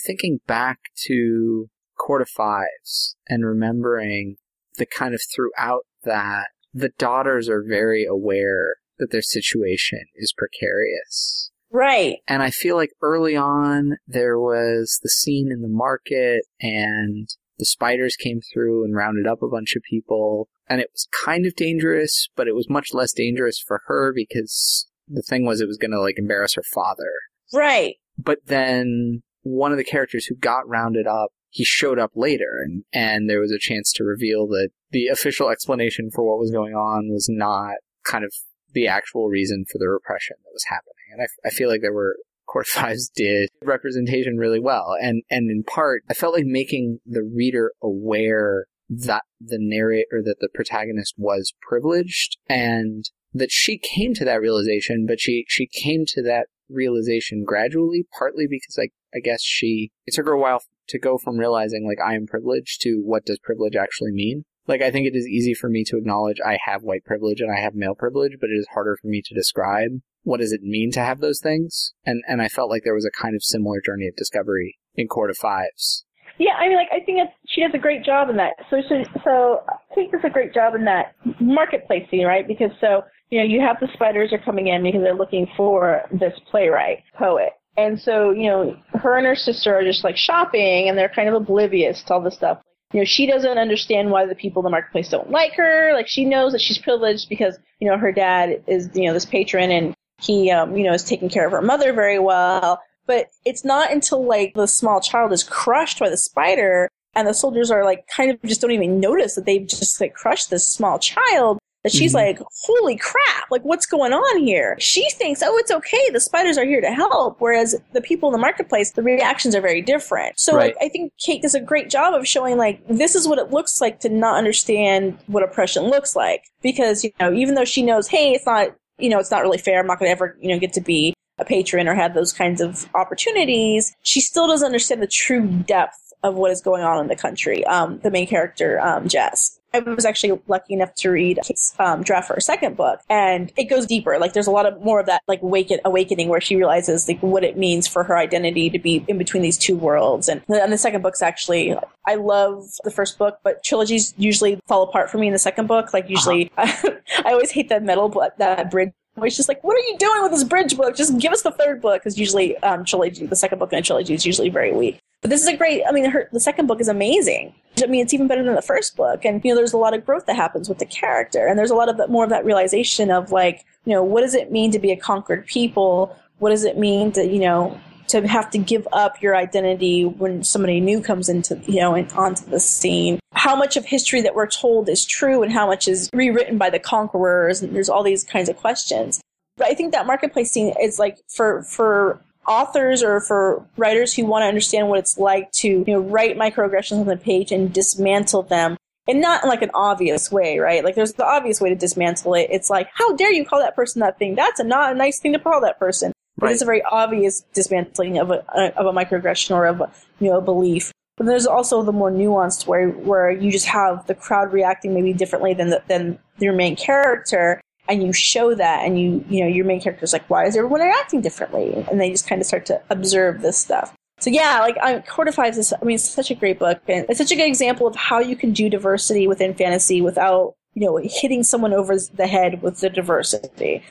Thinking 0.00 0.40
back 0.48 0.78
to 1.06 1.70
Court 1.96 2.20
of 2.20 2.28
Fives 2.28 3.16
and 3.28 3.46
remembering 3.46 4.38
the 4.76 4.86
kind 4.86 5.14
of 5.14 5.22
throughout 5.32 5.86
that 6.02 6.48
the 6.74 6.90
daughters 6.98 7.48
are 7.48 7.62
very 7.62 8.04
aware 8.04 8.76
that 8.98 9.10
their 9.10 9.22
situation 9.22 10.04
is 10.16 10.34
precarious 10.36 11.50
Right. 11.70 12.18
And 12.26 12.42
I 12.42 12.50
feel 12.50 12.76
like 12.76 12.90
early 13.02 13.36
on 13.36 13.96
there 14.06 14.38
was 14.38 14.98
the 15.02 15.08
scene 15.08 15.50
in 15.52 15.60
the 15.60 15.68
market 15.68 16.42
and 16.60 17.28
the 17.58 17.64
spiders 17.64 18.16
came 18.16 18.40
through 18.40 18.84
and 18.84 18.96
rounded 18.96 19.26
up 19.26 19.42
a 19.42 19.48
bunch 19.48 19.74
of 19.76 19.82
people 19.82 20.48
and 20.68 20.80
it 20.80 20.88
was 20.92 21.08
kind 21.24 21.46
of 21.46 21.56
dangerous, 21.56 22.28
but 22.36 22.48
it 22.48 22.54
was 22.54 22.70
much 22.70 22.88
less 22.92 23.12
dangerous 23.12 23.58
for 23.58 23.82
her 23.86 24.12
because 24.14 24.88
the 25.08 25.22
thing 25.22 25.44
was 25.44 25.60
it 25.60 25.68
was 25.68 25.78
going 25.78 25.90
to 25.90 26.00
like 26.00 26.18
embarrass 26.18 26.54
her 26.54 26.62
father. 26.62 27.10
Right. 27.52 27.96
But 28.18 28.38
then 28.46 29.22
one 29.42 29.72
of 29.72 29.78
the 29.78 29.84
characters 29.84 30.26
who 30.26 30.36
got 30.36 30.68
rounded 30.68 31.06
up 31.06 31.30
he 31.50 31.64
showed 31.64 31.98
up 31.98 32.10
later 32.14 32.60
and, 32.64 32.84
and 32.92 33.28
there 33.28 33.40
was 33.40 33.50
a 33.50 33.58
chance 33.58 33.90
to 33.94 34.04
reveal 34.04 34.46
that 34.48 34.68
the 34.90 35.06
official 35.06 35.48
explanation 35.48 36.10
for 36.14 36.22
what 36.22 36.38
was 36.38 36.50
going 36.50 36.74
on 36.74 37.08
was 37.10 37.26
not 37.30 37.76
kind 38.04 38.22
of 38.22 38.32
the 38.78 38.86
actual 38.86 39.28
reason 39.28 39.64
for 39.70 39.78
the 39.78 39.88
repression 39.88 40.36
that 40.44 40.52
was 40.52 40.64
happening. 40.68 40.94
And 41.12 41.22
I, 41.22 41.48
I 41.48 41.50
feel 41.50 41.68
like 41.68 41.80
there 41.80 41.92
were 41.92 42.16
Court 42.46 42.66
Fives 42.66 43.10
did 43.14 43.50
representation 43.62 44.38
really 44.38 44.60
well. 44.60 44.94
And, 45.00 45.22
and 45.30 45.50
in 45.50 45.64
part, 45.64 46.02
I 46.08 46.14
felt 46.14 46.34
like 46.34 46.46
making 46.46 47.00
the 47.04 47.22
reader 47.22 47.72
aware 47.82 48.66
that 48.88 49.24
the 49.38 49.58
narrator, 49.60 50.22
that 50.24 50.36
the 50.40 50.48
protagonist 50.54 51.14
was 51.18 51.52
privileged 51.60 52.38
and 52.48 53.04
that 53.34 53.50
she 53.50 53.76
came 53.76 54.14
to 54.14 54.24
that 54.24 54.40
realization, 54.40 55.04
but 55.06 55.20
she, 55.20 55.44
she 55.46 55.66
came 55.66 56.04
to 56.06 56.22
that 56.22 56.46
realization 56.70 57.44
gradually, 57.44 58.06
partly 58.16 58.46
because 58.48 58.78
I, 58.80 58.88
I 59.14 59.20
guess 59.20 59.42
she, 59.42 59.90
it 60.06 60.14
took 60.14 60.24
her 60.24 60.32
a 60.32 60.40
while 60.40 60.62
to 60.88 60.98
go 60.98 61.18
from 61.18 61.36
realizing 61.36 61.86
like 61.86 61.98
I 62.02 62.14
am 62.14 62.26
privileged 62.26 62.80
to 62.82 63.02
what 63.04 63.26
does 63.26 63.38
privilege 63.38 63.76
actually 63.76 64.12
mean. 64.12 64.44
Like 64.68 64.82
I 64.82 64.90
think 64.90 65.06
it 65.06 65.16
is 65.16 65.26
easy 65.26 65.54
for 65.54 65.68
me 65.68 65.82
to 65.84 65.96
acknowledge 65.96 66.36
I 66.46 66.58
have 66.64 66.82
white 66.82 67.04
privilege 67.04 67.40
and 67.40 67.50
I 67.50 67.60
have 67.60 67.74
male 67.74 67.94
privilege, 67.94 68.36
but 68.40 68.50
it 68.50 68.58
is 68.58 68.68
harder 68.74 68.96
for 69.00 69.08
me 69.08 69.22
to 69.24 69.34
describe 69.34 70.00
what 70.22 70.40
does 70.40 70.52
it 70.52 70.62
mean 70.62 70.92
to 70.92 71.00
have 71.00 71.20
those 71.20 71.40
things. 71.40 71.94
And 72.04 72.22
and 72.28 72.42
I 72.42 72.48
felt 72.48 72.70
like 72.70 72.82
there 72.84 72.94
was 72.94 73.06
a 73.06 73.22
kind 73.22 73.34
of 73.34 73.42
similar 73.42 73.80
journey 73.84 74.06
of 74.06 74.16
discovery 74.16 74.78
in 74.94 75.08
Court 75.08 75.30
of 75.30 75.38
Fives. 75.38 76.04
Yeah, 76.38 76.52
I 76.52 76.68
mean, 76.68 76.76
like 76.76 76.88
I 76.92 77.04
think 77.04 77.18
she 77.48 77.62
does 77.62 77.72
a 77.74 77.78
great 77.78 78.04
job 78.04 78.30
in 78.30 78.36
that. 78.36 78.52
So, 78.70 78.76
so, 78.88 79.02
so 79.24 79.62
I 79.68 79.94
think 79.94 80.12
does 80.12 80.20
a 80.24 80.30
great 80.30 80.54
job 80.54 80.74
in 80.74 80.84
that 80.84 81.14
marketplace 81.40 82.08
scene, 82.10 82.26
right? 82.26 82.46
Because 82.46 82.70
so 82.80 83.02
you 83.30 83.40
know 83.40 83.44
you 83.44 83.60
have 83.60 83.76
the 83.80 83.88
spiders 83.94 84.32
are 84.32 84.38
coming 84.38 84.68
in 84.68 84.82
because 84.82 85.00
they're 85.02 85.14
looking 85.14 85.48
for 85.56 86.02
this 86.12 86.34
playwright 86.50 87.02
poet, 87.18 87.50
and 87.76 87.98
so 87.98 88.30
you 88.30 88.48
know 88.48 88.76
her 88.92 89.16
and 89.16 89.26
her 89.26 89.34
sister 89.34 89.74
are 89.74 89.82
just 89.82 90.04
like 90.04 90.16
shopping, 90.16 90.88
and 90.88 90.96
they're 90.96 91.12
kind 91.14 91.28
of 91.28 91.34
oblivious 91.34 92.02
to 92.06 92.14
all 92.14 92.22
this 92.22 92.34
stuff. 92.34 92.58
You 92.92 93.00
know, 93.00 93.04
she 93.04 93.26
doesn't 93.26 93.58
understand 93.58 94.10
why 94.10 94.24
the 94.24 94.34
people 94.34 94.60
in 94.60 94.64
the 94.64 94.70
marketplace 94.70 95.10
don't 95.10 95.30
like 95.30 95.52
her. 95.54 95.92
Like 95.92 96.08
she 96.08 96.24
knows 96.24 96.52
that 96.52 96.60
she's 96.60 96.78
privileged 96.78 97.28
because 97.28 97.58
you 97.80 97.88
know 97.88 97.98
her 97.98 98.12
dad 98.12 98.62
is 98.66 98.88
you 98.94 99.06
know 99.06 99.12
this 99.12 99.26
patron 99.26 99.70
and 99.70 99.94
he 100.20 100.50
um, 100.50 100.76
you 100.76 100.84
know 100.84 100.92
is 100.92 101.04
taking 101.04 101.28
care 101.28 101.46
of 101.46 101.52
her 101.52 101.62
mother 101.62 101.92
very 101.92 102.18
well 102.18 102.80
but 103.06 103.28
it's 103.44 103.64
not 103.64 103.90
until 103.90 104.24
like 104.24 104.54
the 104.54 104.68
small 104.68 105.00
child 105.00 105.32
is 105.32 105.42
crushed 105.42 105.98
by 105.98 106.08
the 106.08 106.16
spider 106.16 106.88
and 107.14 107.26
the 107.26 107.34
soldiers 107.34 107.70
are 107.70 107.84
like 107.84 108.06
kind 108.14 108.30
of 108.30 108.40
just 108.42 108.60
don't 108.60 108.70
even 108.70 109.00
notice 109.00 109.34
that 109.34 109.46
they've 109.46 109.66
just 109.66 110.00
like 110.00 110.14
crushed 110.14 110.50
this 110.50 110.68
small 110.68 110.98
child 110.98 111.58
that 111.84 111.92
she's 111.92 112.14
mm-hmm. 112.14 112.38
like, 112.38 112.48
holy 112.66 112.96
crap, 112.96 113.50
like 113.50 113.62
what's 113.62 113.86
going 113.86 114.12
on 114.12 114.42
here? 114.42 114.76
She 114.78 115.08
thinks, 115.10 115.42
oh, 115.42 115.56
it's 115.58 115.70
okay. 115.70 116.10
The 116.12 116.20
spiders 116.20 116.58
are 116.58 116.64
here 116.64 116.80
to 116.80 116.90
help. 116.90 117.36
Whereas 117.40 117.76
the 117.92 118.00
people 118.00 118.28
in 118.28 118.32
the 118.32 118.38
marketplace, 118.38 118.92
the 118.92 119.02
reactions 119.02 119.54
are 119.54 119.60
very 119.60 119.80
different. 119.80 120.38
So 120.38 120.56
right. 120.56 120.74
like, 120.74 120.76
I 120.80 120.88
think 120.88 121.12
Kate 121.18 121.42
does 121.42 121.54
a 121.54 121.60
great 121.60 121.88
job 121.88 122.14
of 122.14 122.26
showing 122.26 122.56
like, 122.56 122.82
this 122.88 123.14
is 123.14 123.28
what 123.28 123.38
it 123.38 123.50
looks 123.50 123.80
like 123.80 124.00
to 124.00 124.08
not 124.08 124.36
understand 124.36 125.18
what 125.28 125.42
oppression 125.42 125.84
looks 125.84 126.16
like. 126.16 126.44
Because, 126.62 127.04
you 127.04 127.12
know, 127.20 127.32
even 127.32 127.54
though 127.54 127.64
she 127.64 127.82
knows, 127.82 128.08
hey, 128.08 128.32
it's 128.32 128.46
not, 128.46 128.74
you 128.98 129.08
know, 129.08 129.20
it's 129.20 129.30
not 129.30 129.42
really 129.42 129.58
fair. 129.58 129.80
I'm 129.80 129.86
not 129.86 130.00
going 130.00 130.08
to 130.08 130.12
ever, 130.12 130.36
you 130.40 130.48
know, 130.48 130.58
get 130.58 130.72
to 130.72 130.80
be 130.80 131.14
a 131.38 131.44
patron 131.44 131.86
or 131.86 131.94
have 131.94 132.14
those 132.14 132.32
kinds 132.32 132.60
of 132.60 132.88
opportunities, 132.94 133.94
she 134.02 134.20
still 134.20 134.48
doesn't 134.48 134.66
understand 134.66 135.00
the 135.00 135.06
true 135.06 135.46
depth 135.46 136.12
of 136.24 136.34
what 136.34 136.50
is 136.50 136.60
going 136.60 136.82
on 136.82 137.00
in 137.00 137.06
the 137.06 137.14
country. 137.16 137.64
Um, 137.66 138.00
the 138.00 138.10
main 138.10 138.26
character, 138.26 138.80
um, 138.80 139.08
Jess. 139.08 139.57
I 139.74 139.80
was 139.80 140.04
actually 140.04 140.40
lucky 140.46 140.74
enough 140.74 140.94
to 140.96 141.10
read 141.10 141.40
Kate's 141.44 141.74
um, 141.78 142.02
draft 142.02 142.28
for 142.28 142.34
her 142.34 142.40
second 142.40 142.76
book, 142.76 143.00
and 143.08 143.52
it 143.56 143.64
goes 143.64 143.86
deeper. 143.86 144.18
Like, 144.18 144.32
there's 144.32 144.46
a 144.46 144.50
lot 144.50 144.66
of 144.66 144.82
more 144.82 145.00
of 145.00 145.06
that, 145.06 145.22
like, 145.28 145.42
awaken, 145.42 145.80
awakening 145.84 146.28
where 146.28 146.40
she 146.40 146.56
realizes, 146.56 147.06
like, 147.06 147.20
what 147.20 147.44
it 147.44 147.58
means 147.58 147.86
for 147.86 148.04
her 148.04 148.16
identity 148.16 148.70
to 148.70 148.78
be 148.78 149.04
in 149.08 149.18
between 149.18 149.42
these 149.42 149.58
two 149.58 149.76
worlds. 149.76 150.28
And, 150.28 150.42
and 150.48 150.72
the 150.72 150.78
second 150.78 151.02
book's 151.02 151.22
actually, 151.22 151.76
I 152.06 152.14
love 152.14 152.64
the 152.84 152.90
first 152.90 153.18
book, 153.18 153.38
but 153.42 153.62
trilogies 153.62 154.14
usually 154.16 154.60
fall 154.66 154.82
apart 154.82 155.10
for 155.10 155.18
me 155.18 155.26
in 155.26 155.32
the 155.32 155.38
second 155.38 155.66
book. 155.66 155.92
Like, 155.92 156.08
usually, 156.08 156.50
uh-huh. 156.56 156.90
I 157.24 157.32
always 157.32 157.50
hate 157.50 157.68
that 157.68 157.82
middle, 157.82 158.08
that 158.38 158.70
bridge 158.70 158.92
it's 159.26 159.36
just 159.36 159.48
like, 159.48 159.62
what 159.64 159.76
are 159.76 159.86
you 159.88 159.96
doing 159.98 160.22
with 160.22 160.32
this 160.32 160.44
bridge 160.44 160.76
book? 160.76 160.96
Just 160.96 161.18
give 161.18 161.32
us 161.32 161.42
the 161.42 161.50
third 161.50 161.80
book, 161.80 162.02
because 162.02 162.18
usually 162.18 162.56
um, 162.58 162.84
trilogy, 162.84 163.26
the 163.26 163.36
second 163.36 163.58
book 163.58 163.72
in 163.72 163.78
a 163.78 163.82
trilogy 163.82 164.14
is 164.14 164.24
usually 164.24 164.48
very 164.48 164.72
weak. 164.72 164.98
But 165.20 165.30
this 165.30 165.42
is 165.42 165.48
a 165.48 165.56
great. 165.56 165.82
I 165.88 165.92
mean, 165.92 166.04
her, 166.04 166.28
the 166.32 166.40
second 166.40 166.66
book 166.66 166.80
is 166.80 166.88
amazing. 166.88 167.54
I 167.82 167.86
mean, 167.86 168.02
it's 168.02 168.14
even 168.14 168.28
better 168.28 168.42
than 168.42 168.54
the 168.54 168.62
first 168.62 168.96
book, 168.96 169.24
and 169.24 169.44
you 169.44 169.52
know, 169.52 169.56
there's 169.56 169.72
a 169.72 169.78
lot 169.78 169.94
of 169.94 170.04
growth 170.06 170.26
that 170.26 170.36
happens 170.36 170.68
with 170.68 170.78
the 170.78 170.86
character, 170.86 171.46
and 171.46 171.58
there's 171.58 171.70
a 171.70 171.74
lot 171.74 171.88
of 171.88 171.96
that, 171.96 172.10
more 172.10 172.24
of 172.24 172.30
that 172.30 172.44
realization 172.44 173.10
of 173.10 173.32
like, 173.32 173.64
you 173.84 173.92
know, 173.92 174.02
what 174.02 174.20
does 174.20 174.34
it 174.34 174.52
mean 174.52 174.70
to 174.72 174.78
be 174.78 174.92
a 174.92 174.96
conquered 174.96 175.46
people? 175.46 176.16
What 176.38 176.50
does 176.50 176.64
it 176.64 176.78
mean 176.78 177.10
to, 177.12 177.26
you 177.26 177.40
know, 177.40 177.80
to 178.08 178.26
have 178.26 178.50
to 178.50 178.58
give 178.58 178.88
up 178.92 179.20
your 179.22 179.36
identity 179.36 180.04
when 180.04 180.42
somebody 180.42 180.80
new 180.80 181.00
comes 181.00 181.28
into, 181.28 181.56
you 181.66 181.80
know, 181.80 181.94
and 181.94 182.10
onto 182.12 182.44
the 182.46 182.60
scene. 182.60 183.20
How 183.48 183.56
much 183.56 183.78
of 183.78 183.86
history 183.86 184.20
that 184.20 184.34
we're 184.34 184.46
told 184.46 184.90
is 184.90 185.06
true 185.06 185.42
and 185.42 185.50
how 185.50 185.66
much 185.66 185.88
is 185.88 186.10
rewritten 186.12 186.58
by 186.58 186.68
the 186.68 186.78
conquerors? 186.78 187.62
And 187.62 187.74
there's 187.74 187.88
all 187.88 188.02
these 188.02 188.22
kinds 188.22 188.50
of 188.50 188.58
questions. 188.58 189.22
But 189.56 189.68
I 189.68 189.74
think 189.74 189.92
that 189.92 190.06
marketplace 190.06 190.52
scene 190.52 190.74
is 190.78 190.98
like 190.98 191.16
for, 191.34 191.62
for 191.62 192.20
authors 192.46 193.02
or 193.02 193.22
for 193.22 193.66
writers 193.78 194.12
who 194.12 194.26
want 194.26 194.42
to 194.42 194.46
understand 194.48 194.90
what 194.90 194.98
it's 194.98 195.16
like 195.16 195.50
to, 195.52 195.66
you 195.66 195.84
know, 195.86 195.98
write 195.98 196.36
microaggressions 196.36 197.00
on 197.00 197.06
the 197.06 197.16
page 197.16 197.50
and 197.50 197.72
dismantle 197.72 198.42
them 198.42 198.76
and 199.08 199.22
not 199.22 199.44
in 199.44 199.48
like 199.48 199.62
an 199.62 199.70
obvious 199.72 200.30
way, 200.30 200.58
right? 200.58 200.84
Like 200.84 200.94
there's 200.94 201.14
the 201.14 201.24
obvious 201.24 201.58
way 201.58 201.70
to 201.70 201.74
dismantle 201.74 202.34
it. 202.34 202.48
It's 202.50 202.68
like, 202.68 202.90
how 202.92 203.16
dare 203.16 203.32
you 203.32 203.46
call 203.46 203.60
that 203.60 203.74
person 203.74 204.00
that 204.00 204.18
thing? 204.18 204.34
That's 204.34 204.60
a 204.60 204.64
not 204.64 204.92
a 204.92 204.94
nice 204.94 205.20
thing 205.20 205.32
to 205.32 205.38
call 205.38 205.62
that 205.62 205.78
person. 205.78 206.12
Right. 206.38 206.52
It's 206.52 206.60
a 206.60 206.66
very 206.66 206.82
obvious 206.82 207.40
dismantling 207.54 208.18
of 208.18 208.30
a, 208.30 208.44
of 208.78 208.84
a 208.84 208.92
microaggression 208.92 209.56
or 209.56 209.64
of 209.64 209.80
a, 209.80 209.90
you 210.20 210.28
know, 210.28 210.36
a 210.36 210.42
belief. 210.42 210.92
But 211.18 211.26
there's 211.26 211.46
also 211.46 211.82
the 211.82 211.92
more 211.92 212.10
nuanced 212.10 212.66
where, 212.66 212.90
where 212.90 213.30
you 213.30 213.50
just 213.50 213.66
have 213.66 214.06
the 214.06 214.14
crowd 214.14 214.52
reacting 214.52 214.94
maybe 214.94 215.12
differently 215.12 215.52
than 215.52 215.70
the, 215.70 215.82
than 215.88 216.18
your 216.38 216.52
main 216.52 216.76
character, 216.76 217.60
and 217.88 218.02
you 218.02 218.12
show 218.12 218.54
that, 218.54 218.84
and 218.84 219.00
you 219.00 219.24
you 219.28 219.40
know 219.42 219.48
your 219.48 219.64
main 219.64 219.80
character 219.80 220.04
is 220.04 220.12
like, 220.12 220.28
why 220.30 220.46
is 220.46 220.56
everyone 220.56 220.80
reacting 220.80 221.20
differently? 221.20 221.84
And 221.90 222.00
they 222.00 222.10
just 222.10 222.28
kind 222.28 222.40
of 222.40 222.46
start 222.46 222.66
to 222.66 222.80
observe 222.90 223.42
this 223.42 223.58
stuff. 223.58 223.94
So 224.20 224.30
yeah, 224.30 224.60
like 224.60 224.76
I, 224.78 225.00
Court 225.00 225.28
of 225.28 225.34
Fives 225.34 225.58
is, 225.58 225.72
I 225.72 225.84
mean, 225.84 225.94
it's 225.94 226.08
such 226.08 226.30
a 226.30 226.34
great 226.34 226.58
book, 226.58 226.80
and 226.86 227.06
it's 227.08 227.18
such 227.18 227.32
a 227.32 227.36
good 227.36 227.46
example 227.46 227.86
of 227.86 227.96
how 227.96 228.20
you 228.20 228.36
can 228.36 228.52
do 228.52 228.68
diversity 228.68 229.26
within 229.26 229.54
fantasy 229.54 230.00
without 230.00 230.54
you 230.74 230.86
know 230.86 231.00
hitting 231.02 231.42
someone 231.42 231.72
over 231.72 231.96
the 231.98 232.26
head 232.26 232.62
with 232.62 232.80
the 232.80 232.90
diversity. 232.90 233.82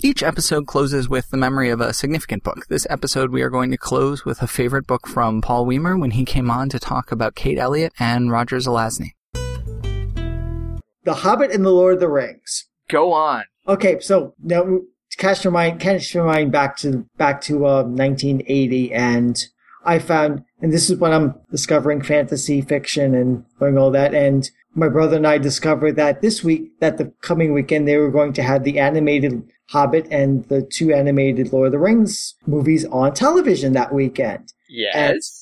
Each 0.00 0.22
episode 0.22 0.68
closes 0.68 1.08
with 1.08 1.30
the 1.30 1.36
memory 1.36 1.70
of 1.70 1.80
a 1.80 1.92
significant 1.92 2.44
book. 2.44 2.66
This 2.68 2.86
episode, 2.88 3.32
we 3.32 3.42
are 3.42 3.50
going 3.50 3.72
to 3.72 3.76
close 3.76 4.24
with 4.24 4.40
a 4.40 4.46
favorite 4.46 4.86
book 4.86 5.08
from 5.08 5.42
Paul 5.42 5.66
Weimer 5.66 5.98
when 5.98 6.12
he 6.12 6.24
came 6.24 6.52
on 6.52 6.68
to 6.68 6.78
talk 6.78 7.10
about 7.10 7.34
Kate 7.34 7.58
Elliott 7.58 7.92
and 7.98 8.30
Roger 8.30 8.58
Zelazny. 8.58 9.14
The 11.02 11.14
Hobbit 11.14 11.50
and 11.50 11.64
the 11.64 11.72
Lord 11.72 11.94
of 11.94 12.00
the 12.00 12.08
Rings. 12.08 12.68
Go 12.88 13.12
on. 13.12 13.46
Okay, 13.66 13.98
so 13.98 14.34
now 14.40 14.82
cast 15.16 15.42
your 15.42 15.52
mind, 15.52 15.80
cast 15.80 16.14
your 16.14 16.24
mind 16.24 16.52
back 16.52 16.76
to 16.78 17.04
back 17.16 17.40
to 17.42 17.66
uh, 17.66 17.82
1980, 17.82 18.94
and 18.94 19.36
I 19.84 19.98
found, 19.98 20.44
and 20.62 20.72
this 20.72 20.88
is 20.88 20.98
when 20.98 21.12
I'm 21.12 21.34
discovering 21.50 22.02
fantasy 22.02 22.60
fiction 22.60 23.16
and 23.16 23.44
learning 23.60 23.78
all 23.78 23.90
that, 23.90 24.14
and 24.14 24.48
my 24.76 24.88
brother 24.88 25.16
and 25.16 25.26
I 25.26 25.38
discovered 25.38 25.96
that 25.96 26.22
this 26.22 26.44
week, 26.44 26.78
that 26.78 26.98
the 26.98 27.12
coming 27.20 27.52
weekend, 27.52 27.88
they 27.88 27.96
were 27.96 28.12
going 28.12 28.32
to 28.34 28.42
have 28.44 28.62
the 28.62 28.78
animated 28.78 29.42
Hobbit 29.68 30.08
and 30.10 30.44
the 30.48 30.62
two 30.62 30.92
animated 30.92 31.52
Lord 31.52 31.66
of 31.66 31.72
the 31.72 31.78
Rings 31.78 32.34
movies 32.46 32.84
on 32.86 33.12
television 33.14 33.72
that 33.74 33.92
weekend. 33.92 34.52
Yes, 34.68 34.94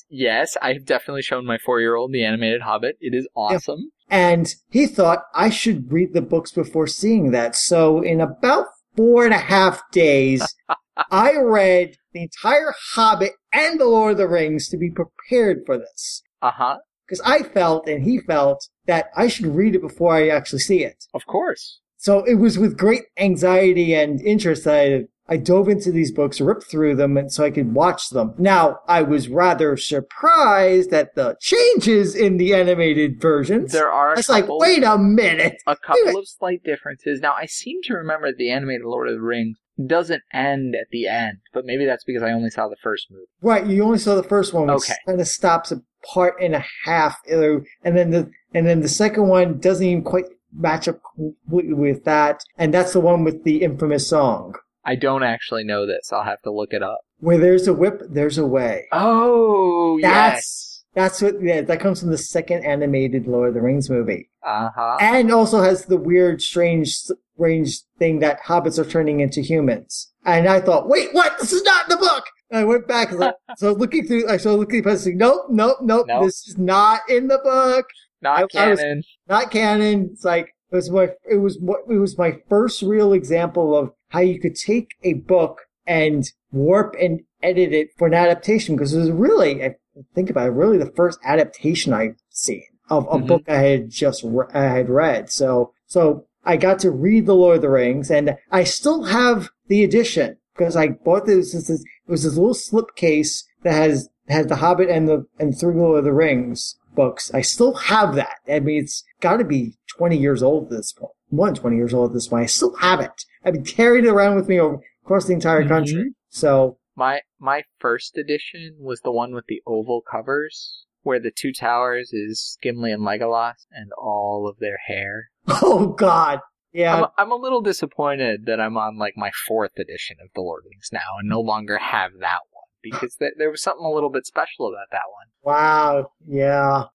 and, 0.09 0.19
yes, 0.19 0.57
I've 0.61 0.85
definitely 0.85 1.21
shown 1.21 1.45
my 1.45 1.57
four-year-old 1.57 2.11
the 2.11 2.23
animated 2.23 2.61
Hobbit. 2.61 2.97
It 3.01 3.13
is 3.13 3.27
awesome. 3.35 3.91
And 4.09 4.53
he 4.69 4.87
thought 4.87 5.23
I 5.33 5.49
should 5.49 5.91
read 5.91 6.13
the 6.13 6.21
books 6.21 6.51
before 6.51 6.87
seeing 6.87 7.31
that. 7.31 7.55
So 7.55 8.01
in 8.01 8.21
about 8.21 8.67
four 8.95 9.25
and 9.25 9.33
a 9.33 9.39
half 9.39 9.81
days, 9.91 10.55
I 11.11 11.35
read 11.35 11.95
the 12.13 12.23
entire 12.23 12.73
Hobbit 12.93 13.33
and 13.53 13.79
the 13.79 13.85
Lord 13.85 14.13
of 14.13 14.17
the 14.17 14.27
Rings 14.27 14.69
to 14.69 14.77
be 14.77 14.89
prepared 14.89 15.63
for 15.65 15.77
this. 15.77 16.23
Uh 16.41 16.51
huh. 16.51 16.77
Because 17.05 17.21
I 17.21 17.43
felt 17.43 17.87
and 17.87 18.03
he 18.03 18.19
felt 18.19 18.67
that 18.85 19.07
I 19.15 19.27
should 19.27 19.45
read 19.45 19.75
it 19.75 19.81
before 19.81 20.15
I 20.15 20.29
actually 20.29 20.59
see 20.59 20.83
it. 20.83 21.05
Of 21.13 21.25
course. 21.25 21.79
So 21.97 22.23
it 22.23 22.35
was 22.35 22.57
with 22.57 22.77
great 22.77 23.03
anxiety 23.17 23.93
and 23.95 24.21
interest 24.21 24.63
that 24.65 24.75
I, 24.75 25.33
I 25.33 25.37
dove 25.37 25.67
into 25.67 25.91
these 25.91 26.11
books, 26.11 26.39
ripped 26.39 26.65
through 26.65 26.95
them, 26.95 27.17
and 27.17 27.31
so 27.31 27.43
I 27.43 27.51
could 27.51 27.73
watch 27.73 28.09
them. 28.11 28.33
Now, 28.37 28.79
I 28.87 29.01
was 29.01 29.27
rather 29.27 29.75
surprised 29.75 30.93
at 30.93 31.15
the 31.15 31.35
changes 31.41 32.15
in 32.15 32.37
the 32.37 32.53
animated 32.53 33.19
versions. 33.19 33.73
There 33.73 33.91
are. 33.91 34.13
It's 34.13 34.29
like, 34.29 34.45
wait 34.47 34.83
a 34.83 34.97
minute. 34.97 35.57
A 35.67 35.75
couple 35.75 36.17
of 36.17 36.27
slight 36.27 36.63
differences. 36.63 37.19
Now, 37.19 37.33
I 37.33 37.45
seem 37.45 37.81
to 37.83 37.93
remember 37.95 38.31
the 38.31 38.51
animated 38.51 38.85
Lord 38.85 39.09
of 39.09 39.15
the 39.15 39.21
Rings 39.21 39.57
doesn't 39.85 40.23
end 40.33 40.75
at 40.75 40.87
the 40.91 41.07
end, 41.07 41.37
but 41.53 41.65
maybe 41.65 41.85
that's 41.85 42.03
because 42.03 42.23
I 42.23 42.31
only 42.31 42.49
saw 42.49 42.67
the 42.67 42.77
first 42.81 43.11
movie. 43.11 43.25
Right, 43.41 43.65
you 43.65 43.83
only 43.83 43.99
saw 43.99 44.15
the 44.15 44.23
first 44.23 44.53
one, 44.53 44.67
which 44.67 44.77
okay. 44.77 44.95
kind 45.05 45.21
of 45.21 45.27
stops 45.27 45.71
a 45.71 45.81
part 46.03 46.35
and 46.41 46.55
a 46.55 46.65
half, 46.85 47.17
and 47.29 47.63
then 47.83 48.11
the 48.11 48.31
and 48.53 48.65
then 48.65 48.81
the 48.81 48.87
second 48.87 49.27
one 49.27 49.59
doesn't 49.59 49.85
even 49.85 50.03
quite 50.03 50.25
match 50.53 50.87
up 50.87 50.99
completely 51.15 51.73
with 51.73 52.03
that, 52.05 52.43
and 52.57 52.73
that's 52.73 52.93
the 52.93 52.99
one 52.99 53.23
with 53.23 53.43
the 53.43 53.63
infamous 53.63 54.07
song. 54.07 54.55
I 54.85 54.95
don't 54.95 55.23
actually 55.23 55.63
know 55.63 55.85
this. 55.85 56.11
I'll 56.13 56.23
have 56.23 56.41
to 56.43 56.51
look 56.51 56.71
it 56.73 56.81
up. 56.81 56.99
Where 57.19 57.37
there's 57.37 57.67
a 57.67 57.73
whip, 57.73 58.01
there's 58.09 58.37
a 58.37 58.45
way. 58.45 58.85
Oh, 58.91 59.99
That's 60.01 60.35
yes. 60.37 60.83
that's 60.93 61.21
what 61.21 61.41
yeah, 61.41 61.61
that 61.61 61.79
comes 61.79 61.99
from 61.99 62.09
the 62.11 62.17
second 62.17 62.63
animated 62.63 63.27
Lord 63.27 63.49
of 63.49 63.53
the 63.55 63.61
Rings 63.61 63.89
movie. 63.89 64.29
Uh 64.43 64.69
huh. 64.75 64.97
And 65.01 65.31
also 65.31 65.61
has 65.61 65.85
the 65.85 65.97
weird, 65.97 66.41
strange, 66.41 66.95
strange 67.35 67.81
thing 67.99 68.19
that 68.19 68.41
hobbits 68.43 68.79
are 68.79 68.85
turning 68.89 69.19
into 69.19 69.41
humans. 69.41 70.13
And 70.25 70.47
I 70.47 70.61
thought, 70.61 70.87
wait, 70.87 71.13
what? 71.13 71.37
This 71.39 71.53
is 71.53 71.63
not 71.63 71.85
in 71.85 71.97
the 71.97 72.05
book. 72.05 72.25
And 72.49 72.59
I 72.59 72.63
went 72.63 72.87
back, 72.87 73.11
like, 73.11 73.35
so 73.57 73.73
looking 73.73 74.05
through, 74.07 74.29
I 74.29 74.37
started 74.37 74.59
looking 74.59 74.85
at 74.85 74.99
saying, 74.99 75.17
nope, 75.17 75.47
nope, 75.49 75.77
nope, 75.81 76.05
Nope. 76.07 76.23
this 76.23 76.47
is 76.47 76.57
not 76.57 77.01
in 77.09 77.27
the 77.27 77.39
book, 77.39 77.87
Not 78.21 78.39
I- 78.55 78.63
I 78.65 78.69
was- 78.69 78.79
canon. 78.79 79.03
not 79.29 79.51
canon. 79.51 80.09
It's 80.13 80.25
like 80.25 80.53
it 80.71 80.75
was 80.75 80.89
my, 80.91 81.09
it 81.29 81.37
was 81.37 81.57
what 81.59 81.81
it 81.89 81.97
was 81.97 82.17
my 82.17 82.37
first 82.49 82.81
real 82.81 83.13
example 83.13 83.75
of 83.75 83.91
how 84.09 84.19
you 84.19 84.39
could 84.39 84.55
take 84.55 84.89
a 85.03 85.13
book 85.13 85.61
and 85.85 86.25
warp 86.51 86.95
and 86.99 87.21
edit 87.43 87.71
it 87.73 87.89
for 87.97 88.07
an 88.07 88.13
adaptation 88.13 88.75
because 88.75 88.93
it 88.93 88.99
was 88.99 89.11
really, 89.11 89.63
I 89.63 89.75
think 90.15 90.29
about 90.29 90.47
it, 90.47 90.51
really 90.51 90.77
the 90.77 90.91
first 90.95 91.19
adaptation 91.23 91.93
I've 91.93 92.15
seen 92.29 92.63
of 92.89 93.05
a 93.09 93.17
Mhm. 93.19 93.27
book 93.27 93.43
I 93.47 93.59
had 93.59 93.89
just 93.89 94.23
re- 94.23 94.45
I 94.53 94.63
had 94.63 94.89
read. 94.89 95.29
So 95.29 95.71
so 95.85 96.25
I 96.43 96.57
got 96.57 96.79
to 96.79 96.91
read 96.91 97.25
the 97.25 97.35
Lord 97.35 97.57
of 97.57 97.61
the 97.61 97.69
Rings, 97.69 98.09
and 98.09 98.35
I 98.51 98.63
still 98.63 99.03
have 99.03 99.49
the 99.67 99.83
edition 99.83 100.37
because 100.55 100.75
I 100.75 100.87
bought 100.89 101.25
this. 101.25 101.53
this, 101.53 101.67
this 101.67 101.81
it 101.81 102.11
was 102.11 102.23
this 102.23 102.35
little 102.37 102.53
slipcase 102.53 103.43
that 103.63 103.73
has 103.73 104.09
has 104.29 104.47
the 104.47 104.57
Hobbit 104.57 104.89
and 104.89 105.07
the 105.07 105.25
and 105.39 105.57
three 105.57 105.75
Lord 105.75 105.99
of 105.99 106.05
the 106.05 106.13
Rings 106.13 106.75
books. 106.97 107.33
I 107.33 107.39
still 107.41 107.73
have 107.75 108.15
that. 108.15 108.35
I 108.51 108.59
mean, 108.59 108.83
it's 108.83 109.03
got 109.21 109.37
to 109.37 109.45
be 109.45 109.77
twenty 109.97 110.17
years 110.17 110.43
old 110.43 110.65
at 110.65 110.69
this 110.71 110.91
point. 110.91 111.13
More 111.31 111.45
than 111.47 111.55
twenty 111.55 111.77
years 111.77 111.93
old 111.93 112.09
at 112.11 112.13
this 112.13 112.27
point. 112.27 112.43
I 112.43 112.47
still 112.47 112.75
have 112.77 112.99
it. 112.99 113.23
I've 113.45 113.53
been 113.53 113.63
carrying 113.63 114.05
it 114.05 114.09
around 114.09 114.35
with 114.35 114.49
me 114.49 114.57
across 115.05 115.25
the 115.27 115.33
entire 115.33 115.63
Mhm. 115.63 115.67
country. 115.69 116.13
So 116.29 116.79
My 116.95 117.21
my 117.39 117.61
first 117.79 118.17
edition 118.17 118.75
was 118.79 118.99
the 119.01 119.11
one 119.11 119.33
with 119.35 119.45
the 119.47 119.61
oval 119.67 120.01
covers, 120.01 120.83
where 121.03 121.19
the 121.19 121.31
two 121.31 121.53
towers 121.53 122.11
is 122.11 122.57
Gimli 122.63 122.91
and 122.91 123.03
Legolas, 123.03 123.67
and 123.71 123.91
all 123.97 124.49
of 124.49 124.57
their 124.59 124.79
hair. 124.87 125.29
oh 125.47 125.89
god, 125.97 126.39
yeah. 126.73 126.95
I'm, 126.95 127.05
I'm 127.19 127.31
a 127.31 127.35
little 127.35 127.61
disappointed 127.61 128.45
that 128.47 128.59
I'm 128.59 128.77
on 128.77 128.97
like 128.97 129.13
my 129.15 129.31
fourth 129.47 129.73
edition 129.77 130.17
of 130.23 130.29
the 130.33 130.41
Lord 130.41 130.61
of 130.61 130.63
the 130.65 130.69
Rings 130.71 130.89
now, 130.91 131.19
and 131.19 131.29
no 131.29 131.39
longer 131.39 131.77
have 131.77 132.13
that 132.19 132.39
one 132.51 132.56
because 132.91 133.15
th- 133.15 133.33
there 133.37 133.51
was 133.51 133.61
something 133.61 133.85
a 133.85 133.91
little 133.91 134.09
bit 134.09 134.25
special 134.25 134.67
about 134.67 134.87
that 134.91 135.03
one. 135.11 135.27
Wow. 135.43 136.11
Yeah. 136.25 136.85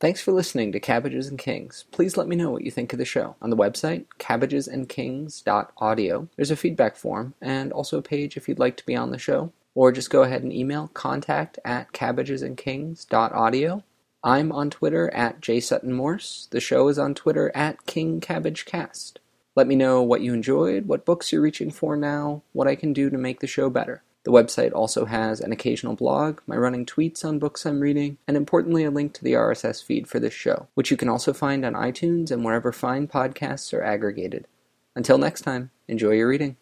Thanks 0.00 0.20
for 0.22 0.32
listening 0.32 0.72
to 0.72 0.80
Cabbages 0.80 1.28
and 1.28 1.38
Kings. 1.38 1.84
Please 1.90 2.16
let 2.16 2.26
me 2.26 2.34
know 2.34 2.50
what 2.50 2.64
you 2.64 2.70
think 2.70 2.94
of 2.94 2.98
the 2.98 3.04
show. 3.04 3.36
On 3.42 3.50
the 3.50 3.56
website, 3.56 4.06
cabbagesandkings.audio, 4.18 6.28
there's 6.36 6.50
a 6.50 6.56
feedback 6.56 6.96
form 6.96 7.34
and 7.42 7.70
also 7.70 7.98
a 7.98 8.02
page 8.02 8.38
if 8.38 8.48
you'd 8.48 8.58
like 8.58 8.78
to 8.78 8.86
be 8.86 8.96
on 8.96 9.10
the 9.10 9.18
show. 9.18 9.52
Or 9.74 9.92
just 9.92 10.08
go 10.08 10.22
ahead 10.22 10.42
and 10.42 10.54
email 10.54 10.88
contact 10.94 11.58
at 11.66 11.92
cabbagesandkings.audio. 11.92 13.84
I'm 14.24 14.52
on 14.52 14.70
Twitter 14.70 15.12
at 15.14 15.42
jsuttonmorse. 15.42 16.48
The 16.48 16.60
show 16.60 16.88
is 16.88 16.98
on 16.98 17.14
Twitter 17.14 17.52
at 17.54 17.84
kingcabbagecast. 17.86 19.18
Let 19.56 19.66
me 19.66 19.74
know 19.74 20.02
what 20.02 20.20
you 20.20 20.32
enjoyed, 20.32 20.86
what 20.86 21.04
books 21.04 21.32
you're 21.32 21.42
reaching 21.42 21.70
for 21.70 21.96
now, 21.96 22.42
what 22.52 22.68
I 22.68 22.76
can 22.76 22.92
do 22.92 23.10
to 23.10 23.18
make 23.18 23.40
the 23.40 23.46
show 23.46 23.68
better. 23.68 24.02
The 24.22 24.30
website 24.30 24.72
also 24.74 25.06
has 25.06 25.40
an 25.40 25.50
occasional 25.50 25.96
blog, 25.96 26.40
my 26.46 26.56
running 26.56 26.84
tweets 26.84 27.24
on 27.24 27.38
books 27.38 27.64
I'm 27.64 27.80
reading, 27.80 28.18
and 28.28 28.36
importantly, 28.36 28.84
a 28.84 28.90
link 28.90 29.14
to 29.14 29.24
the 29.24 29.32
RSS 29.32 29.82
feed 29.82 30.06
for 30.06 30.20
this 30.20 30.34
show, 30.34 30.68
which 30.74 30.90
you 30.90 30.96
can 30.96 31.08
also 31.08 31.32
find 31.32 31.64
on 31.64 31.72
iTunes 31.72 32.30
and 32.30 32.44
wherever 32.44 32.70
fine 32.70 33.08
podcasts 33.08 33.72
are 33.72 33.82
aggregated. 33.82 34.46
Until 34.94 35.16
next 35.16 35.40
time, 35.40 35.70
enjoy 35.88 36.12
your 36.12 36.28
reading. 36.28 36.56